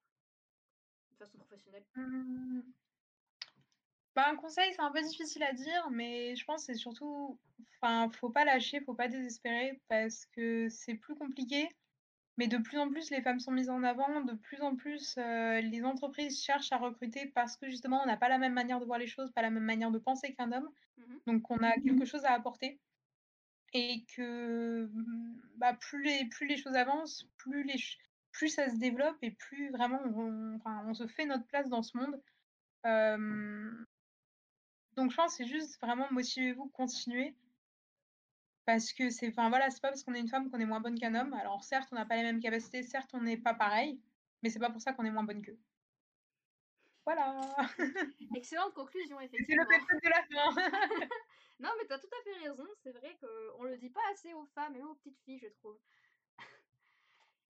de 1.13 1.17
façon 1.17 1.39
professionnelle? 1.39 1.85
Mmh. 1.97 2.61
Bah, 4.15 4.29
un 4.29 4.37
conseil, 4.37 4.73
c'est 4.75 4.83
un 4.83 4.91
peu 4.91 5.03
difficile 5.03 5.43
à 5.45 5.53
dire, 5.53 5.89
mais 5.91 6.35
je 6.35 6.45
pense 6.45 6.67
que 6.67 6.73
c'est 6.73 6.79
surtout, 6.79 7.39
enfin, 7.81 8.11
faut 8.11 8.31
pas 8.31 8.45
lâcher, 8.45 8.81
faut 8.81 8.95
pas 8.95 9.09
désespérer 9.09 9.81
parce 9.89 10.27
que 10.27 10.69
c'est 10.69 10.97
plus 10.97 11.15
compliqué. 11.15 11.69
Mais 12.37 12.47
de 12.47 12.59
plus 12.59 12.79
en 12.79 12.89
plus, 12.89 13.11
les 13.11 13.21
femmes 13.23 13.41
sont 13.41 13.51
mises 13.51 13.71
en 13.71 13.83
avant, 13.83 14.23
de 14.23 14.35
plus 14.35 14.61
en 14.63 14.75
plus, 14.75 15.17
euh, 15.19 15.61
les 15.61 15.85
entreprises 15.85 16.43
cherchent 16.43 16.73
à 16.73 16.79
recruter 16.79 17.27
parce 17.35 17.57
que 17.57 17.69
justement, 17.69 18.03
on 18.03 18.07
n'a 18.07 18.17
pas 18.17 18.29
la 18.29 18.39
même 18.39 18.55
manière 18.55 18.81
de 18.81 18.85
voir 18.87 18.99
les 18.99 19.07
choses, 19.07 19.31
pas 19.33 19.43
la 19.43 19.51
même 19.51 19.65
manière 19.65 19.91
de 19.91 19.99
penser 19.99 20.33
qu'un 20.35 20.53
homme. 20.53 20.71
Mhm. 20.97 21.21
Donc, 21.27 21.51
on 21.51 21.59
a 21.59 21.73
quelque 21.73 22.05
chose 22.05 22.25
à 22.25 22.33
apporter. 22.33 22.81
Et 23.73 24.05
que 24.17 24.91
bah, 25.57 25.75
plus, 25.75 26.03
les, 26.03 26.25
plus 26.27 26.47
les 26.47 26.57
choses 26.57 26.75
avancent, 26.75 27.29
plus, 27.39 27.63
les, 27.63 27.77
plus 28.33 28.49
ça 28.49 28.69
se 28.69 28.77
développe 28.77 29.17
et 29.23 29.31
plus 29.31 29.71
vraiment 29.71 30.01
on, 30.17 30.57
enfin, 30.57 30.83
on 30.87 30.95
se 30.95 31.07
fait 31.07 31.27
notre 31.27 31.47
place 31.47 31.69
dans 31.69 31.83
ce 31.83 31.97
monde. 31.97 32.21
Euh, 32.87 33.71
donc, 34.97 35.11
je 35.11 35.17
pense 35.17 35.37
que 35.37 35.45
c'est 35.45 35.51
juste 35.51 35.81
vraiment 35.81 36.07
motivez-vous, 36.11 36.69
continuez. 36.69 37.35
Parce 38.71 38.93
que 38.93 39.11
c'est, 39.11 39.27
enfin 39.31 39.49
voilà, 39.49 39.69
c'est 39.71 39.81
pas 39.81 39.89
parce 39.89 40.05
qu'on 40.05 40.15
est 40.15 40.21
une 40.21 40.29
femme 40.29 40.49
qu'on 40.49 40.61
est 40.61 40.65
moins 40.65 40.79
bonne 40.79 40.97
qu'un 40.97 41.17
homme. 41.17 41.35
Alors 41.35 41.65
certes, 41.65 41.89
on 41.91 41.97
n'a 41.97 42.07
pas 42.07 42.15
les 42.15 42.23
mêmes 42.23 42.39
capacités, 42.39 42.85
certes, 42.85 43.11
on 43.15 43.21
n'est 43.21 43.37
pas 43.37 43.53
pareil, 43.53 44.01
mais 44.43 44.49
c'est 44.49 44.61
pas 44.61 44.71
pour 44.71 44.81
ça 44.81 44.93
qu'on 44.93 45.05
est 45.05 45.11
moins 45.11 45.25
bonne 45.25 45.43
qu'eux. 45.43 45.59
Voilà. 47.05 47.41
Excellente 48.37 48.73
conclusion, 48.75 49.19
effectivement. 49.21 49.65
C'est 49.69 49.95
le 49.95 50.01
de 50.01 50.09
la 50.09 50.23
fin. 50.23 50.55
non, 51.59 51.71
mais 51.79 51.87
tu 51.89 51.93
as 51.93 51.99
tout 51.99 52.07
à 52.07 52.23
fait 52.23 52.49
raison. 52.49 52.65
C'est 52.85 52.93
vrai 52.93 53.19
qu'on 53.21 53.65
le 53.65 53.77
dit 53.77 53.91
pas 53.91 54.09
assez 54.13 54.33
aux 54.35 54.47
femmes 54.55 54.77
et 54.77 54.83
aux 54.85 54.95
petites 54.95 55.19
filles, 55.25 55.41
je 55.41 55.49
trouve. 55.49 55.77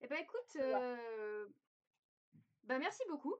eh 0.00 0.06
ben 0.06 0.20
écoute, 0.20 0.56
euh... 0.56 1.46
bah, 2.62 2.78
merci 2.78 3.02
beaucoup. 3.10 3.34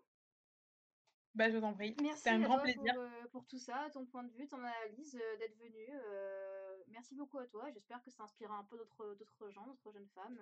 Bah, 1.35 1.49
je 1.49 1.57
t'en 1.57 1.73
prie. 1.73 1.97
Merci 2.03 2.29
un 2.29 2.41
grand 2.41 2.59
plaisir. 2.59 2.93
Pour, 2.93 3.03
euh, 3.03 3.29
pour, 3.33 3.47
tout 3.47 3.59
ça, 3.59 3.89
ton 3.95 4.05
point 4.05 4.25
de 4.25 4.33
vue, 4.33 4.47
ton 4.49 4.59
analyse, 4.59 5.17
euh, 5.17 5.37
d'être 5.39 5.57
venu. 5.57 5.89
Euh, 5.91 6.50
merci 6.91 7.15
beaucoup 7.15 7.39
à 7.39 7.47
toi. 7.47 7.71
J'espère 7.71 8.03
que 8.03 8.11
ça 8.11 8.25
inspirera 8.25 8.59
un 8.59 8.65
peu 8.65 8.77
d'autres 8.77 9.51
gens, 9.51 9.67
d'autres 9.67 9.93
jeunes 9.93 10.09
femmes. 10.09 10.39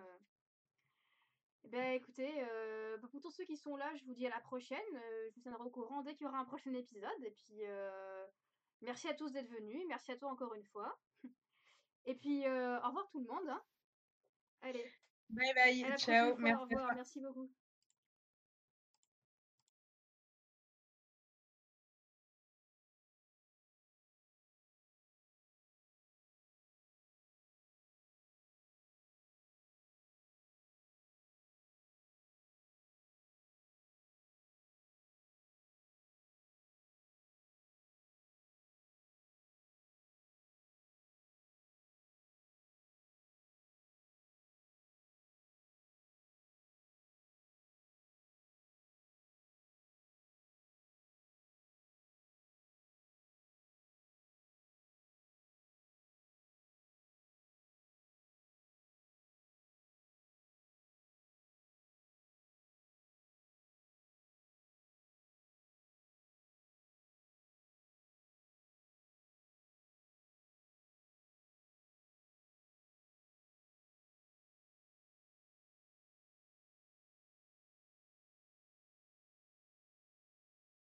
Eh 1.64 1.68
ben, 1.68 1.94
écoutez, 1.94 2.32
bah, 3.01 3.09
pour 3.11 3.20
tous 3.20 3.30
ceux 3.30 3.44
qui 3.44 3.57
sont 3.57 3.76
là, 3.76 3.94
je 3.96 4.05
vous 4.05 4.14
dis 4.14 4.26
à 4.26 4.30
la 4.30 4.40
prochaine. 4.40 4.78
je 4.92 5.34
vous 5.34 5.40
tiendrai 5.40 5.62
au 5.62 5.70
courant 5.70 6.03
dès 6.03 6.14
qu'il 6.14 6.24
y 6.24 6.28
aura 6.28 6.38
un 6.38 6.44
prochain 6.44 6.72
épisode. 6.74 7.22
Et 7.24 7.30
puis, 7.30 7.62
merci 8.80 9.09
à 9.09 9.14
tous 9.14 9.32
d'être 9.32 9.51
venus. 9.51 9.84
Merci 9.88 10.12
à 10.12 10.16
toi 10.16 10.30
encore 10.30 10.55
une 10.55 10.64
fois. 10.64 10.99
Et 12.07 12.14
puis, 12.14 12.40
au 12.46 12.86
revoir 12.86 13.09
tout 13.11 13.20
le 13.20 13.26
monde. 13.26 13.49
Hein. 13.49 13.62
Allez. 14.62 14.92
Bye 15.30 15.55
bye. 15.55 15.99
Ciao. 15.99 16.36
Merci. 16.38 16.57
Au 16.57 16.64
revoir. 16.64 16.94
Merci 16.94 17.20
beaucoup. 17.20 17.51